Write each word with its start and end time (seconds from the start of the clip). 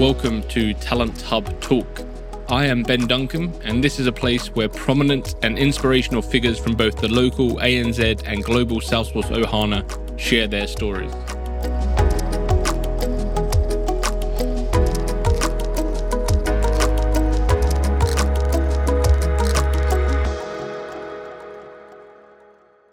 Welcome 0.00 0.42
to 0.44 0.72
Talent 0.72 1.20
Hub 1.20 1.60
Talk. 1.60 2.00
I 2.48 2.64
am 2.64 2.82
Ben 2.82 3.06
Duncan, 3.06 3.52
and 3.62 3.84
this 3.84 4.00
is 4.00 4.06
a 4.06 4.12
place 4.12 4.46
where 4.46 4.66
prominent 4.66 5.34
and 5.42 5.58
inspirational 5.58 6.22
figures 6.22 6.58
from 6.58 6.72
both 6.74 6.96
the 7.02 7.08
local 7.08 7.56
ANZ 7.56 8.22
and 8.24 8.42
global 8.42 8.80
Salesforce 8.80 9.28
Ohana 9.30 9.84
share 10.18 10.48
their 10.48 10.66
stories. 10.66 11.12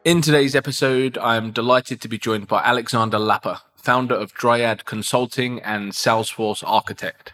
In 0.03 0.21
today's 0.21 0.57
episode, 0.57 1.17
I'm 1.19 1.51
delighted 1.51 2.01
to 2.01 2.09
be 2.09 2.17
joined 2.17 2.49
by 2.49 2.61
Alexander 2.63 3.17
Lapa, 3.17 3.61
founder 3.87 4.15
of 4.15 4.33
Dryad 4.33 4.83
Consulting 4.83 5.61
and 5.61 5.93
Salesforce 5.93 6.61
Architect. 6.67 7.31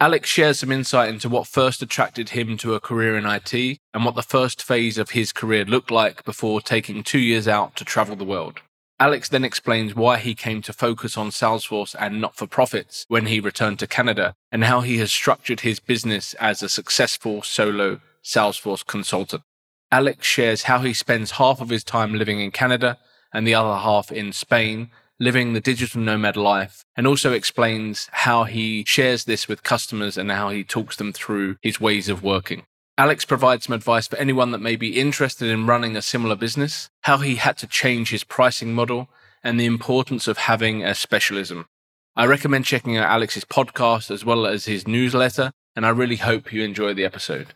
Alex 0.00 0.26
shares 0.26 0.60
some 0.60 0.72
insight 0.72 1.10
into 1.10 1.28
what 1.28 1.46
first 1.46 1.82
attracted 1.82 2.30
him 2.30 2.56
to 2.56 2.72
a 2.72 2.80
career 2.80 3.14
in 3.14 3.26
IT 3.26 3.78
and 3.92 4.02
what 4.02 4.14
the 4.14 4.22
first 4.22 4.62
phase 4.62 4.96
of 4.96 5.10
his 5.10 5.34
career 5.34 5.66
looked 5.66 5.90
like 5.90 6.24
before 6.24 6.62
taking 6.62 7.02
two 7.02 7.18
years 7.18 7.46
out 7.46 7.76
to 7.76 7.84
travel 7.84 8.16
the 8.16 8.24
world. 8.24 8.60
Alex 8.98 9.28
then 9.28 9.44
explains 9.44 9.94
why 9.94 10.16
he 10.16 10.34
came 10.34 10.62
to 10.62 10.72
focus 10.72 11.18
on 11.18 11.28
Salesforce 11.28 11.94
and 12.00 12.22
not 12.22 12.36
for 12.36 12.46
profits 12.46 13.04
when 13.08 13.26
he 13.26 13.38
returned 13.38 13.78
to 13.80 13.86
Canada 13.86 14.32
and 14.50 14.64
how 14.64 14.80
he 14.80 14.96
has 14.96 15.12
structured 15.12 15.60
his 15.60 15.78
business 15.78 16.32
as 16.40 16.62
a 16.62 16.70
successful 16.70 17.42
solo 17.42 18.00
Salesforce 18.24 18.86
consultant. 18.86 19.42
Alex 19.90 20.26
shares 20.26 20.62
how 20.62 20.78
he 20.78 20.94
spends 20.94 21.32
half 21.32 21.60
of 21.60 21.68
his 21.68 21.84
time 21.84 22.14
living 22.14 22.40
in 22.40 22.50
Canada 22.50 22.96
and 23.30 23.46
the 23.46 23.54
other 23.54 23.78
half 23.78 24.10
in 24.10 24.32
Spain, 24.32 24.90
living 25.18 25.52
the 25.52 25.60
digital 25.60 26.00
nomad 26.00 26.36
life, 26.36 26.84
and 26.96 27.06
also 27.06 27.32
explains 27.32 28.08
how 28.12 28.44
he 28.44 28.84
shares 28.86 29.24
this 29.24 29.48
with 29.48 29.62
customers 29.62 30.16
and 30.16 30.30
how 30.30 30.50
he 30.50 30.64
talks 30.64 30.96
them 30.96 31.12
through 31.12 31.56
his 31.62 31.80
ways 31.80 32.08
of 32.08 32.22
working. 32.22 32.64
Alex 32.98 33.24
provides 33.24 33.64
some 33.66 33.74
advice 33.74 34.06
for 34.06 34.16
anyone 34.16 34.50
that 34.50 34.58
may 34.58 34.76
be 34.76 35.00
interested 35.00 35.48
in 35.48 35.66
running 35.66 35.96
a 35.96 36.02
similar 36.02 36.36
business, 36.36 36.90
how 37.02 37.18
he 37.18 37.36
had 37.36 37.56
to 37.58 37.66
change 37.66 38.10
his 38.10 38.24
pricing 38.24 38.74
model, 38.74 39.08
and 39.42 39.58
the 39.58 39.66
importance 39.66 40.28
of 40.28 40.38
having 40.38 40.84
a 40.84 40.94
specialism. 40.94 41.66
I 42.14 42.26
recommend 42.26 42.66
checking 42.66 42.98
out 42.98 43.10
Alex's 43.10 43.44
podcast 43.44 44.10
as 44.10 44.24
well 44.24 44.46
as 44.46 44.66
his 44.66 44.86
newsletter, 44.86 45.52
and 45.74 45.86
I 45.86 45.88
really 45.88 46.16
hope 46.16 46.52
you 46.52 46.62
enjoy 46.62 46.92
the 46.92 47.04
episode. 47.04 47.54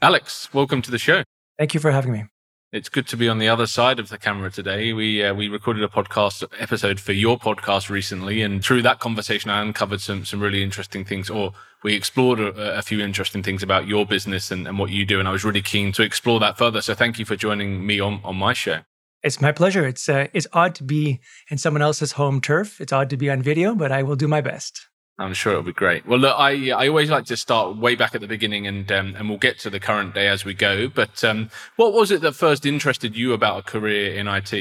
Alex, 0.00 0.52
welcome 0.54 0.80
to 0.82 0.90
the 0.90 0.98
show. 0.98 1.22
Thank 1.58 1.74
you 1.74 1.80
for 1.80 1.90
having 1.90 2.12
me. 2.12 2.24
It's 2.70 2.90
good 2.90 3.08
to 3.08 3.16
be 3.16 3.30
on 3.30 3.38
the 3.38 3.48
other 3.48 3.66
side 3.66 3.98
of 3.98 4.10
the 4.10 4.18
camera 4.18 4.50
today. 4.50 4.92
We 4.92 5.24
uh, 5.24 5.32
we 5.32 5.48
recorded 5.48 5.82
a 5.82 5.88
podcast 5.88 6.44
episode 6.58 7.00
for 7.00 7.12
your 7.12 7.38
podcast 7.38 7.88
recently, 7.88 8.42
and 8.42 8.62
through 8.62 8.82
that 8.82 8.98
conversation, 8.98 9.50
I 9.50 9.62
uncovered 9.62 10.02
some 10.02 10.26
some 10.26 10.38
really 10.38 10.62
interesting 10.62 11.02
things, 11.02 11.30
or 11.30 11.54
we 11.82 11.94
explored 11.94 12.38
a, 12.38 12.76
a 12.76 12.82
few 12.82 13.00
interesting 13.00 13.42
things 13.42 13.62
about 13.62 13.86
your 13.86 14.04
business 14.04 14.50
and, 14.50 14.68
and 14.68 14.78
what 14.78 14.90
you 14.90 15.06
do. 15.06 15.18
And 15.18 15.26
I 15.26 15.30
was 15.32 15.44
really 15.44 15.62
keen 15.62 15.92
to 15.92 16.02
explore 16.02 16.40
that 16.40 16.58
further. 16.58 16.82
So 16.82 16.94
thank 16.94 17.18
you 17.18 17.24
for 17.24 17.36
joining 17.36 17.86
me 17.86 18.00
on 18.00 18.20
on 18.22 18.36
my 18.36 18.52
show. 18.52 18.80
It's 19.22 19.40
my 19.40 19.50
pleasure. 19.50 19.86
It's 19.86 20.06
uh, 20.06 20.26
it's 20.34 20.46
odd 20.52 20.74
to 20.74 20.84
be 20.84 21.20
in 21.50 21.56
someone 21.56 21.80
else's 21.80 22.12
home 22.12 22.38
turf. 22.38 22.82
It's 22.82 22.92
odd 22.92 23.08
to 23.08 23.16
be 23.16 23.30
on 23.30 23.40
video, 23.40 23.74
but 23.74 23.92
I 23.92 24.02
will 24.02 24.16
do 24.16 24.28
my 24.28 24.42
best. 24.42 24.87
I'm 25.18 25.34
sure 25.34 25.52
it'll 25.52 25.64
be 25.64 25.72
great. 25.72 26.06
Well, 26.06 26.18
look, 26.18 26.36
I 26.38 26.70
I 26.70 26.88
always 26.88 27.10
like 27.10 27.24
to 27.26 27.36
start 27.36 27.76
way 27.76 27.96
back 27.96 28.14
at 28.14 28.20
the 28.20 28.28
beginning, 28.28 28.66
and 28.66 28.90
um, 28.92 29.14
and 29.16 29.28
we'll 29.28 29.38
get 29.38 29.58
to 29.60 29.70
the 29.70 29.80
current 29.80 30.14
day 30.14 30.28
as 30.28 30.44
we 30.44 30.54
go. 30.54 30.88
But 30.88 31.24
um, 31.24 31.50
what 31.76 31.92
was 31.92 32.10
it 32.10 32.20
that 32.20 32.32
first 32.32 32.64
interested 32.64 33.16
you 33.16 33.32
about 33.32 33.58
a 33.58 33.62
career 33.62 34.14
in 34.14 34.28
IT? 34.28 34.52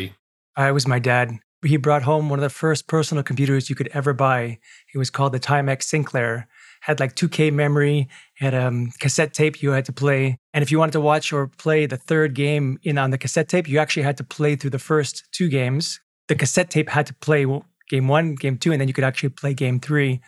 Uh, 0.58 0.64
it 0.64 0.72
was 0.72 0.88
my 0.88 0.98
dad. 0.98 1.32
He 1.64 1.78
brought 1.78 2.04
home 2.04 2.30
one 2.30 2.40
of 2.40 2.44
the 2.44 2.50
first 2.50 2.88
personal 2.88 3.24
computers 3.24 3.70
you 3.70 3.76
could 3.76 3.90
ever 3.94 4.14
buy. 4.14 4.60
It 4.94 4.98
was 4.98 5.10
called 5.10 5.34
the 5.34 5.40
Timex 5.40 5.84
Sinclair. 5.84 6.48
Had 6.82 7.00
like 7.00 7.16
2K 7.16 7.52
memory, 7.52 8.08
had 8.36 8.54
a 8.54 8.68
um, 8.68 8.92
cassette 9.00 9.34
tape 9.34 9.62
you 9.62 9.72
had 9.72 9.86
to 9.86 9.92
play, 9.94 10.38
and 10.54 10.62
if 10.62 10.72
you 10.72 10.80
wanted 10.80 10.92
to 10.94 11.02
watch 11.02 11.34
or 11.34 11.48
play 11.48 11.86
the 11.88 11.98
third 11.98 12.34
game 12.34 12.80
in 12.84 12.98
on 12.98 13.10
the 13.10 13.17
cassette 13.17 13.50
tape, 13.50 13.67
you 13.67 13.80
actually 13.80 14.04
had 14.04 14.17
to 14.17 14.23
play 14.23 14.56
through 14.56 14.70
the 14.70 14.80
first 14.80 15.28
two 15.32 15.50
games. 15.50 16.00
The 16.28 16.36
cassette 16.36 16.70
tape 16.70 16.90
had 16.90 17.08
to 17.08 17.16
play 17.16 17.46
game 17.90 18.08
one, 18.08 18.36
game 18.36 18.58
two, 18.58 18.72
and 18.72 18.80
then 18.80 18.88
you 18.88 18.94
could 18.94 19.04
actually 19.04 19.30
play 19.30 19.54
game 19.54 19.80
three. 19.80 20.22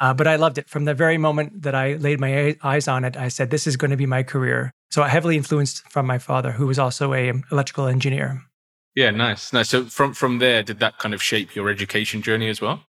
Uh, 0.00 0.12
but 0.12 0.26
I 0.26 0.36
loved 0.36 0.58
it 0.58 0.68
from 0.68 0.84
the 0.84 0.94
very 0.94 1.18
moment 1.18 1.62
that 1.62 1.74
I 1.74 1.94
laid 1.94 2.20
my 2.20 2.56
eyes 2.62 2.88
on 2.88 3.04
it. 3.04 3.16
I 3.16 3.28
said, 3.28 3.50
"This 3.50 3.66
is 3.66 3.76
going 3.76 3.90
to 3.90 3.96
be 3.96 4.06
my 4.06 4.22
career." 4.22 4.72
So 4.90 5.02
I 5.02 5.08
heavily 5.08 5.36
influenced 5.36 5.88
from 5.90 6.06
my 6.06 6.18
father, 6.18 6.52
who 6.52 6.66
was 6.66 6.78
also 6.78 7.14
a 7.14 7.30
um, 7.30 7.44
electrical 7.50 7.86
engineer. 7.86 8.42
Yeah, 8.94 9.10
nice, 9.10 9.52
nice. 9.52 9.70
So 9.70 9.84
from 9.84 10.14
from 10.14 10.38
there, 10.38 10.62
did 10.62 10.78
that 10.80 10.98
kind 10.98 11.14
of 11.14 11.22
shape 11.22 11.54
your 11.54 11.68
education 11.68 12.22
journey 12.22 12.48
as 12.48 12.60
well? 12.60 12.84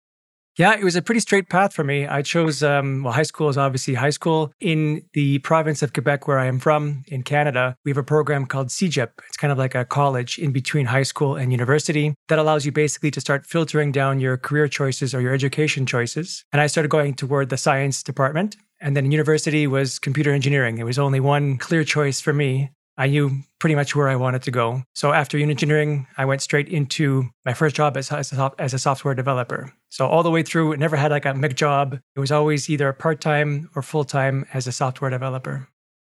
Yeah, 0.59 0.75
it 0.75 0.85
was 0.85 0.97
a 0.97 1.03
pretty 1.03 1.21
straight 1.21 1.49
path 1.49 1.73
for 1.73 1.83
me. 1.83 2.07
I 2.07 2.21
chose, 2.21 2.63
um, 2.63 3.05
well, 3.05 3.15
high 3.15 3.23
school 3.23 3.49
is 3.49 3.57
obviously 3.57 3.95
high 3.95 4.11
school. 4.11 4.53
In 4.61 5.03
the 5.15 5.39
province 5.39 5.83
of 5.83 5.95
Quebec, 5.95 6.29
where 6.29 6.39
I 6.39 6.45
am 6.45 6.59
from, 6.59 7.05
in 7.09 7.23
Canada, 7.23 7.75
we 7.87 7.91
have 7.91 7.97
a 7.97 8.03
program 8.03 8.45
called 8.45 8.69
CEGEP. 8.69 9.09
It's 9.29 9.39
kind 9.39 9.51
of 9.51 9.57
like 9.57 9.75
a 9.75 9.87
college 9.87 10.39
in 10.39 10.53
between 10.53 10.87
high 10.87 11.05
school 11.05 11.37
and 11.37 11.53
university 11.53 12.15
that 12.29 12.39
allows 12.39 12.67
you 12.67 12.73
basically 12.73 13.11
to 13.13 13.21
start 13.21 13.47
filtering 13.47 13.93
down 13.93 14.21
your 14.21 14.37
career 14.37 14.69
choices 14.69 15.15
or 15.15 15.23
your 15.23 15.33
education 15.33 15.87
choices. 15.87 16.45
And 16.53 16.61
I 16.61 16.67
started 16.67 16.91
going 16.91 17.15
toward 17.15 17.49
the 17.49 17.57
science 17.57 18.03
department. 18.03 18.57
And 18.79 18.95
then 18.95 19.11
university 19.11 19.67
was 19.67 19.99
computer 19.99 20.33
engineering. 20.33 20.79
It 20.79 20.85
was 20.85 20.99
only 20.99 21.21
one 21.21 21.57
clear 21.57 21.85
choice 21.85 22.21
for 22.21 22.33
me. 22.33 22.71
I 22.97 23.07
knew 23.07 23.43
pretty 23.59 23.75
much 23.75 23.97
where 23.97 24.09
I 24.09 24.17
wanted 24.17 24.43
to 24.43 24.51
go. 24.51 24.83
So 24.95 25.13
after 25.13 25.39
unit 25.39 25.55
engineering, 25.55 26.07
I 26.19 26.25
went 26.25 26.43
straight 26.43 26.69
into 26.69 27.31
my 27.45 27.55
first 27.55 27.75
job 27.75 27.97
as, 27.97 28.13
as, 28.13 28.33
a, 28.33 28.53
as 28.59 28.75
a 28.75 28.79
software 28.79 29.15
developer. 29.15 29.73
So 29.89 30.07
all 30.07 30.23
the 30.23 30.31
way 30.31 30.43
through, 30.43 30.73
it 30.73 30.81
never 30.81 30.97
had 30.97 31.11
like 31.11 31.25
a 31.25 31.35
MIG 31.35 31.57
job. 31.57 31.99
It 32.15 32.21
was 32.21 32.33
always 32.33 32.69
either 32.69 32.93
part 32.93 33.21
time 33.21 33.71
or 33.75 33.83
full 33.83 34.05
time 34.05 34.47
as 34.53 34.67
a 34.67 34.73
software 34.73 35.11
developer. 35.11 35.69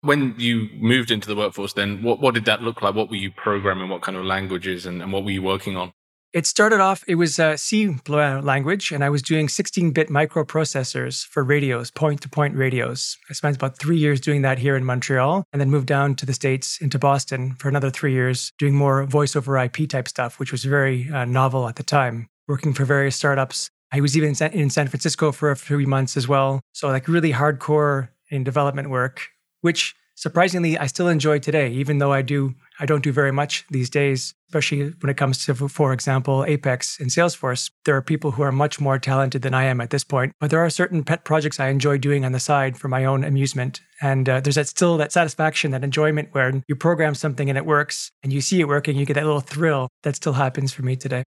When 0.02 0.34
you 0.38 0.68
moved 0.74 1.10
into 1.10 1.26
the 1.28 1.36
workforce, 1.36 1.72
then 1.72 2.02
what, 2.02 2.20
what 2.20 2.34
did 2.34 2.44
that 2.44 2.62
look 2.62 2.82
like? 2.82 2.94
What 2.94 3.08
were 3.10 3.16
you 3.16 3.30
programming? 3.30 3.88
What 3.88 4.02
kind 4.02 4.16
of 4.16 4.24
languages 4.24 4.86
and, 4.86 5.02
and 5.02 5.12
what 5.12 5.24
were 5.24 5.30
you 5.30 5.42
working 5.42 5.76
on? 5.76 5.92
It 6.36 6.46
started 6.46 6.80
off, 6.80 7.02
it 7.08 7.14
was 7.14 7.38
a 7.38 7.56
C 7.56 7.96
language, 8.06 8.92
and 8.92 9.02
I 9.02 9.08
was 9.08 9.22
doing 9.22 9.48
16 9.48 9.92
bit 9.92 10.10
microprocessors 10.10 11.26
for 11.26 11.42
radios, 11.42 11.90
point 11.90 12.20
to 12.20 12.28
point 12.28 12.54
radios. 12.54 13.16
I 13.30 13.32
spent 13.32 13.56
about 13.56 13.78
three 13.78 13.96
years 13.96 14.20
doing 14.20 14.42
that 14.42 14.58
here 14.58 14.76
in 14.76 14.84
Montreal, 14.84 15.44
and 15.50 15.62
then 15.62 15.70
moved 15.70 15.86
down 15.86 16.14
to 16.16 16.26
the 16.26 16.34
States 16.34 16.78
into 16.78 16.98
Boston 16.98 17.54
for 17.54 17.70
another 17.70 17.88
three 17.88 18.12
years, 18.12 18.52
doing 18.58 18.74
more 18.74 19.06
voice 19.06 19.34
over 19.34 19.56
IP 19.56 19.88
type 19.88 20.08
stuff, 20.08 20.38
which 20.38 20.52
was 20.52 20.62
very 20.62 21.08
uh, 21.10 21.24
novel 21.24 21.68
at 21.68 21.76
the 21.76 21.82
time, 21.82 22.28
working 22.46 22.74
for 22.74 22.84
various 22.84 23.16
startups. 23.16 23.70
I 23.90 24.02
was 24.02 24.14
even 24.14 24.36
in 24.52 24.68
San 24.68 24.88
Francisco 24.88 25.32
for 25.32 25.50
a 25.50 25.56
few 25.56 25.86
months 25.86 26.18
as 26.18 26.28
well. 26.28 26.60
So, 26.74 26.88
like, 26.88 27.08
really 27.08 27.32
hardcore 27.32 28.10
in 28.28 28.44
development 28.44 28.90
work, 28.90 29.26
which 29.62 29.94
surprisingly 30.16 30.76
I 30.76 30.86
still 30.86 31.08
enjoy 31.08 31.38
today, 31.38 31.70
even 31.70 31.98
though 31.98 32.12
I 32.12 32.22
do 32.22 32.54
I 32.78 32.84
don't 32.84 33.02
do 33.02 33.12
very 33.12 33.32
much 33.32 33.64
these 33.70 33.88
days, 33.88 34.34
especially 34.48 34.92
when 35.00 35.08
it 35.08 35.16
comes 35.16 35.46
to, 35.46 35.54
for 35.54 35.92
example, 35.94 36.44
Apex 36.46 37.00
and 37.00 37.08
Salesforce. 37.08 37.70
There 37.86 37.96
are 37.96 38.02
people 38.02 38.32
who 38.32 38.42
are 38.42 38.52
much 38.52 38.78
more 38.80 38.98
talented 38.98 39.40
than 39.42 39.54
I 39.54 39.64
am 39.64 39.80
at 39.80 39.88
this 39.90 40.04
point, 40.04 40.32
but 40.40 40.50
there 40.50 40.60
are 40.60 40.68
certain 40.68 41.02
pet 41.02 41.24
projects 41.24 41.58
I 41.58 41.68
enjoy 41.68 41.96
doing 41.96 42.24
on 42.24 42.32
the 42.32 42.40
side 42.40 42.76
for 42.76 42.88
my 42.88 43.04
own 43.04 43.24
amusement. 43.24 43.80
And 44.02 44.28
uh, 44.28 44.40
there's 44.40 44.56
that 44.56 44.68
still 44.68 44.98
that 44.98 45.12
satisfaction, 45.12 45.70
that 45.70 45.84
enjoyment 45.84 46.28
where 46.32 46.62
you 46.68 46.76
program 46.76 47.14
something 47.14 47.48
and 47.48 47.56
it 47.56 47.64
works 47.64 48.10
and 48.22 48.32
you 48.32 48.42
see 48.42 48.60
it 48.60 48.68
working, 48.68 48.96
you 48.96 49.06
get 49.06 49.14
that 49.14 49.24
little 49.24 49.40
thrill 49.40 49.88
that 50.02 50.16
still 50.16 50.34
happens 50.34 50.72
for 50.72 50.82
me 50.82 50.96
today. 50.96 51.22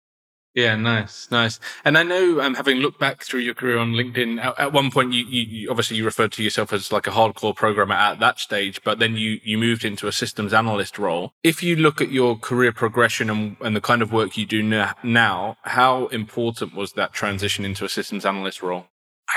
Yeah, 0.57 0.75
nice, 0.75 1.29
nice. 1.29 1.59
And 1.85 1.99
I 1.99 2.01
know, 2.01 2.41
um, 2.41 2.55
having 2.55 2.77
looked 2.77 2.99
back 2.99 3.21
through 3.21 3.41
your 3.41 3.53
career 3.53 3.77
on 3.77 3.93
LinkedIn, 3.93 4.43
at, 4.43 4.59
at 4.59 4.73
one 4.73 4.89
point 4.89 5.13
you, 5.13 5.23
you, 5.23 5.41
you, 5.43 5.69
obviously 5.69 5.97
you 5.97 6.03
referred 6.03 6.31
to 6.31 6.43
yourself 6.43 6.73
as 6.73 6.91
like 6.91 7.05
a 7.05 7.11
hardcore 7.11 7.55
programmer 7.55 7.93
at 7.93 8.19
that 8.21 8.39
stage, 8.39 8.81
but 8.83 8.97
then 8.97 9.15
you 9.15 9.39
you 9.43 9.55
moved 9.55 9.85
into 9.85 10.07
a 10.07 10.11
systems 10.11 10.53
analyst 10.53 10.97
role. 10.97 11.31
If 11.43 11.61
you 11.61 11.75
look 11.75 12.01
at 12.01 12.09
your 12.09 12.39
career 12.39 12.71
progression 12.71 13.29
and, 13.29 13.57
and 13.61 13.75
the 13.75 13.81
kind 13.81 14.01
of 14.01 14.11
work 14.11 14.35
you 14.35 14.47
do 14.47 14.63
now, 14.63 15.57
how 15.61 16.07
important 16.07 16.73
was 16.73 16.93
that 16.93 17.13
transition 17.13 17.63
into 17.63 17.85
a 17.85 17.89
systems 17.89 18.25
analyst 18.25 18.63
role? 18.63 18.87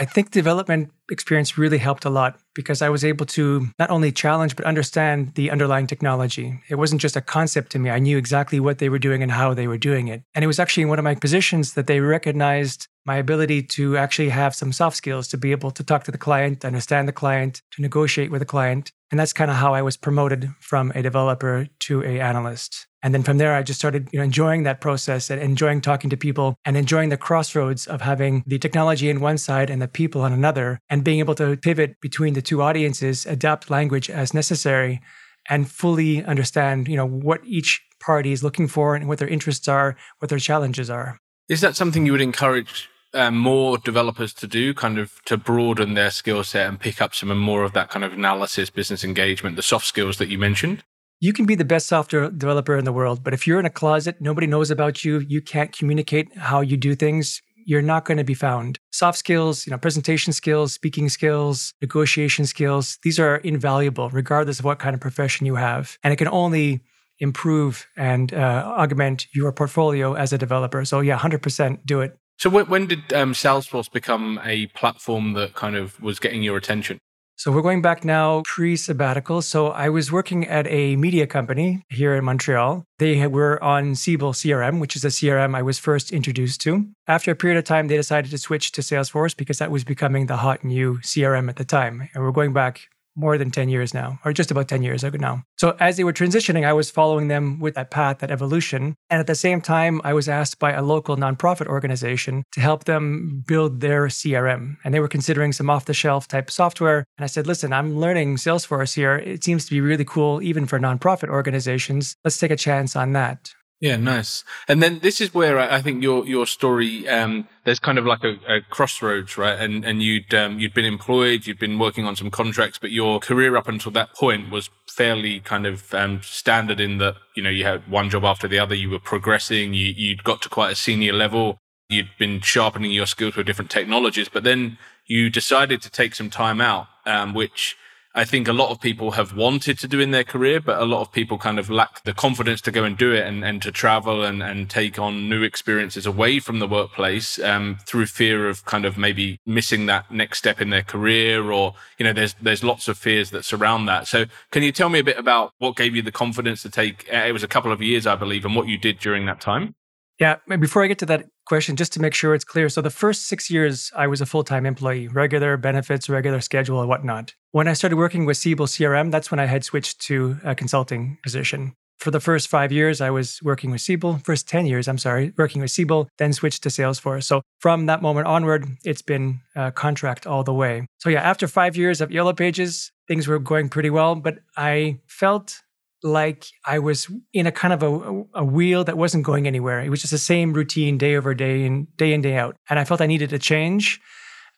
I 0.00 0.06
think 0.06 0.30
development 0.30 0.90
experience 1.10 1.58
really 1.58 1.76
helped 1.76 2.06
a 2.06 2.10
lot 2.10 2.40
because 2.54 2.80
I 2.80 2.88
was 2.88 3.04
able 3.04 3.26
to 3.26 3.68
not 3.78 3.90
only 3.90 4.10
challenge 4.10 4.56
but 4.56 4.64
understand 4.64 5.34
the 5.34 5.50
underlying 5.50 5.86
technology. 5.86 6.58
It 6.70 6.76
wasn't 6.76 7.02
just 7.02 7.16
a 7.16 7.20
concept 7.20 7.70
to 7.72 7.78
me. 7.78 7.90
I 7.90 7.98
knew 7.98 8.16
exactly 8.16 8.60
what 8.60 8.78
they 8.78 8.88
were 8.88 8.98
doing 8.98 9.22
and 9.22 9.30
how 9.30 9.52
they 9.52 9.68
were 9.68 9.76
doing 9.76 10.08
it. 10.08 10.22
And 10.34 10.42
it 10.42 10.46
was 10.46 10.58
actually 10.58 10.84
in 10.84 10.88
one 10.88 10.98
of 10.98 11.04
my 11.04 11.16
positions 11.16 11.74
that 11.74 11.86
they 11.86 12.00
recognized 12.00 12.88
my 13.04 13.16
ability 13.16 13.62
to 13.62 13.98
actually 13.98 14.30
have 14.30 14.54
some 14.54 14.72
soft 14.72 14.96
skills 14.96 15.28
to 15.28 15.36
be 15.36 15.52
able 15.52 15.70
to 15.72 15.84
talk 15.84 16.04
to 16.04 16.10
the 16.10 16.16
client, 16.16 16.64
understand 16.64 17.06
the 17.06 17.12
client, 17.12 17.60
to 17.72 17.82
negotiate 17.82 18.30
with 18.30 18.40
the 18.40 18.46
client. 18.46 18.92
And 19.10 19.20
that's 19.20 19.34
kind 19.34 19.50
of 19.50 19.58
how 19.58 19.74
I 19.74 19.82
was 19.82 19.98
promoted 19.98 20.48
from 20.60 20.92
a 20.94 21.02
developer 21.02 21.68
to 21.80 22.02
a 22.04 22.20
analyst. 22.20 22.86
And 23.02 23.14
then 23.14 23.22
from 23.22 23.38
there, 23.38 23.54
I 23.54 23.62
just 23.62 23.78
started 23.78 24.08
you 24.12 24.18
know, 24.18 24.24
enjoying 24.24 24.64
that 24.64 24.80
process 24.80 25.30
and 25.30 25.40
enjoying 25.40 25.80
talking 25.80 26.10
to 26.10 26.16
people 26.16 26.56
and 26.64 26.76
enjoying 26.76 27.08
the 27.08 27.16
crossroads 27.16 27.86
of 27.86 28.02
having 28.02 28.42
the 28.46 28.58
technology 28.58 29.08
in 29.08 29.20
one 29.20 29.38
side 29.38 29.70
and 29.70 29.80
the 29.80 29.88
people 29.88 30.22
on 30.22 30.32
another 30.32 30.78
and 30.90 31.02
being 31.04 31.18
able 31.18 31.34
to 31.36 31.56
pivot 31.56 32.00
between 32.00 32.34
the 32.34 32.42
two 32.42 32.62
audiences, 32.62 33.24
adapt 33.26 33.70
language 33.70 34.10
as 34.10 34.34
necessary 34.34 35.00
and 35.48 35.70
fully 35.70 36.22
understand, 36.24 36.88
you 36.88 36.96
know, 36.96 37.06
what 37.06 37.40
each 37.44 37.82
party 38.00 38.32
is 38.32 38.42
looking 38.42 38.68
for 38.68 38.94
and 38.94 39.08
what 39.08 39.18
their 39.18 39.28
interests 39.28 39.68
are, 39.68 39.96
what 40.18 40.28
their 40.28 40.38
challenges 40.38 40.90
are. 40.90 41.18
Is 41.48 41.60
that 41.62 41.76
something 41.76 42.06
you 42.06 42.12
would 42.12 42.20
encourage 42.20 42.88
uh, 43.12 43.30
more 43.30 43.78
developers 43.78 44.32
to 44.34 44.46
do, 44.46 44.72
kind 44.74 44.98
of 44.98 45.22
to 45.24 45.36
broaden 45.36 45.94
their 45.94 46.10
skill 46.10 46.44
set 46.44 46.68
and 46.68 46.78
pick 46.78 47.00
up 47.00 47.14
some 47.14 47.36
more 47.36 47.64
of 47.64 47.72
that 47.72 47.90
kind 47.90 48.04
of 48.04 48.12
analysis, 48.12 48.70
business 48.70 49.02
engagement, 49.02 49.56
the 49.56 49.62
soft 49.62 49.86
skills 49.86 50.18
that 50.18 50.28
you 50.28 50.38
mentioned? 50.38 50.84
You 51.22 51.34
can 51.34 51.44
be 51.44 51.54
the 51.54 51.66
best 51.66 51.86
software 51.86 52.30
developer 52.30 52.78
in 52.78 52.86
the 52.86 52.94
world, 52.94 53.22
but 53.22 53.34
if 53.34 53.46
you're 53.46 53.60
in 53.60 53.66
a 53.66 53.70
closet, 53.70 54.16
nobody 54.20 54.46
knows 54.46 54.70
about 54.70 55.04
you, 55.04 55.18
you 55.18 55.42
can't 55.42 55.70
communicate 55.70 56.34
how 56.34 56.62
you 56.62 56.78
do 56.78 56.94
things, 56.94 57.42
you're 57.66 57.82
not 57.82 58.06
going 58.06 58.16
to 58.16 58.24
be 58.24 58.32
found. 58.32 58.78
Soft 58.90 59.18
skills, 59.18 59.66
you 59.66 59.70
know, 59.70 59.76
presentation 59.76 60.32
skills, 60.32 60.72
speaking 60.72 61.10
skills, 61.10 61.74
negotiation 61.82 62.46
skills, 62.46 62.98
these 63.02 63.18
are 63.18 63.36
invaluable 63.36 64.08
regardless 64.08 64.60
of 64.60 64.64
what 64.64 64.78
kind 64.78 64.94
of 64.94 65.00
profession 65.02 65.44
you 65.44 65.56
have. 65.56 65.98
And 66.02 66.10
it 66.10 66.16
can 66.16 66.28
only 66.28 66.80
improve 67.18 67.86
and 67.98 68.32
uh, 68.32 68.74
augment 68.78 69.26
your 69.34 69.52
portfolio 69.52 70.14
as 70.14 70.32
a 70.32 70.38
developer. 70.38 70.86
So 70.86 71.00
yeah, 71.00 71.18
100% 71.18 71.80
do 71.84 72.00
it. 72.00 72.16
So 72.38 72.48
when, 72.48 72.86
did 72.86 73.12
um, 73.12 73.34
Salesforce 73.34 73.92
become 73.92 74.40
a 74.42 74.68
platform 74.68 75.34
that 75.34 75.52
kind 75.52 75.76
of 75.76 76.00
was 76.00 76.18
getting 76.18 76.42
your 76.42 76.56
attention? 76.56 76.98
So 77.40 77.50
we're 77.50 77.62
going 77.62 77.80
back 77.80 78.04
now 78.04 78.42
pre 78.44 78.76
sabbatical. 78.76 79.40
So 79.40 79.68
I 79.68 79.88
was 79.88 80.12
working 80.12 80.46
at 80.46 80.66
a 80.66 80.94
media 80.96 81.26
company 81.26 81.82
here 81.88 82.14
in 82.14 82.22
Montreal. 82.22 82.84
They 82.98 83.26
were 83.26 83.64
on 83.64 83.94
Siebel 83.94 84.34
CRM, 84.34 84.78
which 84.78 84.94
is 84.94 85.06
a 85.06 85.08
CRM 85.08 85.54
I 85.54 85.62
was 85.62 85.78
first 85.78 86.12
introduced 86.12 86.60
to. 86.60 86.86
After 87.06 87.30
a 87.30 87.34
period 87.34 87.56
of 87.56 87.64
time, 87.64 87.88
they 87.88 87.96
decided 87.96 88.30
to 88.32 88.36
switch 88.36 88.72
to 88.72 88.82
Salesforce 88.82 89.34
because 89.34 89.56
that 89.56 89.70
was 89.70 89.84
becoming 89.84 90.26
the 90.26 90.36
hot 90.36 90.64
new 90.64 90.98
CRM 90.98 91.48
at 91.48 91.56
the 91.56 91.64
time. 91.64 92.10
And 92.12 92.22
we're 92.22 92.30
going 92.30 92.52
back 92.52 92.90
more 93.16 93.38
than 93.38 93.50
10 93.50 93.68
years 93.68 93.92
now, 93.92 94.18
or 94.24 94.32
just 94.32 94.50
about 94.50 94.68
10 94.68 94.82
years 94.82 95.04
ago 95.04 95.18
now. 95.18 95.42
So 95.58 95.76
as 95.80 95.96
they 95.96 96.04
were 96.04 96.12
transitioning, 96.12 96.64
I 96.64 96.72
was 96.72 96.90
following 96.90 97.28
them 97.28 97.60
with 97.60 97.74
that 97.74 97.90
path, 97.90 98.18
that 98.18 98.30
evolution. 98.30 98.94
And 99.08 99.20
at 99.20 99.26
the 99.26 99.34
same 99.34 99.60
time, 99.60 100.00
I 100.04 100.14
was 100.14 100.28
asked 100.28 100.58
by 100.58 100.72
a 100.72 100.82
local 100.82 101.16
nonprofit 101.16 101.66
organization 101.66 102.44
to 102.52 102.60
help 102.60 102.84
them 102.84 103.44
build 103.46 103.80
their 103.80 104.06
CRM. 104.06 104.76
And 104.84 104.94
they 104.94 105.00
were 105.00 105.08
considering 105.08 105.52
some 105.52 105.70
off 105.70 105.84
the 105.84 105.94
shelf 105.94 106.28
type 106.28 106.50
software. 106.50 107.04
And 107.18 107.24
I 107.24 107.26
said, 107.26 107.46
listen, 107.46 107.72
I'm 107.72 107.98
learning 107.98 108.36
Salesforce 108.36 108.94
here. 108.94 109.16
It 109.16 109.44
seems 109.44 109.64
to 109.66 109.70
be 109.70 109.80
really 109.80 110.04
cool, 110.04 110.42
even 110.42 110.66
for 110.66 110.78
nonprofit 110.78 111.28
organizations. 111.28 112.16
Let's 112.24 112.38
take 112.38 112.50
a 112.50 112.56
chance 112.56 112.96
on 112.96 113.12
that. 113.12 113.52
Yeah, 113.80 113.96
nice. 113.96 114.44
And 114.68 114.82
then 114.82 114.98
this 114.98 115.22
is 115.22 115.32
where 115.32 115.58
I 115.58 115.80
think 115.80 116.02
your 116.02 116.26
your 116.26 116.46
story 116.46 117.08
um, 117.08 117.48
there's 117.64 117.78
kind 117.78 117.96
of 117.98 118.04
like 118.04 118.22
a, 118.22 118.36
a, 118.46 118.60
crossroads, 118.68 119.38
right? 119.38 119.58
And 119.58 119.86
and 119.86 120.02
you'd 120.02 120.34
um, 120.34 120.58
you'd 120.58 120.74
been 120.74 120.84
employed, 120.84 121.46
you'd 121.46 121.58
been 121.58 121.78
working 121.78 122.04
on 122.04 122.14
some 122.14 122.30
contracts, 122.30 122.78
but 122.78 122.90
your 122.90 123.20
career 123.20 123.56
up 123.56 123.68
until 123.68 123.90
that 123.92 124.14
point 124.14 124.50
was 124.50 124.68
fairly 124.86 125.40
kind 125.40 125.66
of 125.66 125.94
um, 125.94 126.20
standard 126.22 126.78
in 126.78 126.98
that 126.98 127.14
you 127.34 127.42
know 127.42 127.48
you 127.48 127.64
had 127.64 127.90
one 127.90 128.10
job 128.10 128.22
after 128.24 128.46
the 128.46 128.58
other, 128.58 128.74
you 128.74 128.90
were 128.90 128.98
progressing, 128.98 129.72
you 129.72 129.94
you'd 129.96 130.24
got 130.24 130.42
to 130.42 130.50
quite 130.50 130.72
a 130.72 130.76
senior 130.76 131.14
level, 131.14 131.56
you'd 131.88 132.10
been 132.18 132.42
sharpening 132.42 132.90
your 132.90 133.06
skills 133.06 133.34
with 133.34 133.46
different 133.46 133.70
technologies, 133.70 134.28
but 134.28 134.44
then 134.44 134.76
you 135.06 135.30
decided 135.30 135.80
to 135.80 135.90
take 135.90 136.14
some 136.14 136.28
time 136.28 136.60
out, 136.60 136.86
um, 137.06 137.32
which 137.32 137.78
I 138.12 138.24
think 138.24 138.48
a 138.48 138.52
lot 138.52 138.70
of 138.70 138.80
people 138.80 139.12
have 139.12 139.36
wanted 139.36 139.78
to 139.78 139.86
do 139.86 140.00
in 140.00 140.10
their 140.10 140.24
career, 140.24 140.60
but 140.60 140.80
a 140.80 140.84
lot 140.84 141.00
of 141.00 141.12
people 141.12 141.38
kind 141.38 141.60
of 141.60 141.70
lack 141.70 142.02
the 142.02 142.12
confidence 142.12 142.60
to 142.62 142.72
go 142.72 142.82
and 142.82 142.98
do 142.98 143.12
it 143.12 143.24
and, 143.24 143.44
and 143.44 143.62
to 143.62 143.70
travel 143.70 144.24
and, 144.24 144.42
and 144.42 144.68
take 144.68 144.98
on 144.98 145.28
new 145.28 145.42
experiences 145.42 146.06
away 146.06 146.40
from 146.40 146.58
the 146.58 146.66
workplace 146.66 147.38
um, 147.38 147.78
through 147.86 148.06
fear 148.06 148.48
of 148.48 148.64
kind 148.64 148.84
of 148.84 148.98
maybe 148.98 149.38
missing 149.46 149.86
that 149.86 150.10
next 150.10 150.38
step 150.38 150.60
in 150.60 150.70
their 150.70 150.82
career 150.82 151.52
or, 151.52 151.74
you 151.98 152.04
know, 152.04 152.12
there's, 152.12 152.34
there's 152.42 152.64
lots 152.64 152.88
of 152.88 152.98
fears 152.98 153.30
that 153.30 153.44
surround 153.44 153.88
that. 153.88 154.08
So 154.08 154.24
can 154.50 154.64
you 154.64 154.72
tell 154.72 154.88
me 154.88 154.98
a 154.98 155.04
bit 155.04 155.16
about 155.18 155.52
what 155.58 155.76
gave 155.76 155.94
you 155.94 156.02
the 156.02 156.10
confidence 156.10 156.62
to 156.62 156.70
take, 156.70 157.08
it 157.08 157.32
was 157.32 157.44
a 157.44 157.48
couple 157.48 157.70
of 157.70 157.80
years, 157.80 158.08
I 158.08 158.16
believe, 158.16 158.44
and 158.44 158.56
what 158.56 158.66
you 158.66 158.76
did 158.76 158.98
during 158.98 159.26
that 159.26 159.40
time? 159.40 159.76
Yeah, 160.20 160.36
before 160.58 160.84
I 160.84 160.86
get 160.86 160.98
to 160.98 161.06
that 161.06 161.28
question, 161.46 161.76
just 161.76 161.94
to 161.94 162.00
make 162.00 162.12
sure 162.12 162.34
it's 162.34 162.44
clear. 162.44 162.68
So 162.68 162.82
the 162.82 162.90
first 162.90 163.26
six 163.26 163.50
years, 163.50 163.90
I 163.96 164.06
was 164.06 164.20
a 164.20 164.26
full 164.26 164.44
time 164.44 164.66
employee, 164.66 165.08
regular 165.08 165.56
benefits, 165.56 166.10
regular 166.10 166.42
schedule, 166.42 166.78
and 166.78 166.88
whatnot. 166.90 167.34
When 167.52 167.66
I 167.66 167.72
started 167.72 167.96
working 167.96 168.26
with 168.26 168.36
Siebel 168.36 168.66
CRM, 168.66 169.10
that's 169.10 169.30
when 169.30 169.40
I 169.40 169.46
had 169.46 169.64
switched 169.64 169.98
to 170.02 170.36
a 170.44 170.54
consulting 170.54 171.16
position. 171.22 171.72
For 171.98 172.10
the 172.10 172.20
first 172.20 172.48
five 172.48 172.70
years, 172.70 173.00
I 173.00 173.10
was 173.10 173.40
working 173.42 173.70
with 173.70 173.80
Siebel. 173.80 174.20
First 174.24 174.46
10 174.48 174.66
years, 174.66 174.88
I'm 174.88 174.98
sorry, 174.98 175.32
working 175.36 175.60
with 175.62 175.70
Siebel, 175.70 176.08
then 176.18 176.32
switched 176.32 176.62
to 176.62 176.68
Salesforce. 176.68 177.24
So 177.24 177.42
from 177.58 177.86
that 177.86 178.00
moment 178.00 178.26
onward, 178.26 178.66
it's 178.84 179.02
been 179.02 179.40
a 179.54 179.72
contract 179.72 180.26
all 180.26 180.44
the 180.44 180.54
way. 180.54 180.86
So 180.98 181.10
yeah, 181.10 181.20
after 181.22 181.46
five 181.46 181.76
years 181.76 182.00
of 182.00 182.10
Yellow 182.10 182.32
Pages, 182.32 182.90
things 183.06 183.26
were 183.26 183.38
going 183.38 183.68
pretty 183.68 183.90
well, 183.90 184.14
but 184.14 184.38
I 184.56 185.00
felt 185.06 185.60
like 186.02 186.46
I 186.64 186.78
was 186.78 187.10
in 187.32 187.46
a 187.46 187.52
kind 187.52 187.74
of 187.74 187.82
a, 187.82 188.40
a, 188.40 188.44
wheel 188.44 188.84
that 188.84 188.96
wasn't 188.96 189.24
going 189.24 189.46
anywhere. 189.46 189.80
It 189.80 189.90
was 189.90 190.00
just 190.00 190.12
the 190.12 190.18
same 190.18 190.52
routine 190.52 190.98
day 190.98 191.16
over 191.16 191.34
day 191.34 191.64
and 191.64 191.94
day 191.96 192.12
in, 192.12 192.22
day 192.22 192.36
out. 192.36 192.56
And 192.68 192.78
I 192.78 192.84
felt 192.84 193.00
I 193.00 193.06
needed 193.06 193.32
a 193.32 193.38
change. 193.38 194.00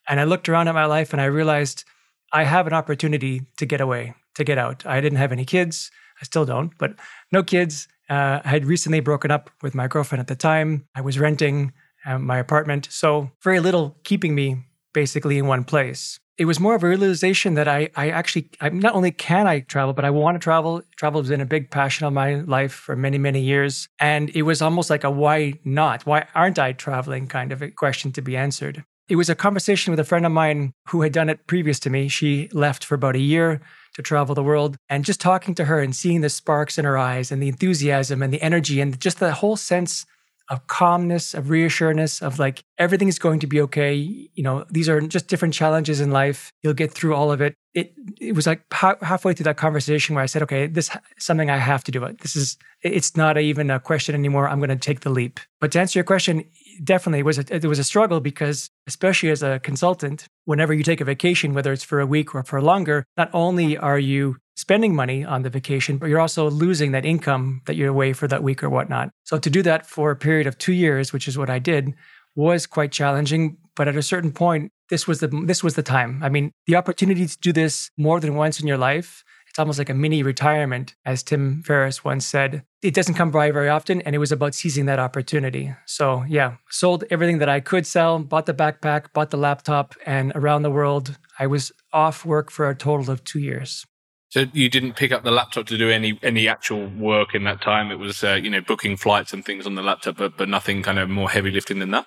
And 0.08 0.20
I 0.20 0.24
looked 0.24 0.48
around 0.48 0.68
at 0.68 0.74
my 0.74 0.84
life 0.84 1.12
and 1.12 1.20
I 1.20 1.26
realized 1.26 1.84
I 2.32 2.44
have 2.44 2.66
an 2.66 2.72
opportunity 2.72 3.42
to 3.58 3.66
get 3.66 3.80
away, 3.80 4.14
to 4.36 4.44
get 4.44 4.58
out. 4.58 4.86
I 4.86 5.00
didn't 5.00 5.18
have 5.18 5.32
any 5.32 5.44
kids. 5.44 5.90
I 6.20 6.24
still 6.24 6.44
don't, 6.44 6.72
but 6.78 6.94
no 7.30 7.42
kids. 7.42 7.88
Uh, 8.08 8.40
I 8.44 8.48
had 8.48 8.64
recently 8.64 9.00
broken 9.00 9.30
up 9.30 9.50
with 9.62 9.74
my 9.74 9.88
girlfriend 9.88 10.20
at 10.20 10.26
the 10.28 10.36
time. 10.36 10.86
I 10.94 11.00
was 11.00 11.18
renting 11.18 11.72
uh, 12.06 12.18
my 12.18 12.38
apartment. 12.38 12.88
So 12.90 13.30
very 13.42 13.60
little 13.60 13.96
keeping 14.04 14.34
me 14.34 14.64
basically 14.92 15.38
in 15.38 15.46
one 15.46 15.64
place 15.64 16.20
it 16.38 16.46
was 16.46 16.58
more 16.58 16.74
of 16.74 16.82
a 16.82 16.88
realization 16.88 17.54
that 17.54 17.68
I, 17.68 17.90
I 17.94 18.10
actually, 18.10 18.48
I, 18.60 18.70
not 18.70 18.94
only 18.94 19.10
can 19.10 19.46
I 19.46 19.60
travel, 19.60 19.92
but 19.92 20.04
I 20.04 20.10
want 20.10 20.34
to 20.34 20.38
travel. 20.38 20.82
Travel 20.96 21.20
has 21.20 21.28
been 21.28 21.40
a 21.40 21.46
big 21.46 21.70
passion 21.70 22.06
of 22.06 22.12
my 22.12 22.36
life 22.36 22.72
for 22.72 22.96
many, 22.96 23.18
many 23.18 23.40
years. 23.40 23.88
And 24.00 24.30
it 24.30 24.42
was 24.42 24.62
almost 24.62 24.88
like 24.88 25.04
a 25.04 25.10
why 25.10 25.54
not? 25.64 26.06
Why 26.06 26.26
aren't 26.34 26.58
I 26.58 26.72
traveling 26.72 27.26
kind 27.26 27.52
of 27.52 27.62
a 27.62 27.70
question 27.70 28.12
to 28.12 28.22
be 28.22 28.36
answered. 28.36 28.84
It 29.08 29.16
was 29.16 29.28
a 29.28 29.34
conversation 29.34 29.90
with 29.90 30.00
a 30.00 30.04
friend 30.04 30.24
of 30.24 30.32
mine 30.32 30.72
who 30.88 31.02
had 31.02 31.12
done 31.12 31.28
it 31.28 31.46
previous 31.46 31.78
to 31.80 31.90
me. 31.90 32.08
She 32.08 32.48
left 32.52 32.84
for 32.84 32.94
about 32.94 33.16
a 33.16 33.20
year 33.20 33.60
to 33.94 34.02
travel 34.02 34.34
the 34.34 34.42
world. 34.42 34.76
And 34.88 35.04
just 35.04 35.20
talking 35.20 35.54
to 35.56 35.66
her 35.66 35.80
and 35.80 35.94
seeing 35.94 36.22
the 36.22 36.30
sparks 36.30 36.78
in 36.78 36.84
her 36.86 36.96
eyes 36.96 37.30
and 37.30 37.42
the 37.42 37.48
enthusiasm 37.48 38.22
and 38.22 38.32
the 38.32 38.40
energy 38.40 38.80
and 38.80 38.98
just 38.98 39.20
the 39.20 39.34
whole 39.34 39.56
sense 39.56 40.06
of 40.52 40.66
calmness, 40.66 41.32
of 41.32 41.48
reassurance, 41.48 42.20
of 42.20 42.38
like 42.38 42.62
everything 42.76 43.08
is 43.08 43.18
going 43.18 43.40
to 43.40 43.46
be 43.46 43.58
okay. 43.62 43.94
You 43.94 44.42
know, 44.42 44.66
these 44.70 44.86
are 44.86 45.00
just 45.00 45.26
different 45.26 45.54
challenges 45.54 45.98
in 45.98 46.10
life. 46.10 46.52
You'll 46.62 46.74
get 46.74 46.92
through 46.92 47.14
all 47.14 47.32
of 47.32 47.40
it. 47.40 47.54
It 47.72 47.94
it 48.20 48.34
was 48.34 48.46
like 48.46 48.62
ha- 48.70 48.98
halfway 49.00 49.32
through 49.32 49.44
that 49.44 49.56
conversation 49.56 50.14
where 50.14 50.22
I 50.22 50.26
said, 50.26 50.42
okay, 50.42 50.66
this 50.66 50.90
is 50.90 50.96
something 51.18 51.48
I 51.48 51.56
have 51.56 51.82
to 51.84 51.90
do. 51.90 52.04
It. 52.04 52.18
This 52.18 52.36
is 52.36 52.58
it's 52.82 53.16
not 53.16 53.38
even 53.38 53.70
a 53.70 53.80
question 53.80 54.14
anymore. 54.14 54.46
I'm 54.46 54.58
going 54.58 54.68
to 54.68 54.76
take 54.76 55.00
the 55.00 55.10
leap. 55.10 55.40
But 55.58 55.72
to 55.72 55.80
answer 55.80 55.98
your 55.98 56.04
question, 56.04 56.44
definitely 56.84 57.20
it 57.20 57.24
was 57.24 57.38
a, 57.38 57.44
it 57.48 57.64
was 57.64 57.78
a 57.78 57.84
struggle 57.84 58.20
because 58.20 58.68
especially 58.86 59.30
as 59.30 59.42
a 59.42 59.58
consultant, 59.60 60.26
whenever 60.44 60.74
you 60.74 60.82
take 60.82 61.00
a 61.00 61.06
vacation, 61.06 61.54
whether 61.54 61.72
it's 61.72 61.84
for 61.84 61.98
a 61.98 62.06
week 62.06 62.34
or 62.34 62.42
for 62.42 62.60
longer, 62.60 63.06
not 63.16 63.30
only 63.32 63.78
are 63.78 63.98
you 63.98 64.36
spending 64.56 64.94
money 64.94 65.24
on 65.24 65.42
the 65.42 65.50
vacation, 65.50 65.98
but 65.98 66.06
you're 66.06 66.20
also 66.20 66.50
losing 66.50 66.92
that 66.92 67.04
income 67.04 67.62
that 67.66 67.76
you're 67.76 67.88
away 67.88 68.12
for 68.12 68.28
that 68.28 68.42
week 68.42 68.62
or 68.62 68.70
whatnot. 68.70 69.10
So 69.24 69.38
to 69.38 69.50
do 69.50 69.62
that 69.62 69.86
for 69.86 70.10
a 70.10 70.16
period 70.16 70.46
of 70.46 70.58
two 70.58 70.72
years, 70.72 71.12
which 71.12 71.28
is 71.28 71.38
what 71.38 71.50
I 71.50 71.58
did, 71.58 71.94
was 72.34 72.66
quite 72.66 72.92
challenging. 72.92 73.58
But 73.74 73.88
at 73.88 73.96
a 73.96 74.02
certain 74.02 74.32
point, 74.32 74.70
this 74.90 75.08
was 75.08 75.20
the 75.20 75.28
this 75.28 75.64
was 75.64 75.74
the 75.74 75.82
time. 75.82 76.22
I 76.22 76.28
mean, 76.28 76.52
the 76.66 76.76
opportunity 76.76 77.26
to 77.26 77.38
do 77.38 77.52
this 77.52 77.90
more 77.96 78.20
than 78.20 78.34
once 78.34 78.60
in 78.60 78.66
your 78.66 78.78
life. 78.78 79.24
It's 79.48 79.58
almost 79.58 79.78
like 79.78 79.90
a 79.90 79.94
mini 79.94 80.22
retirement, 80.22 80.94
as 81.04 81.22
Tim 81.22 81.62
Ferriss 81.62 82.02
once 82.02 82.26
said. 82.26 82.64
It 82.80 82.94
doesn't 82.94 83.16
come 83.16 83.30
by 83.30 83.50
very 83.50 83.68
often, 83.68 84.00
and 84.00 84.14
it 84.14 84.18
was 84.18 84.32
about 84.32 84.54
seizing 84.54 84.86
that 84.86 84.98
opportunity. 84.98 85.74
So, 85.84 86.24
yeah, 86.26 86.56
sold 86.70 87.04
everything 87.10 87.36
that 87.36 87.50
I 87.50 87.60
could 87.60 87.86
sell, 87.86 88.18
bought 88.18 88.46
the 88.46 88.54
backpack, 88.54 89.12
bought 89.12 89.28
the 89.28 89.36
laptop, 89.36 89.94
and 90.06 90.32
around 90.34 90.62
the 90.62 90.70
world, 90.70 91.18
I 91.38 91.48
was 91.48 91.70
off 91.92 92.24
work 92.24 92.50
for 92.50 92.70
a 92.70 92.74
total 92.74 93.10
of 93.10 93.24
two 93.24 93.40
years. 93.40 93.84
So 94.32 94.46
you 94.54 94.70
didn't 94.70 94.94
pick 94.94 95.12
up 95.12 95.24
the 95.24 95.30
laptop 95.30 95.66
to 95.66 95.76
do 95.76 95.90
any 95.90 96.18
any 96.22 96.48
actual 96.48 96.88
work 96.88 97.34
in 97.34 97.44
that 97.44 97.60
time. 97.60 97.90
It 97.90 97.98
was 97.98 98.24
uh, 98.24 98.40
you 98.42 98.48
know 98.48 98.62
booking 98.62 98.96
flights 98.96 99.34
and 99.34 99.44
things 99.44 99.66
on 99.66 99.74
the 99.74 99.82
laptop, 99.82 100.16
but 100.16 100.38
but 100.38 100.48
nothing 100.48 100.82
kind 100.82 100.98
of 100.98 101.10
more 101.10 101.28
heavy 101.28 101.50
lifting 101.50 101.80
than 101.80 101.90
that. 101.90 102.06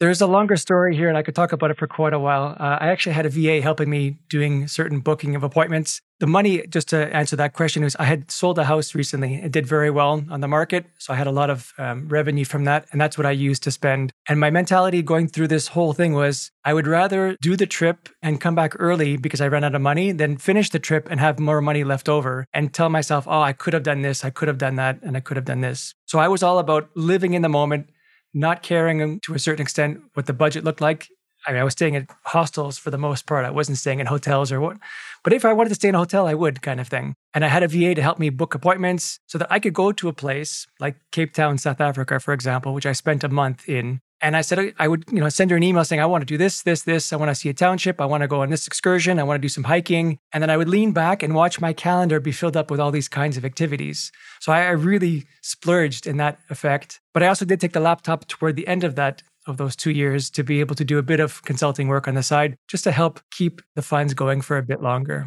There's 0.00 0.22
a 0.22 0.26
longer 0.26 0.56
story 0.56 0.96
here, 0.96 1.10
and 1.10 1.18
I 1.18 1.22
could 1.22 1.34
talk 1.34 1.52
about 1.52 1.70
it 1.70 1.76
for 1.76 1.86
quite 1.86 2.14
a 2.14 2.18
while. 2.18 2.56
Uh, 2.58 2.78
I 2.80 2.88
actually 2.88 3.12
had 3.12 3.26
a 3.26 3.28
VA 3.28 3.60
helping 3.60 3.90
me 3.90 4.16
doing 4.30 4.66
certain 4.66 5.00
booking 5.00 5.36
of 5.36 5.42
appointments. 5.42 6.00
The 6.20 6.26
money, 6.26 6.66
just 6.68 6.88
to 6.88 7.14
answer 7.14 7.36
that 7.36 7.52
question, 7.52 7.82
is 7.82 7.96
I 7.98 8.04
had 8.04 8.30
sold 8.30 8.58
a 8.58 8.64
house 8.64 8.94
recently. 8.94 9.34
It 9.34 9.52
did 9.52 9.66
very 9.66 9.90
well 9.90 10.24
on 10.30 10.40
the 10.40 10.48
market. 10.48 10.86
So 10.98 11.12
I 11.12 11.16
had 11.16 11.26
a 11.26 11.30
lot 11.30 11.50
of 11.50 11.74
um, 11.76 12.08
revenue 12.08 12.46
from 12.46 12.64
that. 12.64 12.86
And 12.92 12.98
that's 13.00 13.18
what 13.18 13.26
I 13.26 13.32
used 13.32 13.62
to 13.64 13.70
spend. 13.70 14.10
And 14.26 14.40
my 14.40 14.48
mentality 14.48 15.02
going 15.02 15.28
through 15.28 15.48
this 15.48 15.68
whole 15.68 15.92
thing 15.92 16.14
was 16.14 16.50
I 16.64 16.72
would 16.72 16.86
rather 16.86 17.36
do 17.42 17.54
the 17.54 17.66
trip 17.66 18.08
and 18.22 18.40
come 18.40 18.54
back 18.54 18.72
early 18.78 19.18
because 19.18 19.42
I 19.42 19.48
ran 19.48 19.64
out 19.64 19.74
of 19.74 19.82
money 19.82 20.12
than 20.12 20.38
finish 20.38 20.70
the 20.70 20.78
trip 20.78 21.08
and 21.10 21.20
have 21.20 21.38
more 21.38 21.60
money 21.60 21.84
left 21.84 22.08
over 22.08 22.46
and 22.54 22.72
tell 22.72 22.88
myself, 22.88 23.28
oh, 23.28 23.42
I 23.42 23.52
could 23.52 23.74
have 23.74 23.82
done 23.82 24.00
this, 24.00 24.24
I 24.24 24.30
could 24.30 24.48
have 24.48 24.56
done 24.56 24.76
that, 24.76 24.98
and 25.02 25.14
I 25.14 25.20
could 25.20 25.36
have 25.36 25.44
done 25.44 25.60
this. 25.60 25.94
So 26.06 26.18
I 26.18 26.28
was 26.28 26.42
all 26.42 26.58
about 26.58 26.88
living 26.96 27.34
in 27.34 27.42
the 27.42 27.50
moment 27.50 27.90
not 28.32 28.62
caring 28.62 29.20
to 29.20 29.34
a 29.34 29.38
certain 29.38 29.62
extent 29.62 30.00
what 30.14 30.26
the 30.26 30.32
budget 30.32 30.64
looked 30.64 30.80
like. 30.80 31.08
I 31.46 31.52
mean, 31.52 31.60
I 31.60 31.64
was 31.64 31.72
staying 31.72 31.96
at 31.96 32.10
hostels 32.24 32.76
for 32.76 32.90
the 32.90 32.98
most 32.98 33.26
part. 33.26 33.46
I 33.46 33.50
wasn't 33.50 33.78
staying 33.78 34.00
in 34.00 34.06
hotels 34.06 34.52
or 34.52 34.60
what. 34.60 34.76
But 35.24 35.32
if 35.32 35.44
I 35.44 35.54
wanted 35.54 35.70
to 35.70 35.74
stay 35.74 35.88
in 35.88 35.94
a 35.94 35.98
hotel, 35.98 36.26
I 36.26 36.34
would, 36.34 36.60
kind 36.60 36.80
of 36.80 36.88
thing. 36.88 37.14
And 37.32 37.44
I 37.44 37.48
had 37.48 37.62
a 37.62 37.68
VA 37.68 37.94
to 37.94 38.02
help 38.02 38.18
me 38.18 38.28
book 38.28 38.54
appointments 38.54 39.18
so 39.26 39.38
that 39.38 39.50
I 39.50 39.58
could 39.58 39.72
go 39.72 39.90
to 39.92 40.08
a 40.08 40.12
place 40.12 40.66
like 40.80 40.96
Cape 41.12 41.32
Town, 41.32 41.56
South 41.56 41.80
Africa, 41.80 42.20
for 42.20 42.34
example, 42.34 42.74
which 42.74 42.86
I 42.86 42.92
spent 42.92 43.24
a 43.24 43.28
month 43.28 43.68
in. 43.68 44.00
And 44.22 44.36
I 44.36 44.42
said 44.42 44.74
I 44.78 44.86
would, 44.86 45.04
you 45.10 45.20
know, 45.20 45.28
send 45.28 45.50
her 45.50 45.56
an 45.56 45.62
email 45.62 45.84
saying, 45.84 46.00
I 46.00 46.06
want 46.06 46.22
to 46.22 46.26
do 46.26 46.36
this, 46.36 46.62
this, 46.62 46.82
this. 46.82 47.12
I 47.12 47.16
want 47.16 47.30
to 47.30 47.34
see 47.34 47.48
a 47.48 47.54
township. 47.54 48.00
I 48.00 48.04
want 48.04 48.22
to 48.22 48.28
go 48.28 48.42
on 48.42 48.50
this 48.50 48.66
excursion. 48.66 49.18
I 49.18 49.22
want 49.22 49.36
to 49.36 49.40
do 49.40 49.48
some 49.48 49.64
hiking. 49.64 50.18
And 50.32 50.42
then 50.42 50.50
I 50.50 50.56
would 50.56 50.68
lean 50.68 50.92
back 50.92 51.22
and 51.22 51.34
watch 51.34 51.60
my 51.60 51.72
calendar 51.72 52.20
be 52.20 52.32
filled 52.32 52.56
up 52.56 52.70
with 52.70 52.80
all 52.80 52.90
these 52.90 53.08
kinds 53.08 53.36
of 53.36 53.44
activities. 53.44 54.12
So 54.40 54.52
I, 54.52 54.62
I 54.62 54.70
really 54.70 55.26
splurged 55.42 56.06
in 56.06 56.18
that 56.18 56.38
effect. 56.50 57.00
But 57.14 57.22
I 57.22 57.28
also 57.28 57.44
did 57.44 57.60
take 57.60 57.72
the 57.72 57.80
laptop 57.80 58.28
toward 58.28 58.56
the 58.56 58.68
end 58.68 58.84
of 58.84 58.94
that 58.96 59.22
of 59.46 59.56
those 59.56 59.74
two 59.74 59.90
years 59.90 60.28
to 60.30 60.42
be 60.42 60.60
able 60.60 60.74
to 60.74 60.84
do 60.84 60.98
a 60.98 61.02
bit 61.02 61.18
of 61.18 61.42
consulting 61.44 61.88
work 61.88 62.06
on 62.06 62.14
the 62.14 62.22
side 62.22 62.56
just 62.68 62.84
to 62.84 62.92
help 62.92 63.20
keep 63.30 63.62
the 63.74 63.82
funds 63.82 64.12
going 64.12 64.42
for 64.42 64.58
a 64.58 64.62
bit 64.62 64.82
longer. 64.82 65.26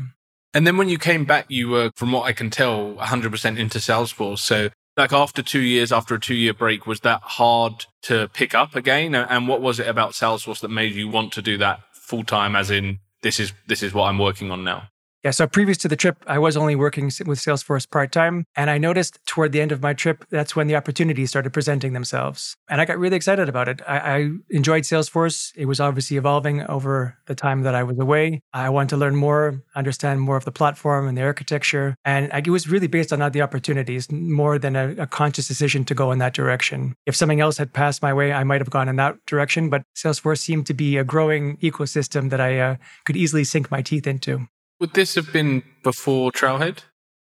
And 0.54 0.68
then 0.68 0.78
when 0.78 0.88
you 0.88 1.00
came 1.00 1.26
back, 1.26 1.46
you 1.50 1.70
were, 1.70 1.92
from 1.96 2.12
what 2.12 2.24
I 2.24 2.32
can 2.32 2.52
tell, 2.52 2.94
100% 2.94 3.58
into 3.58 3.80
Salesforce. 3.80 4.40
So 4.40 4.70
like 4.96 5.14
after 5.14 5.42
two 5.42 5.62
years, 5.62 5.92
after 5.92 6.16
a 6.16 6.20
two 6.20 6.36
year 6.36 6.54
break, 6.54 6.86
was 6.86 7.02
that 7.02 7.22
hard 7.24 7.86
to 8.04 8.30
pick 8.34 8.54
up 8.54 8.76
again? 8.76 9.16
And 9.16 9.48
what 9.48 9.62
was 9.62 9.80
it 9.80 9.88
about 9.88 10.12
Salesforce 10.12 10.62
that 10.62 10.70
made 10.70 10.94
you 10.94 11.08
want 11.08 11.34
to 11.34 11.42
do 11.42 11.58
that 11.58 11.82
full 11.94 12.24
time? 12.24 12.56
As 12.56 12.70
in, 12.70 13.00
this 13.22 13.40
is 13.40 13.54
this 13.68 13.82
is 13.82 13.94
what 13.94 14.06
I'm 14.06 14.20
working 14.20 14.52
on 14.52 14.64
now. 14.64 14.90
Yeah. 15.24 15.32
So 15.32 15.48
previous 15.48 15.78
to 15.80 15.88
the 15.88 15.96
trip, 15.96 16.18
I 16.28 16.38
was 16.38 16.58
only 16.58 16.76
working 16.76 17.06
with 17.06 17.40
Salesforce 17.40 17.90
part 17.90 18.12
time. 18.12 18.46
And 18.58 18.70
I 18.70 18.78
noticed 18.78 19.20
toward 19.26 19.54
the 19.54 19.62
end 19.62 19.72
of 19.72 19.82
my 19.82 19.94
trip, 19.94 20.26
that's 20.30 20.54
when 20.54 20.68
the 20.68 20.76
opportunities 20.76 21.30
started 21.30 21.54
presenting 21.54 21.94
themselves. 21.94 22.58
And 22.70 22.82
I 22.82 22.86
got 22.86 23.00
really 23.00 23.16
excited 23.16 23.48
about 23.48 23.70
it. 23.70 23.82
I, 23.88 23.98
I, 24.00 24.30
enjoyed 24.50 24.84
Salesforce. 24.84 25.54
It 25.56 25.66
was 25.66 25.80
obviously 25.80 26.18
evolving 26.18 26.64
over 26.64 27.18
the 27.28 27.36
time 27.36 27.64
that 27.64 27.74
I 27.74 27.84
was 27.84 27.98
away. 28.00 28.42
I 28.52 28.70
wanted 28.70 28.90
to 28.90 28.98
learn 28.98 29.16
more, 29.16 29.64
understand 29.76 30.20
more 30.20 30.36
of 30.36 30.44
the 30.44 30.52
platform 30.52 31.08
and 31.08 31.18
the 31.18 31.24
architecture. 31.24 31.96
And 32.04 32.30
it 32.34 32.50
was 32.50 32.68
really 32.68 32.88
based 32.88 33.14
on 33.14 33.32
the 33.32 33.42
opportunities 33.42 34.12
more 34.12 34.60
than 34.60 34.76
a, 34.76 34.90
a 34.98 35.08
conscious 35.08 35.48
decision 35.48 35.86
to 35.86 35.96
go 35.96 36.12
in 36.12 36.20
that 36.20 36.34
direction. 36.34 36.96
If 37.06 37.16
something 37.16 37.40
else 37.40 37.58
had 37.58 37.72
passed 37.72 38.02
my 38.02 38.14
way, 38.14 38.34
I 38.34 38.44
might 38.44 38.60
have 38.60 38.70
gone 38.70 38.90
in 38.90 38.98
that 38.98 39.16
direction. 39.26 39.70
But 39.70 39.84
Salesforce 39.96 40.40
seemed 40.40 40.66
to 40.68 40.74
be 40.74 40.98
a 40.98 41.06
growing 41.06 41.58
ecosystem 41.58 42.30
that 42.30 42.42
I 42.42 42.60
uh, 42.60 42.76
could 43.06 43.16
easily 43.16 43.46
sink 43.46 43.72
my 43.72 43.82
teeth 43.82 44.06
into. 44.06 44.48
Would 44.80 44.94
this 44.94 45.16
have 45.16 45.32
been 45.32 45.64
before 45.84 46.32
Trailhead? 46.32 46.80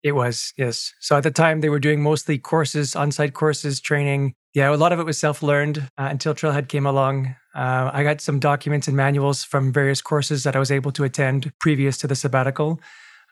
It 0.02 0.12
was, 0.12 0.52
yes. 0.58 0.92
So 1.00 1.16
at 1.16 1.22
the 1.22 1.30
time, 1.30 1.60
they 1.60 1.70
were 1.70 1.78
doing 1.78 2.02
mostly 2.02 2.38
courses, 2.38 2.94
on 2.94 3.10
site 3.10 3.32
courses, 3.32 3.80
training. 3.80 4.34
Yeah, 4.52 4.72
a 4.72 4.76
lot 4.76 4.92
of 4.92 5.00
it 5.00 5.06
was 5.06 5.18
self 5.18 5.42
learned 5.42 5.78
uh, 5.98 6.08
until 6.10 6.34
Trailhead 6.34 6.68
came 6.68 6.84
along. 6.84 7.34
Uh, 7.54 7.90
I 7.92 8.02
got 8.02 8.20
some 8.20 8.38
documents 8.38 8.86
and 8.86 8.96
manuals 8.96 9.44
from 9.44 9.72
various 9.72 10.02
courses 10.02 10.42
that 10.44 10.56
I 10.56 10.58
was 10.58 10.70
able 10.70 10.92
to 10.92 11.04
attend 11.04 11.52
previous 11.58 11.96
to 11.98 12.06
the 12.06 12.16
sabbatical. 12.16 12.80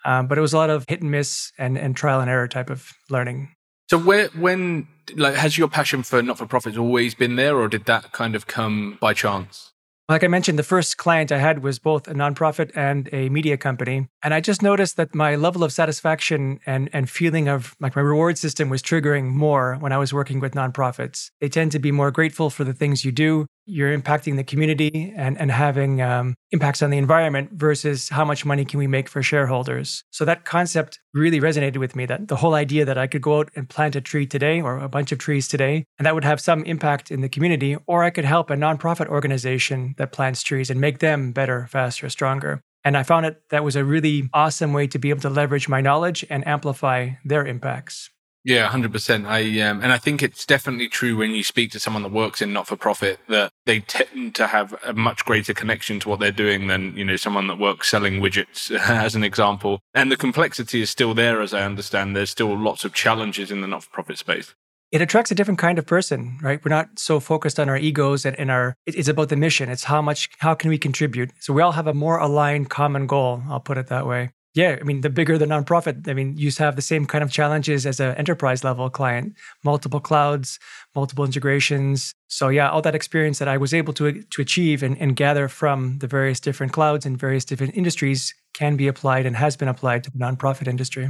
Um, 0.04 0.26
but 0.26 0.38
it 0.38 0.40
was 0.40 0.52
a 0.52 0.56
lot 0.56 0.70
of 0.70 0.84
hit 0.88 1.02
and 1.02 1.10
miss 1.10 1.52
and, 1.58 1.76
and 1.76 1.96
trial 1.96 2.20
and 2.20 2.30
error 2.30 2.48
type 2.48 2.70
of 2.70 2.92
learning. 3.10 3.54
So 3.90 3.98
where 3.98 4.28
when 4.28 4.88
like 5.16 5.34
has 5.34 5.58
your 5.58 5.68
passion 5.68 6.02
for 6.02 6.22
not 6.22 6.38
for 6.38 6.46
profits 6.46 6.78
always 6.78 7.14
been 7.14 7.36
there 7.36 7.56
or 7.56 7.68
did 7.68 7.84
that 7.84 8.12
kind 8.12 8.34
of 8.34 8.46
come 8.46 8.98
by 9.00 9.12
chance? 9.12 9.71
Like 10.08 10.24
I 10.24 10.26
mentioned, 10.26 10.58
the 10.58 10.64
first 10.64 10.98
client 10.98 11.30
I 11.30 11.38
had 11.38 11.62
was 11.62 11.78
both 11.78 12.08
a 12.08 12.12
nonprofit 12.12 12.72
and 12.74 13.08
a 13.12 13.28
media 13.28 13.56
company. 13.56 14.08
And 14.22 14.34
I 14.34 14.40
just 14.40 14.60
noticed 14.60 14.96
that 14.96 15.14
my 15.14 15.36
level 15.36 15.62
of 15.62 15.72
satisfaction 15.72 16.58
and, 16.66 16.90
and 16.92 17.08
feeling 17.08 17.48
of 17.48 17.76
like 17.80 17.94
my 17.94 18.02
reward 18.02 18.36
system 18.36 18.68
was 18.68 18.82
triggering 18.82 19.26
more 19.26 19.76
when 19.76 19.92
I 19.92 19.98
was 19.98 20.12
working 20.12 20.40
with 20.40 20.54
nonprofits. 20.54 21.30
They 21.40 21.48
tend 21.48 21.72
to 21.72 21.78
be 21.78 21.92
more 21.92 22.10
grateful 22.10 22.50
for 22.50 22.64
the 22.64 22.74
things 22.74 23.04
you 23.04 23.12
do 23.12 23.46
you're 23.66 23.96
impacting 23.96 24.36
the 24.36 24.44
community 24.44 25.12
and, 25.16 25.38
and 25.38 25.50
having 25.50 26.02
um, 26.02 26.34
impacts 26.50 26.82
on 26.82 26.90
the 26.90 26.98
environment 26.98 27.50
versus 27.52 28.08
how 28.08 28.24
much 28.24 28.44
money 28.44 28.64
can 28.64 28.78
we 28.78 28.86
make 28.86 29.08
for 29.08 29.22
shareholders. 29.22 30.04
So 30.10 30.24
that 30.24 30.44
concept 30.44 31.00
really 31.14 31.40
resonated 31.40 31.76
with 31.76 31.94
me 31.94 32.06
that 32.06 32.28
the 32.28 32.36
whole 32.36 32.54
idea 32.54 32.84
that 32.84 32.98
I 32.98 33.06
could 33.06 33.22
go 33.22 33.40
out 33.40 33.50
and 33.54 33.68
plant 33.68 33.96
a 33.96 34.00
tree 34.00 34.26
today 34.26 34.60
or 34.60 34.78
a 34.78 34.88
bunch 34.88 35.12
of 35.12 35.18
trees 35.18 35.48
today, 35.48 35.84
and 35.98 36.06
that 36.06 36.14
would 36.14 36.24
have 36.24 36.40
some 36.40 36.64
impact 36.64 37.10
in 37.10 37.20
the 37.20 37.28
community, 37.28 37.76
or 37.86 38.02
I 38.02 38.10
could 38.10 38.24
help 38.24 38.50
a 38.50 38.54
nonprofit 38.54 39.08
organization 39.08 39.94
that 39.98 40.12
plants 40.12 40.42
trees 40.42 40.70
and 40.70 40.80
make 40.80 40.98
them 40.98 41.32
better, 41.32 41.66
faster, 41.70 42.08
stronger. 42.08 42.62
And 42.84 42.96
I 42.96 43.04
found 43.04 43.26
it 43.26 43.42
that 43.50 43.64
was 43.64 43.76
a 43.76 43.84
really 43.84 44.28
awesome 44.34 44.72
way 44.72 44.86
to 44.88 44.98
be 44.98 45.10
able 45.10 45.20
to 45.20 45.30
leverage 45.30 45.68
my 45.68 45.80
knowledge 45.80 46.24
and 46.28 46.46
amplify 46.46 47.10
their 47.24 47.46
impacts. 47.46 48.10
Yeah, 48.44 48.66
hundred 48.66 48.92
percent. 48.92 49.26
I 49.26 49.60
um, 49.60 49.82
and 49.82 49.92
I 49.92 49.98
think 49.98 50.22
it's 50.22 50.44
definitely 50.44 50.88
true 50.88 51.16
when 51.16 51.30
you 51.30 51.44
speak 51.44 51.70
to 51.72 51.80
someone 51.80 52.02
that 52.02 52.10
works 52.10 52.42
in 52.42 52.52
not 52.52 52.66
for 52.66 52.76
profit 52.76 53.20
that 53.28 53.52
they 53.66 53.80
tend 53.80 54.34
to 54.34 54.48
have 54.48 54.74
a 54.84 54.92
much 54.92 55.24
greater 55.24 55.54
connection 55.54 56.00
to 56.00 56.08
what 56.08 56.18
they're 56.18 56.32
doing 56.32 56.66
than 56.66 56.96
you 56.96 57.04
know 57.04 57.16
someone 57.16 57.46
that 57.46 57.58
works 57.58 57.88
selling 57.88 58.20
widgets, 58.20 58.70
as 58.78 59.14
an 59.14 59.22
example. 59.22 59.80
And 59.94 60.10
the 60.10 60.16
complexity 60.16 60.82
is 60.82 60.90
still 60.90 61.14
there, 61.14 61.40
as 61.40 61.54
I 61.54 61.62
understand. 61.62 62.16
There's 62.16 62.30
still 62.30 62.56
lots 62.58 62.84
of 62.84 62.92
challenges 62.92 63.52
in 63.52 63.60
the 63.60 63.68
not 63.68 63.84
for 63.84 63.90
profit 63.90 64.18
space. 64.18 64.54
It 64.90 65.00
attracts 65.00 65.30
a 65.30 65.34
different 65.34 65.58
kind 65.58 65.78
of 65.78 65.86
person, 65.86 66.38
right? 66.42 66.62
We're 66.62 66.68
not 66.68 66.98
so 66.98 67.18
focused 67.20 67.58
on 67.58 67.68
our 67.68 67.78
egos 67.78 68.26
and 68.26 68.36
in 68.36 68.50
our. 68.50 68.74
It's 68.86 69.08
about 69.08 69.28
the 69.28 69.36
mission. 69.36 69.68
It's 69.68 69.84
how 69.84 70.02
much, 70.02 70.28
how 70.38 70.54
can 70.54 70.68
we 70.68 70.78
contribute? 70.78 71.30
So 71.38 71.52
we 71.52 71.62
all 71.62 71.72
have 71.72 71.86
a 71.86 71.94
more 71.94 72.18
aligned 72.18 72.70
common 72.70 73.06
goal. 73.06 73.42
I'll 73.48 73.60
put 73.60 73.78
it 73.78 73.86
that 73.86 74.06
way 74.06 74.32
yeah, 74.54 74.76
I 74.78 74.84
mean, 74.84 75.00
the 75.00 75.08
bigger 75.08 75.38
the 75.38 75.46
nonprofit, 75.46 76.06
I 76.06 76.12
mean, 76.12 76.36
you 76.36 76.50
have 76.58 76.76
the 76.76 76.82
same 76.82 77.06
kind 77.06 77.24
of 77.24 77.30
challenges 77.30 77.86
as 77.86 78.00
an 78.00 78.14
enterprise 78.16 78.62
level 78.62 78.90
client, 78.90 79.34
multiple 79.64 80.00
clouds, 80.00 80.58
multiple 80.94 81.24
integrations. 81.24 82.14
So 82.28 82.48
yeah, 82.48 82.68
all 82.68 82.82
that 82.82 82.94
experience 82.94 83.38
that 83.38 83.48
I 83.48 83.56
was 83.56 83.72
able 83.72 83.94
to 83.94 84.22
to 84.22 84.42
achieve 84.42 84.82
and, 84.82 84.98
and 84.98 85.16
gather 85.16 85.48
from 85.48 85.98
the 85.98 86.06
various 86.06 86.38
different 86.38 86.72
clouds 86.72 87.06
and 87.06 87.18
various 87.18 87.46
different 87.46 87.74
industries 87.76 88.34
can 88.52 88.76
be 88.76 88.88
applied 88.88 89.24
and 89.24 89.36
has 89.36 89.56
been 89.56 89.68
applied 89.68 90.04
to 90.04 90.10
the 90.10 90.18
nonprofit 90.18 90.68
industry. 90.68 91.08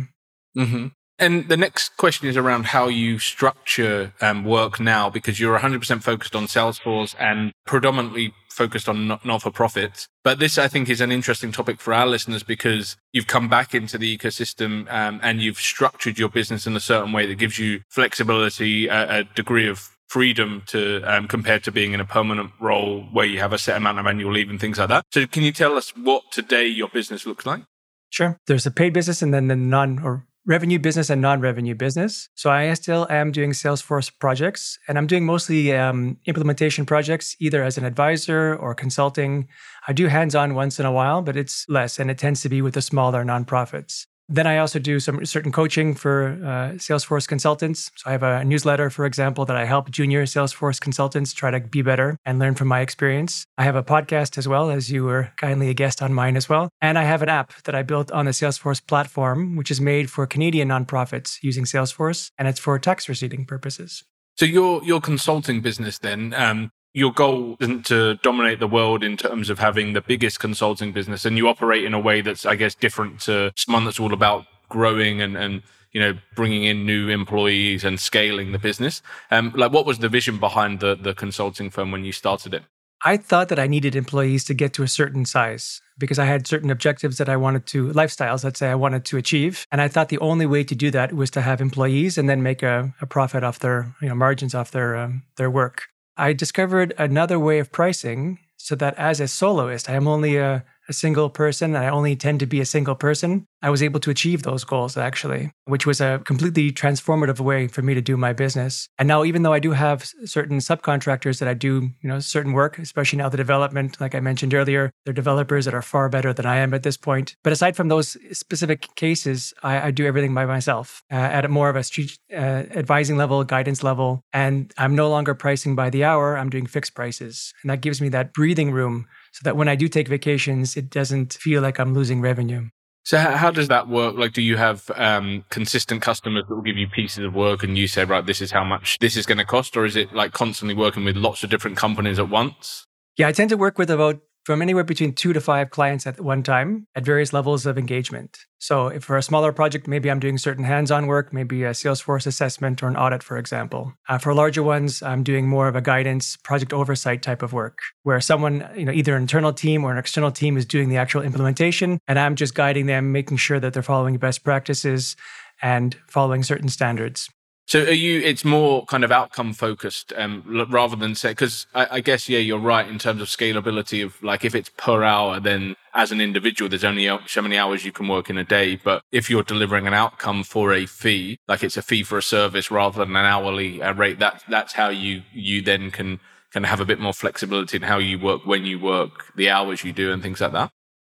Mm-hmm. 0.56 0.88
And 1.18 1.48
the 1.48 1.56
next 1.56 1.96
question 1.96 2.28
is 2.28 2.36
around 2.36 2.66
how 2.66 2.88
you 2.88 3.18
structure 3.18 4.12
um, 4.20 4.44
work 4.44 4.80
now, 4.80 5.08
because 5.08 5.38
you're 5.38 5.58
100% 5.58 6.02
focused 6.02 6.34
on 6.34 6.46
Salesforce 6.46 7.14
and 7.18 7.52
predominantly 7.66 8.34
focused 8.48 8.88
on 8.88 9.06
not 9.06 9.42
for 9.42 9.50
profits. 9.50 10.08
But 10.24 10.38
this, 10.38 10.58
I 10.58 10.68
think, 10.68 10.88
is 10.88 11.00
an 11.00 11.12
interesting 11.12 11.52
topic 11.52 11.80
for 11.80 11.94
our 11.94 12.06
listeners 12.06 12.42
because 12.42 12.96
you've 13.12 13.26
come 13.26 13.48
back 13.48 13.74
into 13.74 13.98
the 13.98 14.16
ecosystem 14.16 14.90
um, 14.92 15.20
and 15.22 15.40
you've 15.40 15.58
structured 15.58 16.18
your 16.18 16.28
business 16.28 16.66
in 16.66 16.76
a 16.76 16.80
certain 16.80 17.12
way 17.12 17.26
that 17.26 17.36
gives 17.36 17.58
you 17.58 17.80
flexibility, 17.88 18.88
a, 18.88 19.20
a 19.20 19.24
degree 19.24 19.68
of 19.68 19.90
freedom 20.08 20.62
to 20.66 21.02
um, 21.04 21.26
compared 21.26 21.64
to 21.64 21.72
being 21.72 21.92
in 21.92 22.00
a 22.00 22.04
permanent 22.04 22.50
role 22.60 23.02
where 23.12 23.24
you 23.24 23.38
have 23.38 23.52
a 23.52 23.58
set 23.58 23.78
amount 23.78 23.98
of 23.98 24.06
annual 24.06 24.30
leave 24.30 24.50
and 24.50 24.60
things 24.60 24.78
like 24.78 24.90
that. 24.90 25.06
So, 25.10 25.26
can 25.26 25.42
you 25.42 25.52
tell 25.52 25.74
us 25.74 25.96
what 25.96 26.30
today 26.30 26.66
your 26.66 26.88
business 26.88 27.24
looks 27.24 27.46
like? 27.46 27.62
Sure. 28.10 28.36
There's 28.46 28.66
a 28.66 28.70
paid 28.70 28.92
business 28.92 29.22
and 29.22 29.32
then 29.32 29.48
the 29.48 29.56
non 29.56 29.98
or 30.00 30.26
revenue 30.46 30.78
business 30.78 31.10
and 31.10 31.22
non-revenue 31.22 31.74
business. 31.74 32.28
So 32.34 32.50
I 32.50 32.72
still 32.74 33.06
am 33.10 33.30
doing 33.30 33.52
Salesforce 33.52 34.10
projects, 34.18 34.78
and 34.88 34.98
I'm 34.98 35.06
doing 35.06 35.24
mostly 35.24 35.72
um, 35.72 36.16
implementation 36.26 36.84
projects, 36.84 37.36
either 37.38 37.62
as 37.62 37.78
an 37.78 37.84
advisor 37.84 38.56
or 38.56 38.74
consulting. 38.74 39.48
I 39.86 39.92
do 39.92 40.08
hands-on 40.08 40.54
once 40.54 40.80
in 40.80 40.86
a 40.86 40.92
while, 40.92 41.22
but 41.22 41.36
it's 41.36 41.64
less, 41.68 41.98
and 41.98 42.10
it 42.10 42.18
tends 42.18 42.42
to 42.42 42.48
be 42.48 42.60
with 42.60 42.74
the 42.74 42.82
smaller 42.82 43.24
nonprofits. 43.24 44.06
Then 44.28 44.46
I 44.46 44.58
also 44.58 44.78
do 44.78 45.00
some 45.00 45.24
certain 45.26 45.52
coaching 45.52 45.94
for 45.94 46.38
uh, 46.42 46.76
Salesforce 46.76 47.28
consultants. 47.28 47.90
So 47.96 48.08
I 48.08 48.12
have 48.12 48.22
a 48.22 48.44
newsletter, 48.44 48.88
for 48.88 49.04
example, 49.04 49.44
that 49.44 49.56
I 49.56 49.64
help 49.64 49.90
junior 49.90 50.24
Salesforce 50.24 50.80
consultants 50.80 51.32
try 51.32 51.50
to 51.50 51.60
be 51.60 51.82
better 51.82 52.16
and 52.24 52.38
learn 52.38 52.54
from 52.54 52.68
my 52.68 52.80
experience. 52.80 53.44
I 53.58 53.64
have 53.64 53.76
a 53.76 53.82
podcast 53.82 54.38
as 54.38 54.48
well, 54.48 54.70
as 54.70 54.90
you 54.90 55.04
were 55.04 55.32
kindly 55.36 55.68
a 55.68 55.74
guest 55.74 56.02
on 56.02 56.14
mine 56.14 56.36
as 56.36 56.48
well. 56.48 56.70
And 56.80 56.98
I 56.98 57.04
have 57.04 57.22
an 57.22 57.28
app 57.28 57.52
that 57.64 57.74
I 57.74 57.82
built 57.82 58.10
on 58.12 58.24
the 58.24 58.32
Salesforce 58.32 58.84
platform, 58.86 59.56
which 59.56 59.70
is 59.70 59.80
made 59.80 60.10
for 60.10 60.26
Canadian 60.26 60.68
nonprofits 60.68 61.38
using 61.42 61.64
Salesforce, 61.64 62.30
and 62.38 62.48
it's 62.48 62.60
for 62.60 62.78
tax 62.78 63.08
receiving 63.08 63.44
purposes. 63.44 64.04
So 64.38 64.46
your 64.46 64.82
your 64.82 65.00
consulting 65.00 65.60
business 65.60 65.98
then, 65.98 66.32
um, 66.34 66.70
your 66.94 67.12
goal 67.12 67.56
isn't 67.60 67.86
to 67.86 68.16
dominate 68.16 68.60
the 68.60 68.66
world 68.66 69.02
in 69.02 69.16
terms 69.16 69.48
of 69.48 69.58
having 69.58 69.92
the 69.92 70.00
biggest 70.00 70.40
consulting 70.40 70.92
business 70.92 71.24
and 71.24 71.36
you 71.36 71.48
operate 71.48 71.84
in 71.84 71.94
a 71.94 72.00
way 72.00 72.20
that's 72.20 72.44
i 72.46 72.54
guess 72.54 72.74
different 72.74 73.20
to 73.20 73.52
someone 73.56 73.84
that's 73.84 74.00
all 74.00 74.12
about 74.12 74.44
growing 74.68 75.20
and 75.20 75.36
and 75.36 75.62
you 75.92 76.00
know 76.00 76.16
bringing 76.34 76.64
in 76.64 76.86
new 76.86 77.08
employees 77.08 77.84
and 77.84 78.00
scaling 78.00 78.52
the 78.52 78.58
business 78.58 79.02
um 79.30 79.52
like 79.56 79.72
what 79.72 79.86
was 79.86 79.98
the 79.98 80.08
vision 80.08 80.38
behind 80.38 80.80
the 80.80 80.94
the 80.94 81.14
consulting 81.14 81.70
firm 81.70 81.90
when 81.90 82.04
you 82.04 82.12
started 82.12 82.54
it 82.54 82.62
I 83.04 83.16
thought 83.16 83.48
that 83.48 83.58
I 83.58 83.66
needed 83.66 83.96
employees 83.96 84.44
to 84.44 84.54
get 84.54 84.72
to 84.74 84.84
a 84.84 84.88
certain 84.88 85.24
size 85.24 85.80
because 85.98 86.20
I 86.20 86.24
had 86.24 86.46
certain 86.46 86.70
objectives 86.70 87.18
that 87.18 87.28
I 87.28 87.36
wanted 87.36 87.66
to, 87.66 87.88
lifestyles, 87.88 88.44
let's 88.44 88.60
say, 88.60 88.70
I 88.70 88.76
wanted 88.76 89.04
to 89.06 89.16
achieve. 89.16 89.66
And 89.72 89.80
I 89.80 89.88
thought 89.88 90.08
the 90.08 90.20
only 90.20 90.46
way 90.46 90.62
to 90.62 90.74
do 90.76 90.88
that 90.92 91.12
was 91.12 91.28
to 91.32 91.40
have 91.40 91.60
employees 91.60 92.16
and 92.16 92.28
then 92.28 92.44
make 92.44 92.62
a, 92.62 92.94
a 93.00 93.06
profit 93.06 93.42
off 93.42 93.58
their, 93.58 93.92
you 94.00 94.08
know, 94.08 94.14
margins 94.14 94.54
off 94.54 94.70
their, 94.70 94.94
um, 94.94 95.24
their 95.36 95.50
work. 95.50 95.88
I 96.16 96.32
discovered 96.32 96.94
another 96.98 97.38
way 97.38 97.58
of 97.58 97.72
pricing 97.72 98.38
so 98.56 98.74
that 98.76 98.94
as 98.98 99.20
a 99.20 99.28
soloist, 99.28 99.88
I 99.88 99.94
am 99.94 100.06
only 100.06 100.36
a, 100.36 100.64
a 100.92 100.94
single 101.04 101.30
person 101.30 101.74
and 101.74 101.84
I 101.84 101.88
only 101.88 102.14
tend 102.14 102.38
to 102.40 102.46
be 102.46 102.60
a 102.60 102.66
single 102.66 102.94
person. 102.94 103.46
I 103.62 103.70
was 103.70 103.82
able 103.82 104.00
to 104.00 104.10
achieve 104.10 104.42
those 104.42 104.62
goals 104.64 104.96
actually, 104.96 105.50
which 105.64 105.86
was 105.86 106.00
a 106.00 106.20
completely 106.24 106.70
transformative 106.70 107.40
way 107.40 107.66
for 107.66 107.80
me 107.80 107.94
to 107.94 108.02
do 108.02 108.16
my 108.16 108.32
business. 108.34 108.88
And 108.98 109.08
now, 109.08 109.24
even 109.24 109.42
though 109.42 109.54
I 109.54 109.58
do 109.58 109.72
have 109.72 110.04
certain 110.24 110.58
subcontractors 110.58 111.38
that 111.38 111.48
I 111.48 111.54
do, 111.54 111.90
you 112.02 112.08
know, 112.10 112.18
certain 112.20 112.52
work, 112.52 112.78
especially 112.78 113.18
now 113.18 113.30
the 113.30 113.36
development, 113.36 114.00
like 114.00 114.14
I 114.14 114.20
mentioned 114.20 114.52
earlier, 114.52 114.90
they're 115.04 115.14
developers 115.14 115.64
that 115.64 115.74
are 115.74 115.88
far 115.94 116.08
better 116.10 116.32
than 116.34 116.44
I 116.44 116.56
am 116.56 116.74
at 116.74 116.82
this 116.82 116.98
point. 116.98 117.36
But 117.42 117.54
aside 117.54 117.74
from 117.74 117.88
those 117.88 118.16
specific 118.32 118.94
cases, 118.96 119.54
I, 119.62 119.88
I 119.88 119.90
do 119.92 120.04
everything 120.06 120.34
by 120.34 120.44
myself 120.44 121.02
uh, 121.10 121.14
at 121.14 121.50
more 121.50 121.70
of 121.70 121.76
a 121.76 121.84
street, 121.84 122.18
uh, 122.32 122.64
advising 122.82 123.16
level, 123.16 123.42
guidance 123.44 123.82
level. 123.82 124.20
And 124.32 124.72
I'm 124.76 124.94
no 124.94 125.08
longer 125.08 125.34
pricing 125.34 125.74
by 125.74 125.88
the 125.88 126.04
hour, 126.04 126.36
I'm 126.36 126.50
doing 126.50 126.66
fixed 126.66 126.94
prices. 126.94 127.54
And 127.62 127.70
that 127.70 127.80
gives 127.80 128.00
me 128.02 128.10
that 128.10 128.34
breathing 128.34 128.72
room 128.72 129.06
so 129.32 129.40
that 129.44 129.56
when 129.56 129.68
I 129.68 129.74
do 129.74 129.88
take 129.88 130.08
vacations, 130.08 130.76
it 130.76 130.90
doesn't 130.90 131.34
feel 131.34 131.62
like 131.62 131.78
I'm 131.78 131.94
losing 131.94 132.20
revenue. 132.20 132.68
So 133.04 133.18
how 133.18 133.50
does 133.50 133.66
that 133.66 133.88
work? 133.88 134.14
Like, 134.16 134.32
do 134.32 134.42
you 134.42 134.56
have 134.56 134.88
um, 134.94 135.44
consistent 135.50 136.02
customers 136.02 136.44
that 136.48 136.54
will 136.54 136.62
give 136.62 136.76
you 136.76 136.86
pieces 136.86 137.24
of 137.24 137.34
work, 137.34 137.64
and 137.64 137.76
you 137.76 137.88
say, 137.88 138.04
right, 138.04 138.24
this 138.24 138.40
is 138.40 138.52
how 138.52 138.62
much 138.62 138.98
this 139.00 139.16
is 139.16 139.26
going 139.26 139.38
to 139.38 139.44
cost, 139.44 139.76
or 139.76 139.84
is 139.84 139.96
it 139.96 140.12
like 140.12 140.32
constantly 140.32 140.74
working 140.74 141.04
with 141.04 141.16
lots 141.16 141.42
of 141.42 141.50
different 141.50 141.76
companies 141.76 142.20
at 142.20 142.28
once? 142.28 142.86
Yeah, 143.16 143.26
I 143.26 143.32
tend 143.32 143.50
to 143.50 143.56
work 143.56 143.76
with 143.76 143.90
about 143.90 144.20
from 144.44 144.62
anywhere 144.62 144.84
between 144.84 145.14
two 145.14 145.32
to 145.32 145.40
five 145.40 145.70
clients 145.70 146.06
at 146.06 146.20
one 146.20 146.42
time 146.42 146.86
at 146.94 147.04
various 147.04 147.32
levels 147.32 147.66
of 147.66 147.78
engagement. 147.78 148.38
So, 148.58 148.88
if 148.88 149.04
for 149.04 149.16
a 149.16 149.22
smaller 149.22 149.52
project, 149.52 149.88
maybe 149.88 150.10
I'm 150.10 150.20
doing 150.20 150.38
certain 150.38 150.64
hands 150.64 150.90
on 150.90 151.06
work, 151.06 151.32
maybe 151.32 151.64
a 151.64 151.70
Salesforce 151.70 152.26
assessment 152.26 152.82
or 152.82 152.88
an 152.88 152.96
audit, 152.96 153.22
for 153.22 153.36
example. 153.36 153.92
Uh, 154.08 154.18
for 154.18 154.34
larger 154.34 154.62
ones, 154.62 155.02
I'm 155.02 155.24
doing 155.24 155.48
more 155.48 155.66
of 155.68 155.74
a 155.74 155.80
guidance, 155.80 156.36
project 156.36 156.72
oversight 156.72 157.22
type 157.22 157.42
of 157.42 157.52
work, 157.52 157.78
where 158.04 158.20
someone, 158.20 158.68
you 158.76 158.84
know, 158.84 158.92
either 158.92 159.16
an 159.16 159.22
internal 159.22 159.52
team 159.52 159.84
or 159.84 159.92
an 159.92 159.98
external 159.98 160.30
team 160.30 160.56
is 160.56 160.64
doing 160.64 160.88
the 160.88 160.96
actual 160.96 161.22
implementation, 161.22 161.98
and 162.06 162.18
I'm 162.18 162.36
just 162.36 162.54
guiding 162.54 162.86
them, 162.86 163.10
making 163.12 163.38
sure 163.38 163.58
that 163.58 163.72
they're 163.72 163.82
following 163.82 164.16
best 164.18 164.44
practices 164.44 165.16
and 165.60 165.96
following 166.08 166.42
certain 166.42 166.68
standards. 166.68 167.28
So 167.66 167.84
are 167.84 167.92
you? 167.92 168.20
It's 168.20 168.44
more 168.44 168.84
kind 168.86 169.04
of 169.04 169.12
outcome 169.12 169.52
focused, 169.52 170.12
um, 170.16 170.66
rather 170.70 170.96
than 170.96 171.14
say 171.14 171.30
because 171.30 171.66
I, 171.74 171.86
I, 171.92 172.00
guess 172.00 172.28
yeah, 172.28 172.40
you're 172.40 172.58
right 172.58 172.86
in 172.86 172.98
terms 172.98 173.22
of 173.22 173.28
scalability 173.28 174.04
of 174.04 174.20
like 174.22 174.44
if 174.44 174.54
it's 174.54 174.70
per 174.76 175.04
hour, 175.04 175.38
then 175.38 175.76
as 175.94 176.10
an 176.10 176.20
individual, 176.20 176.68
there's 176.68 176.84
only 176.84 177.08
so 177.26 177.40
many 177.40 177.56
hours 177.56 177.84
you 177.84 177.92
can 177.92 178.08
work 178.08 178.28
in 178.28 178.36
a 178.36 178.44
day. 178.44 178.76
But 178.76 179.02
if 179.12 179.30
you're 179.30 179.44
delivering 179.44 179.86
an 179.86 179.94
outcome 179.94 180.42
for 180.42 180.72
a 180.72 180.86
fee, 180.86 181.38
like 181.46 181.62
it's 181.62 181.76
a 181.76 181.82
fee 181.82 182.02
for 182.02 182.18
a 182.18 182.22
service 182.22 182.70
rather 182.70 183.04
than 183.04 183.14
an 183.14 183.24
hourly 183.24 183.80
uh, 183.80 183.94
rate, 183.94 184.18
that 184.18 184.42
that's 184.48 184.72
how 184.72 184.88
you 184.88 185.22
you 185.32 185.62
then 185.62 185.90
can 185.90 186.18
can 186.52 186.64
have 186.64 186.80
a 186.80 186.84
bit 186.84 187.00
more 187.00 187.14
flexibility 187.14 187.76
in 187.76 187.84
how 187.84 187.98
you 187.98 188.18
work 188.18 188.44
when 188.44 188.66
you 188.66 188.78
work, 188.78 189.32
the 189.36 189.48
hours 189.48 189.84
you 189.84 189.92
do, 189.92 190.12
and 190.12 190.22
things 190.22 190.40
like 190.40 190.52
that. 190.52 190.70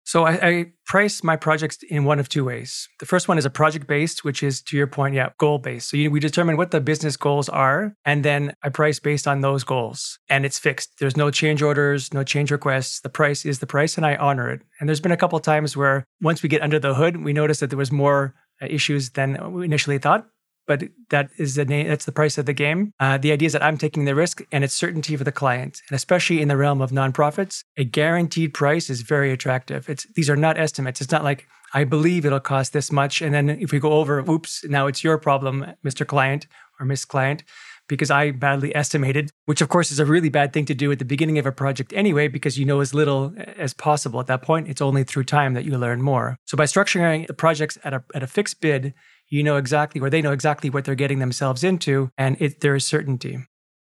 So 0.05 0.25
I, 0.25 0.47
I, 0.47 0.65
price 0.85 1.23
my 1.23 1.37
projects 1.37 1.79
in 1.89 2.03
one 2.03 2.19
of 2.19 2.27
two 2.27 2.43
ways. 2.43 2.89
The 2.99 3.05
first 3.05 3.27
one 3.27 3.37
is 3.37 3.45
a 3.45 3.49
project 3.49 3.87
based, 3.87 4.23
which 4.23 4.43
is 4.43 4.61
to 4.63 4.77
your 4.77 4.85
point, 4.85 5.15
yeah, 5.15 5.29
goal 5.37 5.59
based. 5.59 5.89
So 5.89 5.97
you, 5.97 6.11
we 6.11 6.19
determine 6.19 6.57
what 6.57 6.71
the 6.71 6.81
business 6.81 7.15
goals 7.15 7.47
are, 7.47 7.95
and 8.03 8.23
then 8.23 8.53
I 8.63 8.69
price 8.69 8.99
based 8.99 9.27
on 9.27 9.41
those 9.41 9.63
goals, 9.63 10.19
and 10.29 10.45
it's 10.45 10.59
fixed. 10.59 10.99
There's 10.99 11.15
no 11.15 11.31
change 11.31 11.61
orders, 11.61 12.13
no 12.13 12.23
change 12.23 12.51
requests. 12.51 12.99
The 12.99 13.09
price 13.09 13.45
is 13.45 13.59
the 13.59 13.67
price, 13.67 13.95
and 13.95 14.05
I 14.05 14.15
honor 14.17 14.49
it. 14.49 14.61
And 14.79 14.89
there's 14.89 14.99
been 14.99 15.11
a 15.13 15.17
couple 15.17 15.39
times 15.39 15.77
where 15.77 16.03
once 16.21 16.43
we 16.43 16.49
get 16.49 16.61
under 16.61 16.79
the 16.79 16.93
hood, 16.93 17.23
we 17.23 17.33
notice 17.33 17.59
that 17.61 17.69
there 17.69 17.77
was 17.77 17.91
more 17.91 18.35
uh, 18.61 18.67
issues 18.69 19.11
than 19.11 19.53
we 19.53 19.65
initially 19.65 19.97
thought 19.97 20.27
but 20.67 20.83
that 21.09 21.29
is 21.37 21.55
the 21.55 21.65
name, 21.65 21.87
that's 21.87 22.05
the 22.05 22.11
price 22.11 22.37
of 22.37 22.45
the 22.45 22.53
game. 22.53 22.93
Uh, 22.99 23.17
the 23.17 23.31
idea 23.31 23.47
is 23.47 23.53
that 23.53 23.63
I'm 23.63 23.77
taking 23.77 24.05
the 24.05 24.15
risk 24.15 24.41
and 24.51 24.63
it's 24.63 24.73
certainty 24.73 25.15
for 25.15 25.23
the 25.23 25.31
client. 25.31 25.81
And 25.89 25.95
especially 25.95 26.41
in 26.41 26.47
the 26.47 26.57
realm 26.57 26.81
of 26.81 26.91
nonprofits, 26.91 27.63
a 27.77 27.83
guaranteed 27.83 28.53
price 28.53 28.89
is 28.89 29.01
very 29.01 29.31
attractive. 29.31 29.89
It's 29.89 30.05
these 30.15 30.29
are 30.29 30.35
not 30.35 30.57
estimates. 30.57 31.01
It's 31.01 31.11
not 31.11 31.23
like 31.23 31.47
I 31.73 31.83
believe 31.83 32.25
it'll 32.25 32.39
cost 32.39 32.71
this 32.71 32.91
much, 32.91 33.21
and 33.21 33.33
then 33.33 33.49
if 33.49 33.71
we 33.71 33.79
go 33.79 33.93
over, 33.93 34.19
oops, 34.29 34.63
now 34.65 34.85
it's 34.85 35.03
your 35.03 35.17
problem, 35.17 35.65
Mr. 35.83 36.05
Client 36.05 36.45
or 36.79 36.85
Miss 36.85 37.03
Client. 37.03 37.43
Because 37.89 38.09
I 38.09 38.31
badly 38.31 38.73
estimated, 38.73 39.29
which 39.45 39.59
of 39.59 39.67
course 39.67 39.91
is 39.91 39.99
a 39.99 40.05
really 40.05 40.29
bad 40.29 40.53
thing 40.53 40.63
to 40.65 40.73
do 40.73 40.89
at 40.93 40.99
the 40.99 41.05
beginning 41.05 41.37
of 41.37 41.45
a 41.45 41.51
project 41.51 41.91
anyway, 41.93 42.29
because 42.29 42.57
you 42.57 42.63
know 42.63 42.79
as 42.79 42.93
little 42.93 43.35
as 43.57 43.73
possible 43.73 44.21
at 44.21 44.27
that 44.27 44.41
point. 44.41 44.69
It's 44.69 44.81
only 44.81 45.03
through 45.03 45.25
time 45.25 45.53
that 45.55 45.65
you 45.65 45.77
learn 45.77 46.01
more. 46.01 46.37
So 46.45 46.55
by 46.55 46.63
structuring 46.63 47.27
the 47.27 47.33
projects 47.33 47.77
at 47.83 47.93
a, 47.93 48.01
at 48.15 48.23
a 48.23 48.27
fixed 48.27 48.61
bid, 48.61 48.93
you 49.33 49.41
know 49.41 49.57
exactly, 49.57 49.99
or 49.99 50.11
they 50.11 50.21
know 50.21 50.31
exactly 50.31 50.69
what 50.69 50.85
they're 50.85 50.93
getting 50.93 51.17
themselves 51.17 51.63
into, 51.63 52.11
and 52.19 52.37
it, 52.39 52.61
there 52.61 52.75
is 52.75 52.85
certainty. 52.85 53.39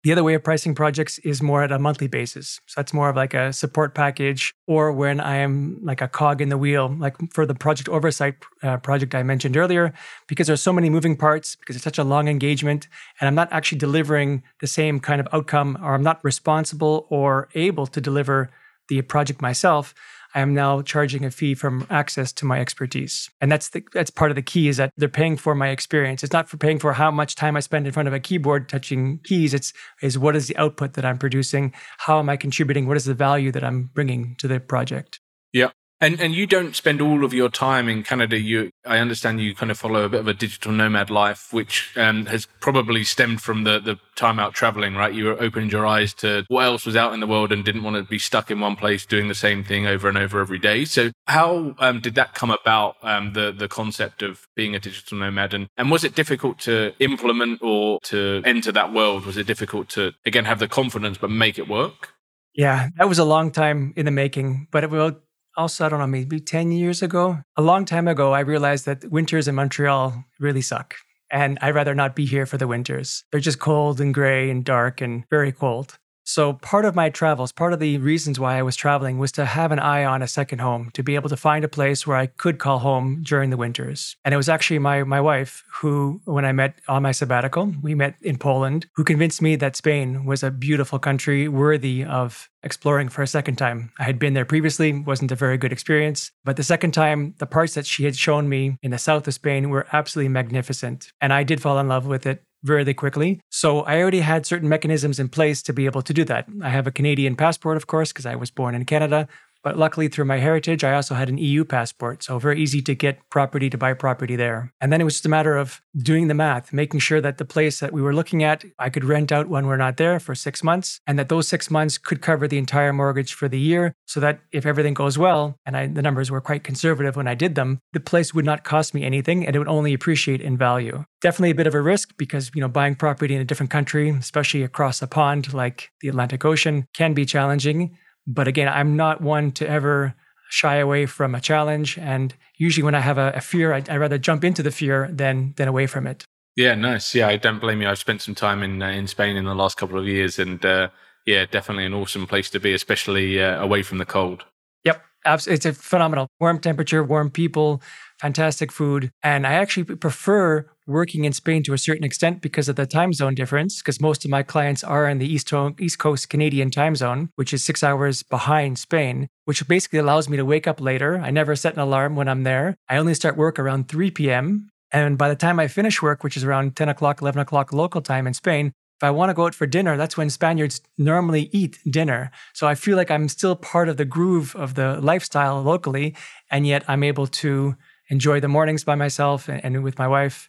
The 0.04 0.12
other 0.12 0.24
way 0.24 0.36
of 0.36 0.44
pricing 0.44 0.76
projects 0.76 1.18
is 1.20 1.42
more 1.42 1.64
at 1.64 1.72
a 1.72 1.80
monthly 1.80 2.08
basis. 2.08 2.60
So 2.68 2.74
that's 2.78 2.94
more 2.94 3.10
of 3.10 3.16
like 3.16 3.34
a 3.34 3.52
support 3.52 3.96
package, 3.96 4.54
or 4.68 4.92
when 4.92 5.20
I 5.20 5.38
am 5.38 5.80
like 5.84 6.02
a 6.02 6.08
cog 6.08 6.42
in 6.42 6.50
the 6.50 6.60
wheel, 6.60 6.96
like 6.96 7.16
for 7.34 7.48
the 7.48 7.56
project 7.56 7.90
oversight 7.90 8.36
uh, 8.62 8.78
project 8.78 9.16
I 9.16 9.24
mentioned 9.24 9.58
earlier, 9.58 9.94
because 10.28 10.46
there's 10.46 10.62
so 10.62 10.74
many 10.74 10.92
moving 10.92 11.18
parts, 11.18 11.56
because 11.56 11.76
it's 11.76 11.84
such 11.84 11.98
a 11.98 12.04
long 12.04 12.28
engagement, 12.28 12.88
and 13.20 13.28
I'm 13.28 13.36
not 13.36 13.52
actually 13.52 13.80
delivering 13.80 14.44
the 14.60 14.68
same 14.68 15.00
kind 15.00 15.20
of 15.20 15.28
outcome, 15.34 15.76
or 15.82 15.96
I'm 15.96 16.04
not 16.04 16.24
responsible 16.24 17.08
or 17.10 17.50
able 17.56 17.88
to 17.88 18.00
deliver 18.00 18.52
the 18.90 19.02
project 19.02 19.42
myself. 19.42 19.96
I 20.34 20.42
am 20.42 20.54
now 20.54 20.82
charging 20.82 21.26
a 21.26 21.32
fee 21.32 21.56
from 21.56 21.86
access 21.90 22.32
to 22.34 22.46
my 22.46 22.60
expertise. 22.60 23.30
And 23.42 23.52
that's 23.52 23.70
the, 23.70 23.84
that's 23.94 24.10
part 24.10 24.32
of 24.32 24.36
the 24.36 24.42
key 24.42 24.68
is 24.68 24.78
that 24.78 24.92
they're 24.98 25.10
paying 25.10 25.38
for 25.38 25.56
my 25.56 25.70
experience. 25.70 26.24
It's 26.24 26.34
not 26.34 26.50
for 26.50 26.58
paying 26.58 26.80
for 26.80 26.94
how 26.94 27.12
much 27.12 27.36
time 27.36 27.58
I 27.58 27.60
spend 27.60 27.86
in 27.86 27.94
front 27.94 28.08
of 28.08 28.14
a 28.14 28.20
keyboard 28.20 28.70
touching 28.70 29.20
keys. 29.24 29.54
It's 29.54 29.74
is 30.02 30.18
what 30.18 30.36
is 30.36 30.48
the 30.48 30.58
output 30.58 30.94
that 30.94 31.06
I'm 31.06 31.18
producing? 31.18 31.74
How 31.98 32.20
am 32.20 32.30
I 32.30 32.38
contributing? 32.38 32.88
What 32.88 32.98
is 32.98 33.06
the 33.06 33.14
value 33.14 33.52
that 33.52 33.64
I'm 33.64 33.90
bringing 33.94 34.36
to 34.40 34.48
the 34.48 34.60
project? 34.60 35.20
Yeah. 35.54 35.72
And 36.02 36.20
and 36.20 36.34
you 36.34 36.48
don't 36.48 36.76
spend 36.76 37.00
all 37.00 37.24
of 37.24 37.32
your 37.32 37.48
time 37.48 37.88
in 37.88 38.02
Canada. 38.02 38.40
You, 38.40 38.72
I 38.86 38.98
understand 38.98 39.40
you 39.40 39.54
kind 39.54 39.70
of 39.70 39.78
follow 39.78 40.04
a 40.04 40.10
bit 40.10 40.22
of 40.22 40.28
a 40.28 40.34
digital 40.34 40.72
nomad 40.72 41.12
life, 41.12 41.50
which 41.52 41.96
um, 41.96 42.26
has 42.26 42.48
probably 42.60 43.04
stemmed 43.04 43.42
from 43.42 43.66
the 43.66 43.80
the 43.80 44.00
time 44.16 44.40
out 44.40 44.56
traveling, 44.56 44.96
right? 44.96 45.14
You 45.14 45.38
opened 45.38 45.72
your 45.72 45.86
eyes 45.86 46.16
to 46.16 46.44
what 46.48 46.66
else 46.66 46.88
was 46.88 46.96
out 46.96 47.14
in 47.14 47.20
the 47.20 47.28
world 47.28 47.52
and 47.52 47.64
didn't 47.64 47.84
want 47.84 47.98
to 47.98 48.04
be 48.04 48.18
stuck 48.18 48.50
in 48.50 48.60
one 48.60 48.76
place 48.76 49.06
doing 49.06 49.28
the 49.28 49.36
same 49.36 49.64
thing 49.64 49.86
over 49.86 50.10
and 50.10 50.18
over 50.18 50.42
every 50.42 50.58
day. 50.58 50.86
So 50.86 51.12
how 51.28 51.76
um, 51.78 52.00
did 52.00 52.16
that 52.16 52.34
come 52.34 52.50
about? 52.50 52.96
Um, 53.04 53.34
the 53.34 53.52
the 53.52 53.68
concept 53.68 54.24
of 54.24 54.48
being 54.56 54.74
a 54.74 54.80
digital 54.80 55.20
nomad, 55.20 55.54
and 55.54 55.68
and 55.78 55.92
was 55.92 56.04
it 56.04 56.16
difficult 56.16 56.58
to 56.62 56.94
implement 56.98 57.62
or 57.62 58.00
to 58.06 58.42
enter 58.44 58.72
that 58.72 58.92
world? 58.92 59.28
Was 59.28 59.38
it 59.38 59.46
difficult 59.46 59.88
to 59.90 60.14
again 60.26 60.46
have 60.46 60.58
the 60.58 60.68
confidence 60.68 61.20
but 61.20 61.30
make 61.30 61.60
it 61.60 61.68
work? 61.68 62.14
Yeah, 62.56 62.90
that 62.98 63.08
was 63.08 63.20
a 63.20 63.24
long 63.24 63.52
time 63.52 63.94
in 63.96 64.06
the 64.06 64.12
making, 64.12 64.68
but 64.72 64.84
it 64.84 64.90
will 64.90 65.22
also, 65.58 65.86
I 65.86 65.90
don't 65.90 66.00
know, 66.00 66.08
maybe 66.08 66.40
10 66.40 66.72
years 66.72 67.02
ago, 67.02 67.40
a 67.58 67.62
long 67.62 67.86
time 67.86 68.08
ago, 68.08 68.34
I 68.34 68.40
realized 68.42 68.86
that 68.86 69.10
winters 69.10 69.48
in 69.48 69.56
Montreal 69.56 70.24
really 70.40 70.62
suck. 70.62 70.96
And 71.30 71.58
I'd 71.62 71.76
rather 71.76 71.96
not 71.96 72.16
be 72.16 72.26
here 72.26 72.46
for 72.46 72.58
the 72.58 72.68
winters. 72.68 73.24
They're 73.32 73.40
just 73.40 73.60
cold 73.60 74.02
and 74.02 74.14
gray 74.14 74.50
and 74.50 74.66
dark 74.66 75.00
and 75.02 75.24
very 75.30 75.52
cold. 75.52 75.98
So, 76.24 76.54
part 76.54 76.86
of 76.86 76.96
my 76.96 77.10
travels, 77.10 77.52
part 77.52 77.74
of 77.74 77.80
the 77.80 77.98
reasons 77.98 78.40
why 78.40 78.58
I 78.58 78.62
was 78.62 78.76
traveling 78.76 79.18
was 79.18 79.32
to 79.34 79.46
have 79.46 79.72
an 79.72 79.80
eye 79.80 80.06
on 80.06 80.22
a 80.22 80.28
second 80.28 80.60
home, 80.60 80.92
to 80.94 81.04
be 81.04 81.16
able 81.16 81.30
to 81.30 81.38
find 81.38 81.66
a 81.66 81.70
place 81.70 82.06
where 82.06 82.18
I 82.18 82.28
could 82.28 82.60
call 82.60 82.80
home 82.80 83.22
during 83.24 83.50
the 83.50 83.58
winters. 83.58 84.16
And 84.24 84.34
it 84.34 84.38
was 84.38 84.50
actually 84.50 84.80
my, 84.80 85.04
my 85.04 85.20
wife 85.20 85.64
who, 85.82 86.22
when 86.26 86.46
I 86.46 86.52
met 86.52 86.80
on 86.88 87.04
my 87.04 87.12
sabbatical, 87.12 87.74
we 87.82 87.96
met 87.96 88.16
in 88.22 88.38
Poland, 88.38 88.88
who 88.96 89.04
convinced 89.04 89.42
me 89.42 89.56
that 89.58 89.76
Spain 89.76 90.26
was 90.26 90.44
a 90.44 90.52
beautiful 90.52 91.00
country 91.00 91.48
worthy 91.48 92.04
of 92.04 92.50
exploring 92.64 93.10
for 93.10 93.24
a 93.24 93.28
second 93.28 93.56
time. 93.56 93.92
I 94.00 94.04
had 94.04 94.20
been 94.20 94.34
there 94.34 94.46
previously, 94.46 94.94
wasn't 94.94 95.32
a 95.32 95.36
very 95.36 95.58
good 95.58 95.72
experience, 95.72 96.32
but 96.46 96.58
the 96.58 96.64
second 96.64 96.92
time, 96.92 97.34
the 97.40 97.48
parts 97.48 97.74
that 97.74 97.88
she 97.88 98.04
had 98.04 98.16
shown 98.16 98.48
me 98.48 98.78
in 98.84 98.92
the 98.92 99.00
south 99.00 99.28
of 99.28 99.34
Spain 99.34 99.70
were 99.70 99.88
absolutely 99.92 100.30
magnificent. 100.30 101.12
And 101.20 101.34
I 101.34 101.44
did 101.44 101.62
fall 101.62 101.80
in 101.80 101.88
love 101.88 102.06
with 102.06 102.26
it 102.28 102.44
very 102.64 102.94
quickly. 102.94 103.42
So 103.50 103.82
I 103.82 104.00
already 104.02 104.20
had 104.20 104.46
certain 104.46 104.70
mechanisms 104.70 105.20
in 105.20 105.30
place 105.30 105.62
to 105.64 105.74
be 105.74 105.86
able 105.86 106.02
to 106.04 106.14
do 106.14 106.24
that. 106.26 106.48
I 106.62 106.70
have 106.70 106.88
a 106.88 106.92
Canadian 106.92 107.36
passport, 107.36 107.78
of 107.78 107.88
course, 107.88 108.12
because 108.12 108.26
I 108.26 108.36
was 108.36 108.52
born 108.52 108.76
in 108.76 108.86
Canada. 108.86 109.28
But 109.64 109.78
luckily, 109.78 110.08
through 110.08 110.26
my 110.26 110.38
heritage, 110.38 110.84
I 110.84 110.94
also 110.94 111.16
had 111.16 111.30
an 111.30 111.38
EU 111.38 111.64
passport. 111.64 112.24
So 112.24 112.40
very 112.40 112.62
easy 112.62 112.82
to 112.82 112.96
get 112.96 113.20
property 113.30 113.70
to 113.70 113.78
buy 113.78 113.94
property 113.94 114.36
there. 114.36 114.74
And 114.82 114.92
then 114.92 115.02
it 115.02 115.04
was 115.04 115.16
just 115.16 115.26
a 115.26 115.30
matter 115.30 115.56
of 115.56 115.82
doing 115.96 116.28
the 116.28 116.34
math, 116.34 116.74
making 116.74 117.00
sure 117.00 117.22
that 117.22 117.38
the 117.38 117.46
place 117.46 117.80
that 117.80 117.94
we 117.94 118.02
were 118.02 118.14
looking 118.14 118.44
at, 118.44 118.64
I 118.80 118.90
could 118.90 119.04
rent 119.04 119.32
out 119.32 119.50
when 119.50 119.68
we're 119.68 119.78
not 119.78 119.98
there 119.98 120.20
for 120.20 120.36
six 120.36 120.64
months, 120.64 121.00
and 121.06 121.20
that 121.20 121.30
those 121.30 121.48
six 121.48 121.70
months 121.70 121.98
could 121.98 122.22
cover 122.22 122.48
the 122.48 122.58
entire 122.58 122.94
mortgage 122.94 123.34
for 123.34 123.48
the 123.48 123.60
year. 123.60 123.94
So 124.06 124.20
that 124.20 124.40
if 124.52 124.66
everything 124.66 124.94
goes 124.94 125.18
well, 125.18 125.58
and 125.66 125.78
I, 125.78 125.88
the 125.88 126.02
numbers 126.02 126.32
were 126.32 126.42
quite 126.42 126.64
conservative 126.64 127.16
when 127.16 127.28
I 127.28 127.36
did 127.36 127.56
them, 127.56 127.80
the 127.94 128.00
place 128.00 128.34
would 128.34 128.46
not 128.46 128.64
cost 128.64 128.94
me 128.94 129.04
anything 129.04 129.46
and 129.46 129.56
it 129.56 129.60
would 129.60 129.68
only 129.68 129.94
appreciate 129.94 130.42
in 130.42 130.58
value. 130.58 131.06
Definitely 131.22 131.52
a 131.52 131.56
bit 131.56 131.68
of 131.68 131.76
a 131.76 131.82
risk 131.82 132.18
because, 132.18 132.52
you 132.56 132.62
know, 132.62 132.68
buying 132.68 132.96
property 132.96 133.36
in 133.36 133.42
a 133.42 133.46
different 133.46 133.70
country, 133.70 134.10
especially 134.10 134.64
across 134.64 135.02
a 135.02 135.08
pond 135.08 135.54
like 135.54 135.92
the 136.02 136.10
Atlantic 136.10 136.44
Ocean, 136.44 136.88
can 136.94 137.14
be 137.14 137.26
challenging. 137.26 137.98
But 138.34 138.48
again, 138.48 138.68
I'm 138.68 138.96
not 138.96 139.22
one 139.22 139.52
to 139.54 139.68
ever 139.68 140.16
shy 140.50 140.76
away 140.76 141.06
from 141.06 141.36
a 141.36 141.42
challenge. 141.42 141.98
And 141.98 142.34
usually, 142.58 142.84
when 142.84 142.96
I 142.96 143.00
have 143.00 143.18
a, 143.18 143.32
a 143.36 143.42
fear, 143.42 143.74
I, 143.74 143.80
would 143.80 143.90
rather 143.90 144.18
jump 144.18 144.44
into 144.44 144.64
the 144.64 144.72
fear 144.72 145.10
than 145.12 145.54
than 145.58 145.68
away 145.68 145.88
from 145.88 146.08
it. 146.08 146.26
Yeah, 146.56 146.76
nice. 146.76 147.16
Yeah, 147.16 147.28
I 147.28 147.38
don't 147.38 147.60
blame 147.60 147.82
you. 147.82 147.90
I've 147.90 147.98
spent 147.98 148.22
some 148.22 148.36
time 148.36 148.64
in 148.64 148.82
uh, 148.82 148.90
in 148.90 149.08
Spain 149.08 149.36
in 149.36 149.46
the 149.46 149.56
last 149.56 149.78
couple 149.78 150.00
of 150.00 150.06
years, 150.06 150.40
and 150.40 150.64
uh, 150.66 150.90
yeah, 151.26 151.46
definitely 151.46 151.86
an 151.86 151.94
awesome 151.94 152.28
place 152.28 152.50
to 152.52 152.60
be, 152.60 152.74
especially 152.74 153.42
uh, 153.42 153.62
away 153.62 153.84
from 153.84 153.98
the 153.98 154.06
cold. 154.06 154.46
Yep, 154.84 155.04
it's 155.26 155.66
a 155.66 155.74
phenomenal 155.74 156.28
warm 156.40 156.60
temperature, 156.60 157.04
warm 157.04 157.30
people, 157.30 157.82
fantastic 158.20 158.72
food. 158.72 159.12
And 159.24 159.46
I 159.46 159.54
actually 159.54 159.96
prefer 159.96 160.70
working 160.88 161.26
in 161.26 161.34
Spain 161.34 161.64
to 161.64 161.74
a 161.74 161.78
certain 161.78 162.04
extent 162.04 162.42
because 162.42 162.70
of 162.70 162.76
the 162.76 162.86
time 162.86 163.14
zone 163.14 163.36
difference, 163.36 163.82
because 163.82 164.02
most 164.02 164.26
of 164.26 164.32
my 164.32 164.44
clients 164.44 164.84
are 164.84 165.08
in 165.08 165.20
the 165.20 165.32
East, 165.32 165.52
East 165.80 166.00
Coast 166.00 166.30
Canadian 166.30 166.72
time 166.72 166.96
zone, 166.96 167.30
which 167.36 167.54
is 167.54 167.64
six 167.64 167.84
hours 167.84 168.24
behind 168.24 168.80
Spain, 168.80 169.28
which 169.46 169.68
basically 169.68 170.00
allows 170.00 170.30
me 170.30 170.38
to 170.38 170.46
wake 170.46 170.68
up 170.68 170.82
later. 170.82 171.18
I 171.18 171.32
never 171.32 171.56
set 171.56 171.74
an 171.74 171.80
alarm 171.80 172.16
when 172.16 172.28
I'm 172.28 172.44
there. 172.44 172.76
I 172.90 172.98
only 172.98 173.14
start 173.14 173.38
work 173.38 173.60
around 173.60 173.88
3 173.88 174.12
p.m. 174.12 174.70
And 174.92 175.18
by 175.18 175.30
the 175.30 175.36
time 175.36 175.60
I 175.60 175.68
finish 175.68 176.02
work, 176.02 176.24
which 176.24 176.36
is 176.36 176.44
around 176.44 176.76
10 176.76 176.90
o'clock, 176.90 177.22
11 177.22 177.40
o'clock 177.40 177.72
local 177.72 178.02
time 178.02 178.28
in 178.28 178.34
Spain, 178.34 178.74
if 179.02 179.06
I 179.06 179.10
want 179.10 179.32
to 179.32 179.34
go 179.34 179.46
out 179.46 179.56
for 179.56 179.66
dinner, 179.66 179.98
that's 179.98 180.16
when 180.16 180.30
Spaniards 180.30 180.80
normally 180.96 181.50
eat 181.52 181.80
dinner. 181.90 182.30
So 182.54 182.68
I 182.68 182.76
feel 182.76 182.98
like 182.98 183.10
I'm 183.10 183.30
still 183.30 183.56
part 183.56 183.90
of 183.90 183.98
the 183.98 184.06
groove 184.06 184.56
of 184.56 184.76
the 184.76 185.02
lifestyle 185.02 185.60
locally. 185.62 186.16
And 186.52 186.68
yet 186.68 186.84
I'm 186.88 187.04
able 187.04 187.26
to 187.26 187.76
enjoy 188.10 188.42
the 188.42 188.48
mornings 188.48 188.84
by 188.84 188.94
myself 188.94 189.50
and, 189.50 189.84
with 189.84 189.98
my 189.98 190.08
wife, 190.08 190.48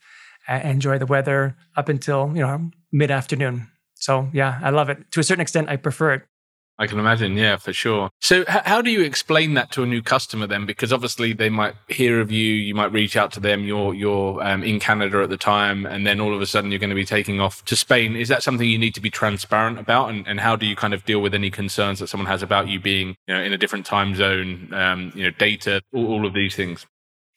enjoy 0.61 0.99
the 0.99 1.07
weather 1.07 1.57
up 1.77 1.89
until, 1.89 2.33
you 2.35 2.43
know, 2.43 2.71
mid 2.93 3.11
afternoon. 3.11 3.69
So 3.95 4.29
yeah, 4.33 4.59
I 4.63 4.71
love 4.71 4.89
it. 4.89 5.11
To 5.13 5.21
a 5.21 5.23
certain 5.23 5.43
extent, 5.43 5.69
I 5.69 5.77
prefer 5.77 6.15
it. 6.15 6.23
I 6.79 6.87
can 6.87 6.99
imagine, 6.99 7.37
yeah, 7.37 7.59
for 7.59 7.73
sure. 7.73 8.11
So, 8.21 8.41
h- 8.41 8.47
how 8.49 8.81
do 8.81 8.91
you 8.91 9.03
explain 9.03 9.55
that 9.55 9.71
to 9.73 9.83
a 9.83 9.87
new 9.87 10.03
customer 10.03 10.47
then? 10.47 10.65
Because 10.65 10.93
obviously 10.93 11.33
they 11.33 11.51
might 11.51 11.75
hear 11.89 12.19
of 12.21 12.33
you, 12.33 12.55
you 12.55 12.75
might 12.75 12.91
reach 12.91 13.15
out 13.15 13.31
to 13.33 13.41
them. 13.41 13.65
You're 13.65 13.95
you're 13.95 14.43
um, 14.43 14.65
in 14.65 14.81
Canada 14.81 15.23
at 15.23 15.29
the 15.29 15.37
time, 15.37 15.85
and 15.85 16.07
then 16.07 16.19
all 16.19 16.35
of 16.35 16.41
a 16.41 16.47
sudden 16.47 16.73
you're 16.73 16.81
going 16.81 16.91
to 16.91 16.97
be 16.97 17.05
taking 17.05 17.41
off 17.41 17.65
to 17.67 17.77
Spain. 17.77 18.17
Is 18.17 18.29
that 18.29 18.43
something 18.43 18.69
you 18.69 18.79
need 18.79 18.95
to 18.95 19.01
be 19.01 19.11
transparent 19.11 19.79
about? 19.79 20.11
And, 20.11 20.27
and 20.27 20.41
how 20.41 20.57
do 20.57 20.67
you 20.67 20.75
kind 20.75 20.95
of 20.95 21.05
deal 21.05 21.21
with 21.21 21.35
any 21.35 21.51
concerns 21.51 22.01
that 22.01 22.09
someone 22.09 22.27
has 22.27 22.43
about 22.43 22.69
you 22.69 22.81
being, 22.81 23.15
you 23.29 23.35
know, 23.35 23.43
in 23.43 23.53
a 23.53 23.59
different 23.59 23.85
time 23.85 24.15
zone, 24.15 24.73
um, 24.73 25.13
you 25.15 25.25
know, 25.25 25.31
data, 25.31 25.83
all, 25.93 26.07
all 26.07 26.27
of 26.27 26.33
these 26.33 26.57
things? 26.57 26.87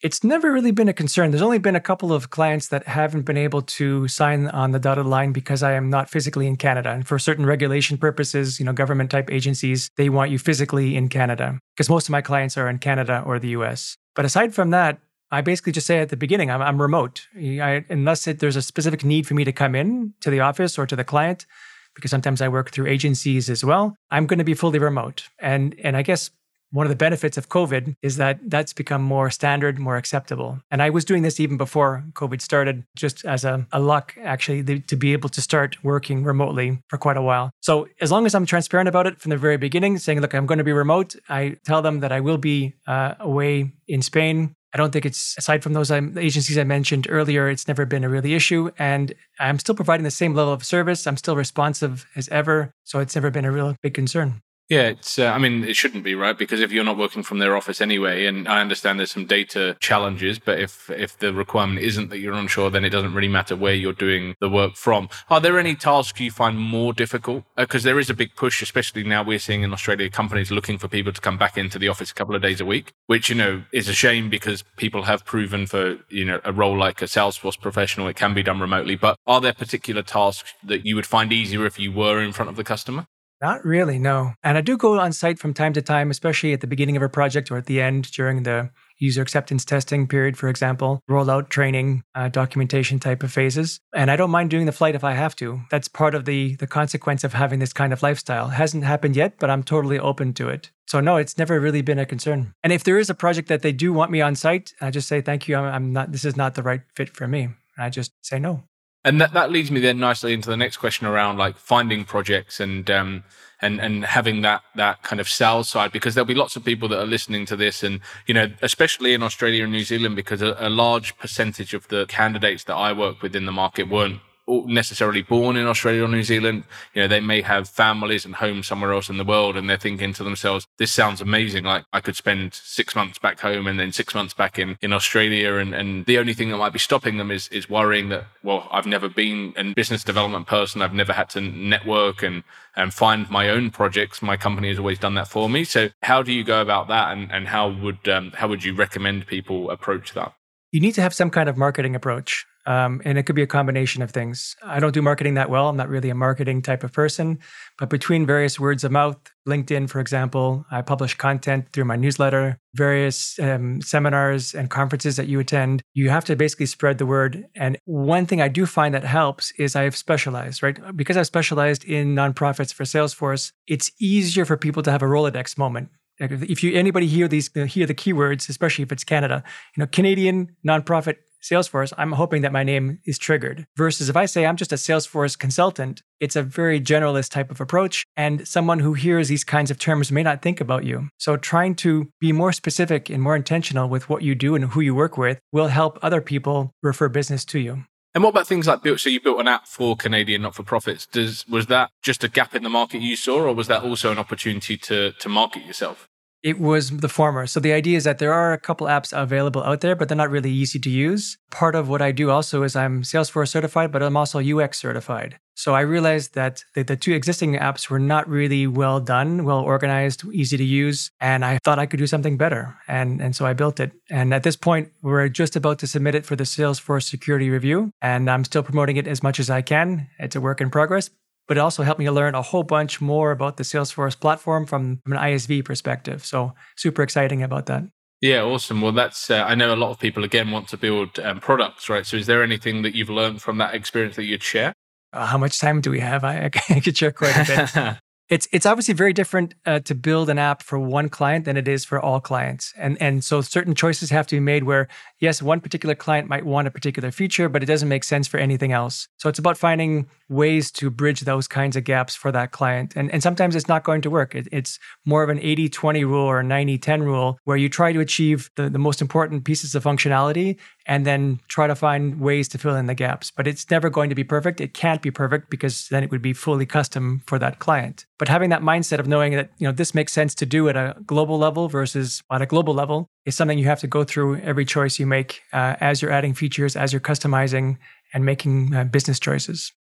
It's 0.02 0.22
never 0.22 0.52
really 0.52 0.72
been 0.72 0.90
a 0.90 0.92
concern. 0.92 1.30
There's 1.30 1.42
only 1.42 1.58
been 1.58 1.74
a 1.74 1.80
couple 1.80 2.12
of 2.12 2.28
clients 2.28 2.68
that 2.68 2.86
haven't 2.86 3.22
been 3.22 3.38
able 3.38 3.62
to 3.62 4.06
sign 4.08 4.46
on 4.48 4.72
the 4.72 4.78
dotted 4.78 5.06
line 5.06 5.32
because 5.32 5.62
I 5.62 5.72
am 5.72 5.88
not 5.88 6.10
physically 6.10 6.46
in 6.46 6.56
Canada. 6.56 6.90
And 6.90 7.08
for 7.08 7.18
certain 7.18 7.46
regulation 7.46 7.96
purposes, 7.96 8.60
you 8.60 8.66
know, 8.66 8.74
government 8.74 9.10
type 9.10 9.30
agencies, 9.30 9.90
they 9.96 10.10
want 10.10 10.30
you 10.30 10.38
physically 10.38 10.96
in 10.96 11.08
Canada 11.08 11.58
because 11.74 11.88
most 11.88 12.08
of 12.08 12.10
my 12.10 12.20
clients 12.20 12.58
are 12.58 12.68
in 12.68 12.78
Canada 12.78 13.22
or 13.24 13.38
the 13.38 13.48
US. 13.48 13.96
But 14.14 14.26
aside 14.26 14.54
from 14.54 14.70
that, 14.70 14.98
I 15.30 15.40
basically 15.40 15.72
just 15.72 15.86
say 15.86 15.98
at 16.00 16.10
the 16.10 16.16
beginning, 16.16 16.50
I'm, 16.50 16.60
I'm 16.60 16.80
remote. 16.80 17.26
I, 17.34 17.84
unless 17.88 18.26
it, 18.26 18.38
there's 18.38 18.56
a 18.56 18.62
specific 18.62 19.02
need 19.02 19.26
for 19.26 19.34
me 19.34 19.44
to 19.44 19.52
come 19.52 19.74
in 19.74 20.12
to 20.20 20.30
the 20.30 20.40
office 20.40 20.78
or 20.78 20.86
to 20.86 20.94
the 20.94 21.04
client, 21.04 21.46
because 21.94 22.10
sometimes 22.10 22.42
I 22.42 22.48
work 22.48 22.70
through 22.70 22.86
agencies 22.86 23.48
as 23.48 23.64
well, 23.64 23.96
I'm 24.10 24.26
going 24.26 24.38
to 24.38 24.44
be 24.44 24.54
fully 24.54 24.78
remote. 24.78 25.28
And, 25.40 25.74
and 25.82 25.96
I 25.96 26.02
guess 26.02 26.30
one 26.76 26.84
of 26.84 26.90
the 26.90 26.96
benefits 26.96 27.38
of 27.38 27.48
COVID 27.48 27.96
is 28.02 28.18
that 28.18 28.38
that's 28.50 28.74
become 28.74 29.02
more 29.02 29.30
standard, 29.30 29.78
more 29.78 29.96
acceptable. 29.96 30.60
And 30.70 30.82
I 30.82 30.90
was 30.90 31.06
doing 31.06 31.22
this 31.22 31.40
even 31.40 31.56
before 31.56 32.04
COVID 32.12 32.42
started, 32.42 32.84
just 32.94 33.24
as 33.24 33.46
a, 33.46 33.66
a 33.72 33.80
luck, 33.80 34.14
actually, 34.22 34.62
to 34.80 34.96
be 34.96 35.14
able 35.14 35.30
to 35.30 35.40
start 35.40 35.82
working 35.82 36.22
remotely 36.22 36.78
for 36.88 36.98
quite 36.98 37.16
a 37.16 37.22
while. 37.22 37.50
So 37.62 37.88
as 38.02 38.12
long 38.12 38.26
as 38.26 38.34
I'm 38.34 38.44
transparent 38.44 38.90
about 38.90 39.06
it 39.06 39.18
from 39.18 39.30
the 39.30 39.38
very 39.38 39.56
beginning, 39.56 39.96
saying, 39.96 40.20
look, 40.20 40.34
I'm 40.34 40.44
going 40.44 40.58
to 40.58 40.64
be 40.64 40.74
remote, 40.74 41.16
I 41.30 41.56
tell 41.64 41.80
them 41.80 42.00
that 42.00 42.12
I 42.12 42.20
will 42.20 42.36
be 42.36 42.74
uh, 42.86 43.14
away 43.20 43.72
in 43.88 44.02
Spain. 44.02 44.54
I 44.74 44.76
don't 44.76 44.92
think 44.92 45.06
it's, 45.06 45.34
aside 45.38 45.62
from 45.62 45.72
those 45.72 45.90
um, 45.90 46.18
agencies 46.18 46.58
I 46.58 46.64
mentioned 46.64 47.06
earlier, 47.08 47.48
it's 47.48 47.66
never 47.66 47.86
been 47.86 48.04
a 48.04 48.10
really 48.10 48.34
issue. 48.34 48.70
And 48.78 49.14
I'm 49.40 49.58
still 49.58 49.74
providing 49.74 50.04
the 50.04 50.10
same 50.10 50.34
level 50.34 50.52
of 50.52 50.62
service. 50.62 51.06
I'm 51.06 51.16
still 51.16 51.36
responsive 51.36 52.04
as 52.14 52.28
ever. 52.28 52.70
So 52.84 52.98
it's 52.98 53.14
never 53.14 53.30
been 53.30 53.46
a 53.46 53.50
real 53.50 53.74
big 53.82 53.94
concern. 53.94 54.42
Yeah, 54.68 54.88
it's. 54.88 55.16
Uh, 55.16 55.26
I 55.26 55.38
mean, 55.38 55.62
it 55.62 55.76
shouldn't 55.76 56.02
be 56.02 56.16
right 56.16 56.36
because 56.36 56.60
if 56.60 56.72
you're 56.72 56.82
not 56.82 56.98
working 56.98 57.22
from 57.22 57.38
their 57.38 57.56
office 57.56 57.80
anyway, 57.80 58.26
and 58.26 58.48
I 58.48 58.60
understand 58.60 58.98
there's 58.98 59.12
some 59.12 59.26
data 59.26 59.76
challenges, 59.78 60.40
but 60.40 60.58
if 60.58 60.90
if 60.90 61.16
the 61.16 61.32
requirement 61.32 61.78
isn't 61.82 62.08
that 62.08 62.18
you're 62.18 62.34
onshore, 62.34 62.70
then 62.70 62.84
it 62.84 62.90
doesn't 62.90 63.14
really 63.14 63.28
matter 63.28 63.54
where 63.54 63.74
you're 63.74 63.92
doing 63.92 64.34
the 64.40 64.50
work 64.50 64.74
from. 64.74 65.08
Are 65.30 65.40
there 65.40 65.60
any 65.60 65.76
tasks 65.76 66.18
you 66.18 66.32
find 66.32 66.58
more 66.58 66.92
difficult? 66.92 67.44
Because 67.56 67.84
uh, 67.84 67.90
there 67.90 68.00
is 68.00 68.10
a 68.10 68.14
big 68.14 68.34
push, 68.34 68.60
especially 68.60 69.04
now 69.04 69.22
we're 69.22 69.38
seeing 69.38 69.62
in 69.62 69.72
Australia 69.72 70.10
companies 70.10 70.50
looking 70.50 70.78
for 70.78 70.88
people 70.88 71.12
to 71.12 71.20
come 71.20 71.38
back 71.38 71.56
into 71.56 71.78
the 71.78 71.86
office 71.86 72.10
a 72.10 72.14
couple 72.14 72.34
of 72.34 72.42
days 72.42 72.60
a 72.60 72.66
week, 72.66 72.92
which 73.06 73.28
you 73.28 73.36
know 73.36 73.62
is 73.72 73.88
a 73.88 73.94
shame 73.94 74.28
because 74.28 74.64
people 74.76 75.04
have 75.04 75.24
proven 75.24 75.68
for 75.68 75.98
you 76.08 76.24
know 76.24 76.40
a 76.44 76.52
role 76.52 76.76
like 76.76 77.00
a 77.00 77.04
Salesforce 77.04 77.60
professional, 77.60 78.08
it 78.08 78.16
can 78.16 78.34
be 78.34 78.42
done 78.42 78.58
remotely. 78.58 78.96
But 78.96 79.16
are 79.28 79.40
there 79.40 79.52
particular 79.52 80.02
tasks 80.02 80.54
that 80.64 80.84
you 80.84 80.96
would 80.96 81.06
find 81.06 81.32
easier 81.32 81.66
if 81.66 81.78
you 81.78 81.92
were 81.92 82.20
in 82.20 82.32
front 82.32 82.48
of 82.48 82.56
the 82.56 82.64
customer? 82.64 83.06
Not 83.40 83.64
really, 83.64 83.98
no. 83.98 84.32
And 84.42 84.56
I 84.56 84.62
do 84.62 84.76
go 84.76 84.98
on 84.98 85.12
site 85.12 85.38
from 85.38 85.52
time 85.52 85.74
to 85.74 85.82
time, 85.82 86.10
especially 86.10 86.52
at 86.52 86.62
the 86.62 86.66
beginning 86.66 86.96
of 86.96 87.02
a 87.02 87.08
project 87.08 87.50
or 87.50 87.58
at 87.58 87.66
the 87.66 87.82
end 87.82 88.10
during 88.12 88.44
the 88.44 88.70
user 88.98 89.20
acceptance 89.20 89.64
testing 89.64 90.06
period, 90.06 90.38
for 90.38 90.48
example, 90.48 91.02
rollout 91.08 91.50
training, 91.50 92.02
uh, 92.14 92.28
documentation 92.28 92.98
type 92.98 93.22
of 93.22 93.30
phases. 93.30 93.78
And 93.94 94.10
I 94.10 94.16
don't 94.16 94.30
mind 94.30 94.48
doing 94.48 94.64
the 94.64 94.72
flight 94.72 94.94
if 94.94 95.04
I 95.04 95.12
have 95.12 95.36
to. 95.36 95.60
That's 95.70 95.88
part 95.88 96.14
of 96.14 96.24
the 96.24 96.56
the 96.56 96.66
consequence 96.66 97.24
of 97.24 97.34
having 97.34 97.58
this 97.58 97.74
kind 97.74 97.92
of 97.92 98.02
lifestyle. 98.02 98.48
It 98.48 98.54
hasn't 98.54 98.84
happened 98.84 99.16
yet, 99.16 99.34
but 99.38 99.50
I'm 99.50 99.62
totally 99.62 99.98
open 99.98 100.32
to 100.34 100.48
it. 100.48 100.70
So 100.86 101.00
no, 101.00 101.16
it's 101.16 101.36
never 101.36 101.60
really 101.60 101.82
been 101.82 101.98
a 101.98 102.06
concern. 102.06 102.54
And 102.62 102.72
if 102.72 102.84
there 102.84 102.98
is 102.98 103.10
a 103.10 103.14
project 103.14 103.48
that 103.48 103.62
they 103.62 103.72
do 103.72 103.92
want 103.92 104.10
me 104.10 104.20
on 104.20 104.34
site, 104.34 104.72
I 104.80 104.90
just 104.90 105.08
say 105.08 105.20
thank 105.20 105.48
you. 105.48 105.56
I'm, 105.56 105.74
I'm 105.74 105.92
not. 105.92 106.12
This 106.12 106.24
is 106.24 106.36
not 106.36 106.54
the 106.54 106.62
right 106.62 106.82
fit 106.94 107.10
for 107.10 107.28
me. 107.28 107.42
And 107.42 107.84
I 107.84 107.90
just 107.90 108.12
say 108.22 108.38
no. 108.38 108.62
And 109.06 109.20
that, 109.20 109.32
that 109.34 109.52
leads 109.52 109.70
me 109.70 109.78
then 109.78 110.00
nicely 110.00 110.34
into 110.34 110.50
the 110.50 110.56
next 110.56 110.78
question 110.78 111.06
around 111.06 111.38
like 111.38 111.56
finding 111.56 112.04
projects 112.04 112.58
and 112.58 112.90
um, 112.90 113.22
and 113.62 113.80
and 113.80 114.04
having 114.04 114.42
that 114.42 114.62
that 114.74 115.04
kind 115.04 115.20
of 115.20 115.28
sales 115.28 115.68
side 115.68 115.92
because 115.92 116.16
there'll 116.16 116.26
be 116.26 116.34
lots 116.34 116.56
of 116.56 116.64
people 116.64 116.88
that 116.88 116.98
are 116.98 117.06
listening 117.06 117.46
to 117.46 117.54
this 117.54 117.84
and 117.84 118.00
you 118.26 118.34
know 118.34 118.50
especially 118.62 119.14
in 119.14 119.22
Australia 119.22 119.62
and 119.62 119.72
New 119.72 119.84
Zealand 119.84 120.16
because 120.16 120.42
a, 120.42 120.56
a 120.58 120.68
large 120.68 121.16
percentage 121.18 121.72
of 121.72 121.86
the 121.86 122.04
candidates 122.06 122.64
that 122.64 122.74
I 122.74 122.92
work 122.92 123.22
with 123.22 123.36
in 123.36 123.46
the 123.46 123.52
market 123.52 123.88
weren't 123.88 124.20
necessarily 124.48 125.22
born 125.22 125.56
in 125.56 125.66
Australia 125.66 126.04
or 126.04 126.08
New 126.08 126.22
Zealand. 126.22 126.64
You 126.94 127.02
know, 127.02 127.08
they 127.08 127.20
may 127.20 127.42
have 127.42 127.68
families 127.68 128.24
and 128.24 128.36
homes 128.36 128.66
somewhere 128.66 128.92
else 128.92 129.08
in 129.08 129.16
the 129.16 129.24
world 129.24 129.56
and 129.56 129.68
they're 129.68 129.76
thinking 129.76 130.12
to 130.14 130.24
themselves, 130.24 130.66
this 130.78 130.92
sounds 130.92 131.20
amazing. 131.20 131.64
Like 131.64 131.84
I 131.92 132.00
could 132.00 132.16
spend 132.16 132.54
six 132.54 132.94
months 132.94 133.18
back 133.18 133.40
home 133.40 133.66
and 133.66 133.78
then 133.78 133.92
six 133.92 134.14
months 134.14 134.34
back 134.34 134.58
in, 134.58 134.78
in 134.80 134.92
Australia. 134.92 135.54
And, 135.56 135.74
and 135.74 136.06
the 136.06 136.18
only 136.18 136.34
thing 136.34 136.50
that 136.50 136.58
might 136.58 136.72
be 136.72 136.78
stopping 136.78 137.16
them 137.16 137.30
is, 137.30 137.48
is 137.48 137.68
worrying 137.68 138.08
that, 138.10 138.24
well, 138.42 138.68
I've 138.70 138.86
never 138.86 139.08
been 139.08 139.52
a 139.56 139.74
business 139.74 140.04
development 140.04 140.46
person. 140.46 140.82
I've 140.82 140.94
never 140.94 141.12
had 141.12 141.28
to 141.30 141.40
network 141.40 142.22
and, 142.22 142.44
and 142.76 142.94
find 142.94 143.28
my 143.30 143.48
own 143.48 143.70
projects. 143.70 144.22
My 144.22 144.36
company 144.36 144.68
has 144.68 144.78
always 144.78 144.98
done 144.98 145.14
that 145.14 145.28
for 145.28 145.48
me. 145.48 145.64
So 145.64 145.88
how 146.02 146.22
do 146.22 146.32
you 146.32 146.44
go 146.44 146.60
about 146.60 146.88
that? 146.88 147.12
And, 147.12 147.32
and 147.32 147.48
how 147.48 147.68
would, 147.70 148.08
um, 148.08 148.32
how 148.36 148.48
would 148.48 148.64
you 148.64 148.74
recommend 148.74 149.26
people 149.26 149.70
approach 149.70 150.12
that? 150.14 150.34
You 150.72 150.80
need 150.80 150.92
to 150.92 151.02
have 151.02 151.14
some 151.14 151.30
kind 151.30 151.48
of 151.48 151.56
marketing 151.56 151.96
approach. 151.96 152.44
Um, 152.66 153.00
and 153.04 153.16
it 153.16 153.22
could 153.24 153.36
be 153.36 153.42
a 153.42 153.46
combination 153.46 154.02
of 154.02 154.10
things. 154.10 154.56
I 154.62 154.80
don't 154.80 154.92
do 154.92 155.00
marketing 155.00 155.34
that 155.34 155.50
well. 155.50 155.68
I'm 155.68 155.76
not 155.76 155.88
really 155.88 156.10
a 156.10 156.14
marketing 156.14 156.62
type 156.62 156.82
of 156.82 156.92
person. 156.92 157.38
But 157.78 157.90
between 157.90 158.26
various 158.26 158.58
words 158.58 158.82
of 158.82 158.90
mouth, 158.90 159.18
LinkedIn, 159.48 159.88
for 159.88 160.00
example, 160.00 160.66
I 160.70 160.82
publish 160.82 161.14
content 161.14 161.66
through 161.72 161.84
my 161.84 161.94
newsletter, 161.94 162.58
various 162.74 163.38
um, 163.38 163.80
seminars 163.80 164.54
and 164.54 164.68
conferences 164.68 165.16
that 165.16 165.28
you 165.28 165.38
attend. 165.38 165.82
You 165.94 166.10
have 166.10 166.24
to 166.24 166.34
basically 166.34 166.66
spread 166.66 166.98
the 166.98 167.06
word. 167.06 167.46
And 167.54 167.78
one 167.84 168.26
thing 168.26 168.42
I 168.42 168.48
do 168.48 168.66
find 168.66 168.94
that 168.94 169.04
helps 169.04 169.52
is 169.52 169.76
I've 169.76 169.96
specialized, 169.96 170.62
right? 170.62 170.78
Because 170.96 171.16
I've 171.16 171.26
specialized 171.26 171.84
in 171.84 172.14
nonprofits 172.14 172.74
for 172.74 172.82
Salesforce, 172.82 173.52
it's 173.68 173.92
easier 174.00 174.44
for 174.44 174.56
people 174.56 174.82
to 174.82 174.90
have 174.90 175.02
a 175.02 175.06
Rolodex 175.06 175.56
moment 175.56 175.90
if 176.18 176.62
you 176.62 176.74
anybody 176.74 177.06
hear 177.06 177.28
these 177.28 177.50
hear 177.68 177.86
the 177.86 177.94
keywords 177.94 178.48
especially 178.48 178.82
if 178.82 178.92
it's 178.92 179.04
canada 179.04 179.42
you 179.76 179.80
know 179.80 179.86
canadian 179.86 180.54
nonprofit 180.66 181.16
Salesforce, 181.42 181.92
I'm 181.96 182.12
hoping 182.12 182.42
that 182.42 182.52
my 182.52 182.62
name 182.62 182.98
is 183.04 183.18
triggered. 183.18 183.66
Versus 183.76 184.08
if 184.08 184.16
I 184.16 184.26
say 184.26 184.46
I'm 184.46 184.56
just 184.56 184.72
a 184.72 184.76
Salesforce 184.76 185.38
consultant, 185.38 186.02
it's 186.20 186.36
a 186.36 186.42
very 186.42 186.80
generalist 186.80 187.30
type 187.30 187.50
of 187.50 187.60
approach. 187.60 188.04
And 188.16 188.46
someone 188.46 188.80
who 188.80 188.94
hears 188.94 189.28
these 189.28 189.44
kinds 189.44 189.70
of 189.70 189.78
terms 189.78 190.10
may 190.10 190.22
not 190.22 190.42
think 190.42 190.60
about 190.60 190.84
you. 190.84 191.08
So 191.18 191.36
trying 191.36 191.74
to 191.76 192.10
be 192.20 192.32
more 192.32 192.52
specific 192.52 193.10
and 193.10 193.22
more 193.22 193.36
intentional 193.36 193.88
with 193.88 194.08
what 194.08 194.22
you 194.22 194.34
do 194.34 194.54
and 194.54 194.64
who 194.64 194.80
you 194.80 194.94
work 194.94 195.16
with 195.16 195.38
will 195.52 195.68
help 195.68 195.98
other 196.02 196.20
people 196.20 196.72
refer 196.82 197.08
business 197.08 197.44
to 197.46 197.58
you. 197.58 197.84
And 198.14 198.24
what 198.24 198.30
about 198.30 198.46
things 198.46 198.66
like 198.66 198.82
built? 198.82 199.00
So 199.00 199.10
you 199.10 199.20
built 199.20 199.40
an 199.40 199.48
app 199.48 199.66
for 199.66 199.94
Canadian 199.94 200.40
not-for-profits. 200.40 201.04
Does 201.04 201.46
was 201.48 201.66
that 201.66 201.90
just 202.02 202.24
a 202.24 202.28
gap 202.28 202.54
in 202.54 202.62
the 202.62 202.70
market 202.70 203.02
you 203.02 203.14
saw, 203.14 203.42
or 203.42 203.54
was 203.54 203.66
that 203.66 203.82
also 203.82 204.10
an 204.10 204.18
opportunity 204.18 204.78
to 204.78 205.12
to 205.12 205.28
market 205.28 205.66
yourself? 205.66 206.08
It 206.46 206.60
was 206.60 206.90
the 206.90 207.08
former. 207.08 207.48
So 207.48 207.58
the 207.58 207.72
idea 207.72 207.96
is 207.96 208.04
that 208.04 208.18
there 208.18 208.32
are 208.32 208.52
a 208.52 208.58
couple 208.60 208.86
apps 208.86 209.12
available 209.12 209.64
out 209.64 209.80
there, 209.80 209.96
but 209.96 210.06
they're 210.06 210.16
not 210.16 210.30
really 210.30 210.52
easy 210.52 210.78
to 210.78 210.88
use. 210.88 211.38
Part 211.50 211.74
of 211.74 211.88
what 211.88 212.00
I 212.00 212.12
do 212.12 212.30
also 212.30 212.62
is 212.62 212.76
I'm 212.76 213.02
Salesforce 213.02 213.48
certified, 213.48 213.90
but 213.90 214.00
I'm 214.00 214.16
also 214.16 214.38
UX 214.38 214.78
certified. 214.78 215.40
So 215.56 215.74
I 215.74 215.80
realized 215.80 216.34
that 216.34 216.62
the, 216.74 216.84
the 216.84 216.96
two 216.96 217.14
existing 217.14 217.54
apps 217.54 217.90
were 217.90 217.98
not 217.98 218.28
really 218.28 218.68
well 218.68 219.00
done, 219.00 219.44
well 219.44 219.58
organized, 219.58 220.22
easy 220.32 220.56
to 220.56 220.62
use, 220.62 221.10
and 221.20 221.44
I 221.44 221.58
thought 221.64 221.80
I 221.80 221.86
could 221.86 221.98
do 221.98 222.06
something 222.06 222.36
better. 222.36 222.76
And, 222.86 223.20
and 223.20 223.34
so 223.34 223.44
I 223.44 223.52
built 223.52 223.80
it. 223.80 223.90
And 224.08 224.32
at 224.32 224.44
this 224.44 224.54
point, 224.54 224.92
we're 225.02 225.28
just 225.28 225.56
about 225.56 225.80
to 225.80 225.88
submit 225.88 226.14
it 226.14 226.24
for 226.24 226.36
the 226.36 226.44
Salesforce 226.44 227.08
security 227.08 227.50
review, 227.50 227.90
and 228.00 228.30
I'm 228.30 228.44
still 228.44 228.62
promoting 228.62 228.98
it 228.98 229.08
as 229.08 229.20
much 229.20 229.40
as 229.40 229.50
I 229.50 229.62
can. 229.62 230.08
It's 230.20 230.36
a 230.36 230.40
work 230.40 230.60
in 230.60 230.70
progress, 230.70 231.10
but 231.46 231.56
it 231.56 231.60
also 231.60 231.82
helped 231.82 231.98
me 231.98 232.10
learn 232.10 232.34
a 232.34 232.42
whole 232.42 232.62
bunch 232.62 233.00
more 233.00 233.30
about 233.30 233.56
the 233.56 233.62
Salesforce 233.62 234.18
platform 234.18 234.66
from, 234.66 235.00
from 235.04 235.12
an 235.12 235.18
ISV 235.18 235.64
perspective. 235.64 236.24
So 236.24 236.54
super 236.76 237.02
exciting 237.02 237.42
about 237.42 237.66
that. 237.66 237.84
Yeah, 238.20 238.42
awesome. 238.42 238.80
Well, 238.80 238.92
that's, 238.92 239.30
uh, 239.30 239.44
I 239.46 239.54
know 239.54 239.74
a 239.74 239.76
lot 239.76 239.90
of 239.90 239.98
people, 239.98 240.24
again, 240.24 240.50
want 240.50 240.68
to 240.68 240.76
build 240.76 241.18
um, 241.18 241.38
products, 241.40 241.88
right? 241.88 242.06
So 242.06 242.16
is 242.16 242.26
there 242.26 242.42
anything 242.42 242.82
that 242.82 242.94
you've 242.94 243.10
learned 243.10 243.42
from 243.42 243.58
that 243.58 243.74
experience 243.74 244.16
that 244.16 244.24
you'd 244.24 244.42
share? 244.42 244.72
Uh, 245.12 245.26
how 245.26 245.38
much 245.38 245.60
time 245.60 245.80
do 245.80 245.90
we 245.90 246.00
have? 246.00 246.24
I, 246.24 246.50
I 246.70 246.80
could 246.80 246.96
share 246.96 247.12
quite 247.12 247.36
a 247.36 247.44
bit. 247.74 247.96
It's 248.28 248.48
it's 248.50 248.66
obviously 248.66 248.92
very 248.92 249.12
different 249.12 249.54
uh, 249.66 249.78
to 249.80 249.94
build 249.94 250.28
an 250.30 250.38
app 250.38 250.60
for 250.60 250.80
one 250.80 251.08
client 251.08 251.44
than 251.44 251.56
it 251.56 251.68
is 251.68 251.84
for 251.84 252.00
all 252.00 252.18
clients, 252.18 252.74
and 252.76 253.00
and 253.00 253.22
so 253.22 253.40
certain 253.40 253.72
choices 253.72 254.10
have 254.10 254.26
to 254.26 254.36
be 254.36 254.40
made. 254.40 254.64
Where 254.64 254.88
yes, 255.20 255.40
one 255.40 255.60
particular 255.60 255.94
client 255.94 256.28
might 256.28 256.44
want 256.44 256.66
a 256.66 256.72
particular 256.72 257.12
feature, 257.12 257.48
but 257.48 257.62
it 257.62 257.66
doesn't 257.66 257.88
make 257.88 258.02
sense 258.02 258.26
for 258.26 258.38
anything 258.38 258.72
else. 258.72 259.06
So 259.18 259.28
it's 259.28 259.38
about 259.38 259.56
finding 259.56 260.08
ways 260.28 260.72
to 260.72 260.90
bridge 260.90 261.20
those 261.20 261.46
kinds 261.46 261.76
of 261.76 261.84
gaps 261.84 262.16
for 262.16 262.32
that 262.32 262.50
client, 262.50 262.94
and 262.96 263.12
and 263.12 263.22
sometimes 263.22 263.54
it's 263.54 263.68
not 263.68 263.84
going 263.84 264.02
to 264.02 264.10
work. 264.10 264.34
It, 264.34 264.48
it's 264.50 264.80
more 265.04 265.22
of 265.22 265.28
an 265.28 265.38
80-20 265.38 266.02
rule 266.02 266.26
or 266.26 266.40
a 266.40 266.44
90-10 266.44 267.02
rule, 267.02 267.38
where 267.44 267.56
you 267.56 267.68
try 267.68 267.92
to 267.92 268.00
achieve 268.00 268.50
the 268.56 268.68
the 268.68 268.80
most 268.80 269.00
important 269.00 269.44
pieces 269.44 269.76
of 269.76 269.84
functionality, 269.84 270.58
and 270.86 271.04
then 271.04 271.40
try 271.48 271.66
to 271.66 271.74
find 271.74 272.20
ways 272.20 272.48
to 272.48 272.58
fill 272.58 272.76
in 272.76 272.86
the 272.86 272.94
gaps. 272.94 273.30
But 273.30 273.46
it's 273.46 273.68
never 273.70 273.90
going 273.90 274.08
to 274.08 274.14
be 274.14 274.24
perfect. 274.24 274.60
It 274.60 274.74
can't 274.74 275.02
be 275.02 275.10
perfect 275.10 275.50
because 275.50 275.88
then 275.88 276.04
it 276.04 276.10
would 276.10 276.22
be 276.22 276.32
fully 276.32 276.66
custom 276.66 277.22
for 277.26 277.38
that 277.38 277.58
client. 277.58 278.06
But 278.18 278.28
having 278.28 278.50
that 278.50 278.62
mindset 278.62 278.98
of 278.98 279.08
knowing 279.08 279.34
that, 279.34 279.50
you 279.58 279.66
know, 279.66 279.72
this 279.72 279.94
makes 279.94 280.12
sense 280.12 280.34
to 280.36 280.46
do 280.46 280.68
at 280.68 280.76
a 280.76 280.96
global 281.04 281.38
level 281.38 281.68
versus 281.68 282.22
at 282.30 282.42
a 282.42 282.46
global 282.46 282.74
level 282.74 283.08
is 283.24 283.34
something 283.34 283.58
you 283.58 283.66
have 283.66 283.80
to 283.80 283.86
go 283.86 284.04
through 284.04 284.36
every 284.38 284.64
choice 284.64 284.98
you 284.98 285.06
make 285.06 285.42
uh, 285.52 285.76
as 285.80 286.00
you're 286.00 286.12
adding 286.12 286.34
features, 286.34 286.76
as 286.76 286.92
you're 286.92 287.00
customizing 287.00 287.78
and 288.14 288.24
making 288.24 288.74
uh, 288.74 288.84
business 288.84 289.18
choices. 289.18 289.72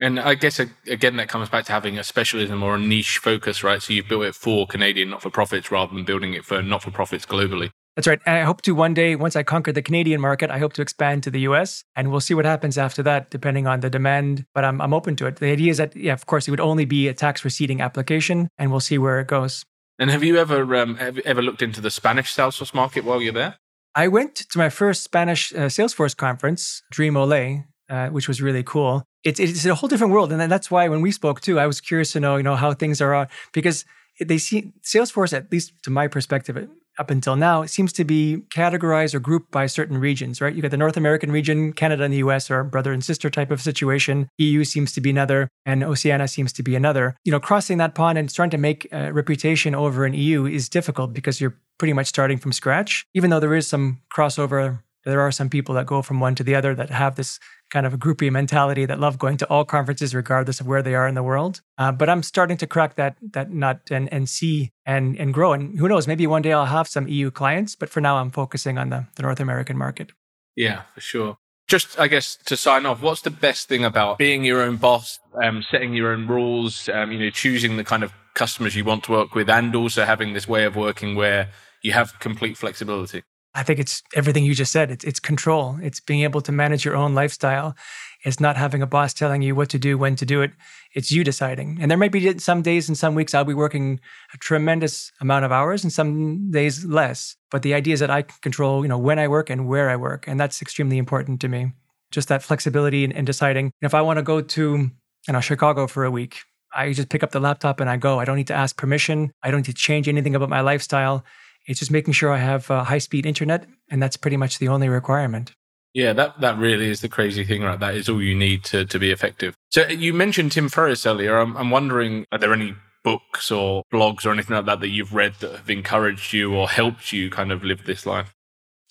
And 0.00 0.18
I 0.18 0.34
guess 0.34 0.58
again, 0.58 1.16
that 1.16 1.28
comes 1.28 1.48
back 1.48 1.64
to 1.66 1.72
having 1.72 1.96
a 1.96 2.02
specialism 2.02 2.62
or 2.62 2.74
a 2.74 2.78
niche 2.78 3.18
focus, 3.18 3.62
right? 3.62 3.80
So 3.80 3.92
you 3.92 4.02
built 4.02 4.24
it 4.24 4.34
for 4.34 4.66
Canadian 4.66 5.10
not 5.10 5.22
for 5.22 5.30
profits 5.30 5.70
rather 5.70 5.94
than 5.94 6.04
building 6.04 6.34
it 6.34 6.44
for 6.44 6.60
not 6.60 6.82
for 6.82 6.90
profits 6.90 7.24
globally. 7.24 7.70
That's 7.96 8.08
right. 8.08 8.20
And 8.24 8.36
I 8.36 8.42
hope 8.42 8.62
to 8.62 8.74
one 8.74 8.94
day, 8.94 9.16
once 9.16 9.36
I 9.36 9.42
conquer 9.42 9.70
the 9.70 9.82
Canadian 9.82 10.20
market, 10.20 10.50
I 10.50 10.58
hope 10.58 10.72
to 10.74 10.82
expand 10.82 11.22
to 11.24 11.30
the 11.30 11.40
US. 11.40 11.84
And 11.94 12.10
we'll 12.10 12.20
see 12.20 12.32
what 12.32 12.46
happens 12.46 12.78
after 12.78 13.02
that, 13.02 13.30
depending 13.30 13.66
on 13.66 13.80
the 13.80 13.90
demand. 13.90 14.46
But 14.54 14.64
I'm, 14.64 14.80
I'm 14.80 14.94
open 14.94 15.14
to 15.16 15.26
it. 15.26 15.36
The 15.36 15.52
idea 15.52 15.70
is 15.70 15.76
that, 15.76 15.94
yeah, 15.94 16.14
of 16.14 16.24
course, 16.26 16.48
it 16.48 16.50
would 16.50 16.60
only 16.60 16.86
be 16.86 17.08
a 17.08 17.14
tax 17.14 17.44
receipting 17.44 17.82
application, 17.82 18.48
and 18.56 18.70
we'll 18.70 18.80
see 18.80 18.98
where 18.98 19.20
it 19.20 19.26
goes. 19.26 19.64
And 19.98 20.10
have 20.10 20.24
you 20.24 20.38
ever 20.38 20.74
um, 20.76 20.96
have 20.96 21.16
you 21.16 21.22
ever 21.26 21.42
looked 21.42 21.62
into 21.62 21.80
the 21.80 21.90
Spanish 21.90 22.34
Salesforce 22.34 22.74
market 22.74 23.04
while 23.04 23.20
you're 23.20 23.32
there? 23.32 23.56
I 23.94 24.08
went 24.08 24.36
to 24.36 24.58
my 24.58 24.70
first 24.70 25.02
Spanish 25.02 25.52
uh, 25.52 25.68
Salesforce 25.68 26.16
conference, 26.16 26.82
Dream 26.90 27.14
uh, 27.16 28.08
which 28.08 28.26
was 28.26 28.40
really 28.40 28.62
cool. 28.62 29.04
It's 29.22 29.38
it's 29.38 29.66
a 29.66 29.74
whole 29.74 29.88
different 29.88 30.14
world, 30.14 30.32
and 30.32 30.50
that's 30.50 30.70
why 30.70 30.88
when 30.88 31.02
we 31.02 31.12
spoke 31.12 31.42
too, 31.42 31.60
I 31.60 31.66
was 31.66 31.80
curious 31.80 32.12
to 32.12 32.20
know, 32.20 32.36
you 32.36 32.42
know, 32.42 32.56
how 32.56 32.72
things 32.72 33.02
are 33.02 33.28
because 33.52 33.84
they 34.18 34.38
see 34.38 34.72
Salesforce, 34.82 35.32
at 35.32 35.52
least 35.52 35.72
to 35.84 35.90
my 35.90 36.08
perspective, 36.08 36.68
up 36.98 37.10
until 37.10 37.36
now, 37.36 37.62
it 37.62 37.68
seems 37.68 37.92
to 37.94 38.04
be 38.04 38.42
categorized 38.50 39.14
or 39.14 39.20
grouped 39.20 39.50
by 39.50 39.66
certain 39.66 39.98
regions, 39.98 40.40
right? 40.40 40.54
You 40.54 40.62
got 40.62 40.70
the 40.70 40.76
North 40.76 40.96
American 40.96 41.32
region, 41.32 41.72
Canada 41.72 42.04
and 42.04 42.12
the 42.12 42.18
US 42.18 42.50
are 42.50 42.64
brother 42.64 42.92
and 42.92 43.04
sister 43.04 43.30
type 43.30 43.50
of 43.50 43.60
situation. 43.60 44.28
EU 44.38 44.64
seems 44.64 44.92
to 44.92 45.00
be 45.00 45.10
another, 45.10 45.48
and 45.64 45.82
Oceania 45.82 46.28
seems 46.28 46.52
to 46.54 46.62
be 46.62 46.76
another. 46.76 47.16
You 47.24 47.32
know, 47.32 47.40
crossing 47.40 47.78
that 47.78 47.94
pond 47.94 48.18
and 48.18 48.30
starting 48.30 48.50
to 48.50 48.58
make 48.58 48.86
a 48.92 49.12
reputation 49.12 49.74
over 49.74 50.04
an 50.04 50.14
EU 50.14 50.46
is 50.46 50.68
difficult 50.68 51.12
because 51.12 51.40
you're 51.40 51.56
pretty 51.78 51.92
much 51.92 52.06
starting 52.06 52.38
from 52.38 52.52
scratch, 52.52 53.04
even 53.14 53.30
though 53.30 53.40
there 53.40 53.54
is 53.54 53.66
some 53.66 54.00
crossover 54.14 54.80
there 55.04 55.20
are 55.20 55.32
some 55.32 55.50
people 55.50 55.74
that 55.74 55.86
go 55.86 56.02
from 56.02 56.20
one 56.20 56.34
to 56.36 56.44
the 56.44 56.54
other 56.54 56.74
that 56.74 56.90
have 56.90 57.16
this 57.16 57.40
kind 57.72 57.86
of 57.86 57.94
a 57.94 57.98
groupie 57.98 58.30
mentality 58.30 58.84
that 58.84 59.00
love 59.00 59.18
going 59.18 59.38
to 59.38 59.46
all 59.48 59.64
conferences 59.64 60.14
regardless 60.14 60.60
of 60.60 60.66
where 60.66 60.82
they 60.82 60.94
are 60.94 61.08
in 61.08 61.14
the 61.14 61.22
world. 61.22 61.62
Uh, 61.78 61.90
but 61.90 62.08
I'm 62.08 62.22
starting 62.22 62.58
to 62.58 62.66
crack 62.66 62.96
that 62.96 63.16
that 63.32 63.50
nut 63.50 63.80
and 63.90 64.12
and 64.12 64.28
see 64.28 64.70
and 64.84 65.18
and 65.18 65.34
grow. 65.34 65.52
And 65.54 65.78
who 65.78 65.88
knows, 65.88 66.06
maybe 66.06 66.26
one 66.26 66.42
day 66.42 66.52
I'll 66.52 66.66
have 66.66 66.86
some 66.86 67.08
EU 67.08 67.30
clients. 67.30 67.74
But 67.74 67.88
for 67.88 68.00
now, 68.00 68.18
I'm 68.18 68.30
focusing 68.30 68.78
on 68.78 68.90
the, 68.90 69.06
the 69.16 69.22
North 69.22 69.40
American 69.40 69.76
market. 69.76 70.12
Yeah, 70.54 70.82
for 70.94 71.00
sure. 71.00 71.38
Just, 71.68 71.98
I 71.98 72.06
guess, 72.08 72.36
to 72.44 72.56
sign 72.56 72.84
off, 72.84 73.00
what's 73.00 73.22
the 73.22 73.30
best 73.30 73.68
thing 73.68 73.82
about 73.82 74.18
being 74.18 74.44
your 74.44 74.60
own 74.60 74.76
boss, 74.76 75.18
um, 75.42 75.64
setting 75.70 75.94
your 75.94 76.12
own 76.12 76.26
rules, 76.26 76.90
um, 76.90 77.12
you 77.12 77.18
know, 77.18 77.30
choosing 77.30 77.78
the 77.78 77.84
kind 77.84 78.02
of 78.02 78.12
customers 78.34 78.76
you 78.76 78.84
want 78.84 79.04
to 79.04 79.12
work 79.12 79.34
with, 79.34 79.48
and 79.48 79.74
also 79.74 80.04
having 80.04 80.34
this 80.34 80.46
way 80.46 80.64
of 80.64 80.76
working 80.76 81.14
where 81.14 81.48
you 81.80 81.92
have 81.92 82.18
complete 82.20 82.58
flexibility? 82.58 83.22
I 83.54 83.62
think 83.62 83.78
it's 83.78 84.02
everything 84.14 84.44
you 84.44 84.54
just 84.54 84.72
said. 84.72 84.90
It's, 84.90 85.04
it's 85.04 85.20
control. 85.20 85.78
It's 85.82 86.00
being 86.00 86.22
able 86.22 86.40
to 86.42 86.52
manage 86.52 86.84
your 86.84 86.96
own 86.96 87.14
lifestyle. 87.14 87.76
It's 88.24 88.40
not 88.40 88.56
having 88.56 88.82
a 88.82 88.86
boss 88.86 89.12
telling 89.12 89.42
you 89.42 89.54
what 89.54 89.68
to 89.70 89.78
do, 89.78 89.98
when 89.98 90.16
to 90.16 90.24
do 90.24 90.40
it. 90.42 90.52
It's 90.94 91.10
you 91.10 91.22
deciding. 91.22 91.78
And 91.80 91.90
there 91.90 91.98
might 91.98 92.12
be 92.12 92.38
some 92.38 92.62
days 92.62 92.88
and 92.88 92.96
some 92.96 93.14
weeks 93.14 93.34
I'll 93.34 93.44
be 93.44 93.52
working 93.52 94.00
a 94.32 94.38
tremendous 94.38 95.12
amount 95.20 95.44
of 95.44 95.52
hours 95.52 95.82
and 95.82 95.92
some 95.92 96.50
days 96.50 96.84
less. 96.84 97.36
But 97.50 97.62
the 97.62 97.74
idea 97.74 97.94
is 97.94 98.00
that 98.00 98.10
I 98.10 98.22
control, 98.22 98.84
you 98.84 98.88
know, 98.88 98.98
when 98.98 99.18
I 99.18 99.28
work 99.28 99.50
and 99.50 99.68
where 99.68 99.90
I 99.90 99.96
work. 99.96 100.26
And 100.26 100.40
that's 100.40 100.62
extremely 100.62 100.96
important 100.96 101.40
to 101.42 101.48
me. 101.48 101.72
Just 102.10 102.28
that 102.28 102.42
flexibility 102.42 103.04
and, 103.04 103.12
in 103.12 103.24
deciding 103.24 103.72
if 103.82 103.92
I 103.94 104.02
want 104.02 104.18
to 104.18 104.22
go 104.22 104.40
to, 104.40 104.90
you 105.28 105.32
know, 105.32 105.40
Chicago 105.40 105.86
for 105.86 106.04
a 106.04 106.10
week, 106.10 106.40
I 106.74 106.92
just 106.92 107.10
pick 107.10 107.22
up 107.22 107.32
the 107.32 107.40
laptop 107.40 107.80
and 107.80 107.90
I 107.90 107.96
go. 107.96 108.18
I 108.18 108.24
don't 108.24 108.36
need 108.36 108.46
to 108.46 108.54
ask 108.54 108.76
permission. 108.76 109.32
I 109.42 109.50
don't 109.50 109.60
need 109.60 109.74
to 109.74 109.74
change 109.74 110.08
anything 110.08 110.34
about 110.34 110.48
my 110.48 110.60
lifestyle. 110.60 111.24
It's 111.66 111.78
just 111.78 111.90
making 111.90 112.14
sure 112.14 112.32
I 112.32 112.38
have 112.38 112.70
uh, 112.70 112.84
high 112.84 112.98
speed 112.98 113.26
internet, 113.26 113.66
and 113.90 114.02
that's 114.02 114.16
pretty 114.16 114.36
much 114.36 114.58
the 114.58 114.68
only 114.68 114.88
requirement. 114.88 115.52
Yeah, 115.94 116.12
that, 116.14 116.40
that 116.40 116.58
really 116.58 116.88
is 116.88 117.02
the 117.02 117.08
crazy 117.08 117.44
thing, 117.44 117.62
right? 117.62 117.78
That 117.78 117.94
is 117.94 118.08
all 118.08 118.22
you 118.22 118.34
need 118.34 118.64
to, 118.64 118.84
to 118.86 118.98
be 118.98 119.10
effective. 119.10 119.54
So 119.70 119.86
you 119.88 120.14
mentioned 120.14 120.52
Tim 120.52 120.68
Ferriss 120.68 121.04
earlier. 121.06 121.38
I'm, 121.38 121.56
I'm 121.56 121.70
wondering, 121.70 122.24
are 122.32 122.38
there 122.38 122.54
any 122.54 122.74
books 123.04 123.50
or 123.50 123.82
blogs 123.92 124.24
or 124.24 124.32
anything 124.32 124.56
like 124.56 124.66
that 124.66 124.80
that 124.80 124.88
you've 124.88 125.14
read 125.14 125.34
that 125.40 125.52
have 125.52 125.70
encouraged 125.70 126.32
you 126.32 126.54
or 126.54 126.68
helped 126.68 127.12
you 127.12 127.28
kind 127.28 127.52
of 127.52 127.62
live 127.62 127.84
this 127.84 128.06
life? 128.06 128.34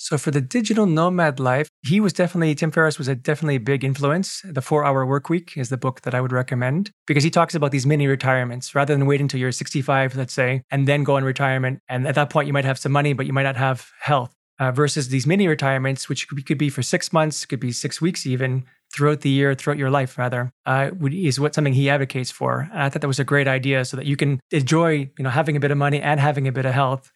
So 0.01 0.17
for 0.17 0.31
the 0.31 0.41
digital 0.41 0.87
nomad 0.87 1.39
life, 1.39 1.69
he 1.85 1.99
was 1.99 2.11
definitely 2.11 2.55
Tim 2.55 2.71
Ferriss 2.71 2.97
was 2.97 3.07
a 3.07 3.13
definitely 3.13 3.57
a 3.57 3.59
big 3.59 3.83
influence. 3.83 4.41
The 4.43 4.59
4-Hour 4.59 5.05
Work 5.05 5.29
Week 5.29 5.55
is 5.55 5.69
the 5.69 5.77
book 5.77 6.01
that 6.01 6.15
I 6.15 6.21
would 6.21 6.31
recommend 6.31 6.89
because 7.05 7.23
he 7.23 7.29
talks 7.29 7.53
about 7.53 7.69
these 7.69 7.85
mini 7.85 8.07
retirements 8.07 8.73
rather 8.73 8.95
than 8.95 9.05
wait 9.05 9.21
until 9.21 9.39
you're 9.39 9.51
65, 9.51 10.15
let's 10.15 10.33
say, 10.33 10.63
and 10.71 10.87
then 10.87 11.03
go 11.03 11.17
in 11.17 11.23
retirement. 11.23 11.81
And 11.87 12.07
at 12.07 12.15
that 12.15 12.31
point, 12.31 12.47
you 12.47 12.53
might 12.53 12.65
have 12.65 12.79
some 12.79 12.91
money, 12.91 13.13
but 13.13 13.27
you 13.27 13.33
might 13.33 13.43
not 13.43 13.57
have 13.57 13.91
health. 13.99 14.33
Uh, 14.59 14.71
versus 14.71 15.09
these 15.09 15.25
mini 15.25 15.47
retirements, 15.47 16.07
which 16.07 16.27
could 16.27 16.35
be, 16.35 16.43
could 16.43 16.57
be 16.57 16.69
for 16.69 16.83
six 16.83 17.11
months, 17.11 17.45
could 17.45 17.59
be 17.59 17.71
six 17.71 17.99
weeks 17.99 18.27
even, 18.27 18.63
throughout 18.93 19.21
the 19.21 19.29
year, 19.29 19.55
throughout 19.55 19.77
your 19.77 19.89
life, 19.89 20.19
rather, 20.19 20.51
uh, 20.67 20.91
is 21.11 21.39
what 21.39 21.55
something 21.55 21.73
he 21.73 21.89
advocates 21.89 22.29
for. 22.29 22.69
And 22.71 22.83
I 22.83 22.89
thought 22.89 23.01
that 23.01 23.07
was 23.07 23.19
a 23.19 23.23
great 23.23 23.47
idea, 23.47 23.85
so 23.85 23.97
that 23.97 24.05
you 24.05 24.15
can 24.15 24.39
enjoy, 24.51 25.09
you 25.17 25.23
know, 25.23 25.31
having 25.31 25.55
a 25.55 25.59
bit 25.59 25.71
of 25.71 25.79
money 25.79 25.99
and 25.99 26.19
having 26.19 26.47
a 26.47 26.51
bit 26.51 26.65
of 26.65 26.73
health, 26.73 27.11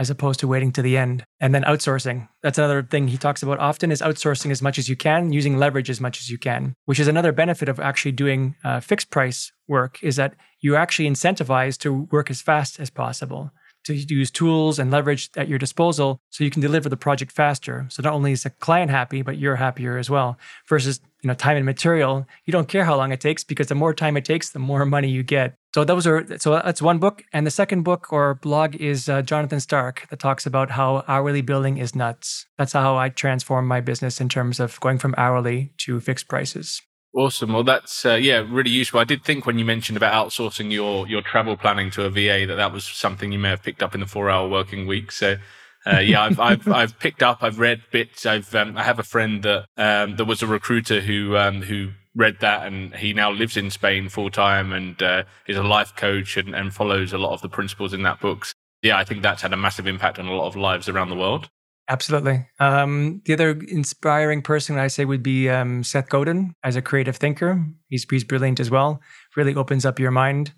as 0.00 0.08
opposed 0.08 0.40
to 0.40 0.48
waiting 0.48 0.72
to 0.72 0.80
the 0.80 0.96
end. 0.96 1.22
And 1.40 1.54
then 1.54 1.62
outsourcing. 1.64 2.26
That's 2.42 2.56
another 2.56 2.82
thing 2.82 3.08
he 3.08 3.18
talks 3.18 3.42
about 3.42 3.58
often 3.58 3.92
is 3.92 4.00
outsourcing 4.00 4.50
as 4.50 4.62
much 4.62 4.78
as 4.78 4.88
you 4.88 4.96
can, 4.96 5.30
using 5.30 5.58
leverage 5.58 5.90
as 5.90 6.00
much 6.00 6.20
as 6.20 6.30
you 6.30 6.38
can, 6.38 6.74
which 6.86 6.98
is 6.98 7.06
another 7.06 7.32
benefit 7.32 7.68
of 7.68 7.78
actually 7.78 8.12
doing 8.12 8.56
uh, 8.64 8.80
fixed 8.80 9.10
price 9.10 9.52
work 9.68 9.98
is 10.02 10.16
that 10.16 10.34
you 10.60 10.74
actually 10.74 11.06
incentivize 11.06 11.76
to 11.80 12.08
work 12.10 12.30
as 12.30 12.40
fast 12.40 12.80
as 12.80 12.88
possible 12.88 13.50
to 13.84 13.94
use 13.94 14.30
tools 14.30 14.78
and 14.78 14.90
leverage 14.90 15.30
at 15.36 15.48
your 15.48 15.58
disposal 15.58 16.20
so 16.30 16.44
you 16.44 16.50
can 16.50 16.62
deliver 16.62 16.88
the 16.88 16.96
project 16.96 17.32
faster. 17.32 17.86
So 17.88 18.02
not 18.02 18.12
only 18.12 18.32
is 18.32 18.42
the 18.42 18.50
client 18.50 18.90
happy, 18.90 19.22
but 19.22 19.38
you're 19.38 19.56
happier 19.56 19.96
as 19.96 20.10
well. 20.10 20.38
Versus, 20.68 21.00
you 21.22 21.28
know, 21.28 21.34
time 21.34 21.56
and 21.56 21.66
material, 21.66 22.26
you 22.44 22.52
don't 22.52 22.68
care 22.68 22.84
how 22.84 22.96
long 22.96 23.12
it 23.12 23.20
takes 23.20 23.44
because 23.44 23.68
the 23.68 23.74
more 23.74 23.94
time 23.94 24.16
it 24.16 24.24
takes, 24.24 24.50
the 24.50 24.58
more 24.58 24.84
money 24.86 25.08
you 25.08 25.22
get. 25.22 25.54
So 25.74 25.84
those 25.84 26.06
are 26.06 26.26
so 26.38 26.50
that's 26.52 26.82
one 26.82 26.98
book, 26.98 27.22
and 27.32 27.46
the 27.46 27.50
second 27.50 27.84
book 27.84 28.12
or 28.12 28.34
blog 28.34 28.74
is 28.74 29.08
uh, 29.08 29.22
Jonathan 29.22 29.60
Stark 29.60 30.08
that 30.10 30.18
talks 30.18 30.44
about 30.44 30.72
how 30.72 31.04
hourly 31.06 31.42
billing 31.42 31.76
is 31.78 31.94
nuts. 31.94 32.46
That's 32.58 32.72
how 32.72 32.96
I 32.96 33.08
transform 33.08 33.68
my 33.68 33.80
business 33.80 34.20
in 34.20 34.28
terms 34.28 34.58
of 34.58 34.80
going 34.80 34.98
from 34.98 35.14
hourly 35.16 35.72
to 35.78 36.00
fixed 36.00 36.26
prices. 36.26 36.82
Awesome. 37.12 37.52
Well, 37.52 37.64
that's 37.64 38.06
uh, 38.06 38.14
yeah, 38.14 38.44
really 38.48 38.70
useful. 38.70 39.00
I 39.00 39.04
did 39.04 39.24
think 39.24 39.44
when 39.44 39.58
you 39.58 39.64
mentioned 39.64 39.96
about 39.96 40.12
outsourcing 40.12 40.70
your 40.72 41.08
your 41.08 41.22
travel 41.22 41.56
planning 41.56 41.90
to 41.92 42.04
a 42.04 42.10
VA 42.10 42.46
that 42.46 42.54
that 42.56 42.72
was 42.72 42.84
something 42.84 43.32
you 43.32 43.38
may 43.38 43.48
have 43.50 43.62
picked 43.64 43.82
up 43.82 43.94
in 43.94 44.00
the 44.00 44.06
four 44.06 44.30
hour 44.30 44.48
working 44.48 44.86
week. 44.86 45.12
So. 45.12 45.36
Uh, 45.86 45.98
yeah, 45.98 46.20
I've, 46.22 46.38
I've 46.40 46.68
I've 46.68 46.98
picked 46.98 47.22
up. 47.22 47.38
I've 47.42 47.58
read 47.58 47.80
bits. 47.90 48.26
I've 48.26 48.54
um, 48.54 48.76
I 48.76 48.82
have 48.84 48.98
a 48.98 49.02
friend 49.02 49.42
that 49.44 49.64
um, 49.78 50.16
that 50.16 50.26
was 50.26 50.42
a 50.42 50.46
recruiter 50.46 51.00
who 51.00 51.36
um, 51.38 51.62
who 51.62 51.92
read 52.14 52.36
that 52.40 52.66
and 52.66 52.94
he 52.96 53.12
now 53.14 53.30
lives 53.30 53.56
in 53.56 53.70
Spain 53.70 54.08
full 54.10 54.30
time 54.30 54.72
and 54.72 55.02
uh, 55.02 55.22
is 55.46 55.56
a 55.56 55.62
life 55.62 55.94
coach 55.96 56.36
and, 56.36 56.54
and 56.54 56.74
follows 56.74 57.12
a 57.14 57.18
lot 57.18 57.32
of 57.32 57.40
the 57.40 57.48
principles 57.48 57.94
in 57.94 58.02
that 58.02 58.20
book. 58.20 58.46
Yeah, 58.82 58.98
I 58.98 59.04
think 59.04 59.22
that's 59.22 59.40
had 59.42 59.52
a 59.54 59.56
massive 59.56 59.86
impact 59.86 60.18
on 60.18 60.26
a 60.26 60.34
lot 60.34 60.48
of 60.48 60.56
lives 60.56 60.88
around 60.88 61.08
the 61.08 61.16
world. 61.16 61.48
Absolutely. 61.90 62.46
Um, 62.60 63.20
the 63.24 63.32
other 63.32 63.50
inspiring 63.66 64.42
person 64.42 64.78
I 64.78 64.86
say 64.86 65.04
would 65.04 65.24
be 65.24 65.50
um, 65.50 65.82
Seth 65.82 66.08
Godin 66.08 66.54
as 66.62 66.76
a 66.76 66.82
creative 66.82 67.16
thinker. 67.16 67.66
He's, 67.88 68.06
he's 68.08 68.22
brilliant 68.22 68.60
as 68.60 68.70
well. 68.70 69.00
Really 69.34 69.56
opens 69.56 69.84
up 69.84 69.98
your 69.98 70.12
mind. 70.12 70.52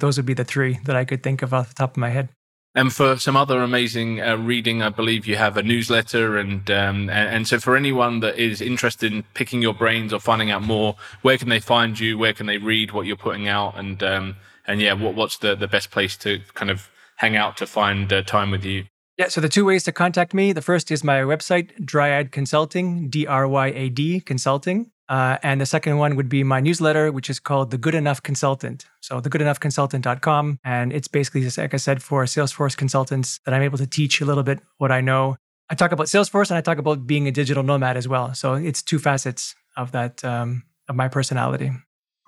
Those 0.00 0.16
would 0.16 0.26
be 0.26 0.34
the 0.34 0.44
three 0.44 0.80
that 0.84 0.96
I 0.96 1.04
could 1.04 1.22
think 1.22 1.42
of 1.42 1.54
off 1.54 1.68
the 1.68 1.74
top 1.76 1.92
of 1.92 1.96
my 1.96 2.10
head. 2.10 2.30
And 2.74 2.92
for 2.92 3.16
some 3.18 3.36
other 3.36 3.62
amazing 3.62 4.20
uh, 4.20 4.36
reading, 4.36 4.82
I 4.82 4.88
believe 4.88 5.26
you 5.26 5.36
have 5.36 5.56
a 5.56 5.62
newsletter, 5.62 6.36
and, 6.36 6.68
um, 6.70 7.08
and, 7.08 7.28
and 7.28 7.48
so 7.48 7.58
for 7.60 7.76
anyone 7.76 8.20
that 8.20 8.36
is 8.36 8.60
interested 8.60 9.12
in 9.12 9.22
picking 9.34 9.62
your 9.62 9.74
brains 9.74 10.12
or 10.12 10.18
finding 10.20 10.50
out 10.50 10.62
more, 10.62 10.96
where 11.22 11.38
can 11.38 11.48
they 11.48 11.60
find 11.60 11.98
you? 11.98 12.18
Where 12.18 12.32
can 12.32 12.46
they 12.46 12.58
read 12.58 12.90
what 12.92 13.06
you're 13.06 13.16
putting 13.16 13.48
out? 13.48 13.78
And 13.78 14.02
um, 14.02 14.36
and 14.66 14.80
yeah, 14.80 14.92
what, 14.92 15.14
what's 15.14 15.38
the 15.38 15.54
the 15.56 15.66
best 15.66 15.90
place 15.90 16.16
to 16.18 16.40
kind 16.54 16.70
of 16.70 16.90
hang 17.16 17.36
out 17.36 17.56
to 17.56 17.66
find 17.66 18.12
uh, 18.12 18.22
time 18.22 18.50
with 18.50 18.64
you? 18.64 18.84
Yeah, 19.18 19.26
so 19.26 19.40
the 19.40 19.48
two 19.48 19.64
ways 19.64 19.82
to 19.82 19.90
contact 19.90 20.32
me 20.32 20.52
the 20.52 20.62
first 20.62 20.92
is 20.92 21.02
my 21.02 21.22
website, 21.22 21.84
Dryad 21.84 22.30
Consulting, 22.30 23.10
D 23.10 23.26
R 23.26 23.48
Y 23.48 23.66
A 23.66 23.88
D 23.88 24.20
Consulting. 24.20 24.92
Uh, 25.08 25.38
and 25.42 25.60
the 25.60 25.66
second 25.66 25.98
one 25.98 26.14
would 26.14 26.28
be 26.28 26.44
my 26.44 26.60
newsletter, 26.60 27.10
which 27.10 27.28
is 27.28 27.40
called 27.40 27.72
The 27.72 27.78
Good 27.78 27.96
Enough 27.96 28.22
Consultant. 28.22 28.84
So, 29.00 29.20
thegoodenoughconsultant.com. 29.20 30.60
And 30.64 30.92
it's 30.92 31.08
basically, 31.08 31.40
just 31.40 31.58
like 31.58 31.74
I 31.74 31.78
said, 31.78 32.00
for 32.00 32.24
Salesforce 32.26 32.76
consultants 32.76 33.40
that 33.44 33.54
I'm 33.54 33.62
able 33.62 33.78
to 33.78 33.86
teach 33.86 34.20
a 34.20 34.24
little 34.24 34.44
bit 34.44 34.60
what 34.76 34.92
I 34.92 35.00
know. 35.00 35.36
I 35.70 35.74
talk 35.74 35.92
about 35.92 36.06
Salesforce 36.06 36.50
and 36.50 36.58
I 36.58 36.60
talk 36.60 36.78
about 36.78 37.06
being 37.06 37.26
a 37.26 37.32
digital 37.32 37.62
nomad 37.64 37.96
as 37.96 38.06
well. 38.06 38.34
So, 38.34 38.54
it's 38.54 38.82
two 38.82 38.98
facets 38.98 39.56
of 39.76 39.92
that, 39.92 40.24
um, 40.24 40.62
of 40.88 40.94
my 40.94 41.08
personality. 41.08 41.72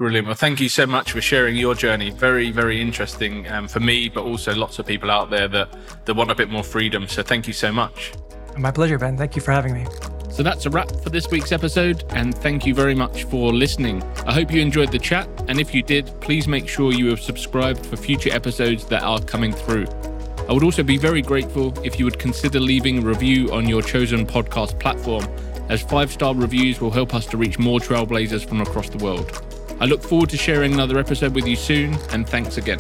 Brilliant. 0.01 0.29
Well, 0.29 0.35
thank 0.35 0.61
you 0.61 0.71
so 0.71 0.87
much 0.87 1.13
for 1.13 1.21
sharing 1.21 1.57
your 1.57 1.75
journey. 1.75 2.09
Very, 2.09 2.51
very 2.51 2.81
interesting 2.81 3.47
um, 3.51 3.69
for 3.69 3.81
me, 3.81 4.09
but 4.09 4.25
also 4.25 4.55
lots 4.55 4.79
of 4.79 4.87
people 4.87 5.11
out 5.11 5.29
there 5.29 5.47
that, 5.49 5.77
that 6.07 6.15
want 6.15 6.31
a 6.31 6.35
bit 6.35 6.49
more 6.49 6.65
freedom. 6.65 7.07
So 7.07 7.23
thank 7.23 7.47
you 7.47 7.53
so 7.53 7.71
much. 7.71 8.15
My 8.57 8.71
pleasure, 8.71 8.97
Ben. 8.97 9.19
Thank 9.19 9.37
you 9.37 9.43
for 9.43 9.53
having 9.53 9.75
me. 9.75 9.85
So 10.31 10.43
that's 10.43 10.65
a 10.65 10.71
wrap 10.71 10.91
for 11.03 11.11
this 11.11 11.31
week's 11.31 11.53
episode, 11.53 12.05
and 12.15 12.35
thank 12.35 12.65
you 12.65 12.75
very 12.75 12.95
much 12.95 13.25
for 13.25 13.53
listening. 13.53 14.03
I 14.27 14.33
hope 14.33 14.51
you 14.51 14.63
enjoyed 14.63 14.91
the 14.91 14.99
chat, 14.99 15.29
and 15.49 15.61
if 15.61 15.75
you 15.75 15.83
did, 15.83 16.11
please 16.23 16.49
make 16.49 16.67
sure 16.67 16.95
you 16.95 17.09
have 17.09 17.21
subscribed 17.21 17.85
for 17.85 17.99
future 17.99 18.33
episodes 18.33 18.87
that 18.87 19.03
are 19.03 19.21
coming 19.21 19.53
through. 19.53 19.87
I 20.49 20.55
would 20.55 20.65
also 20.65 20.83
be 20.83 20.97
very 20.97 21.21
grateful 21.21 21.79
if 21.85 21.99
you 21.99 22.07
would 22.07 22.19
consider 22.19 22.59
leaving 22.59 23.03
a 23.03 23.07
review 23.07 23.53
on 23.53 23.69
your 23.69 23.83
chosen 23.83 24.25
podcast 24.25 24.81
platform, 24.81 25.27
as 25.69 25.83
five 25.83 26.11
star 26.11 26.35
reviews 26.35 26.81
will 26.81 26.91
help 26.91 27.15
us 27.15 27.27
to 27.27 27.37
reach 27.37 27.59
more 27.59 27.81
trailblazers 27.81 28.49
from 28.49 28.63
across 28.63 28.89
the 28.89 29.05
world. 29.05 29.43
I 29.81 29.87
look 29.87 30.03
forward 30.03 30.29
to 30.31 30.37
sharing 30.37 30.75
another 30.75 30.99
episode 30.99 31.35
with 31.35 31.47
you 31.47 31.57
soon, 31.57 31.95
and 32.11 32.29
thanks 32.29 32.59
again. 32.59 32.79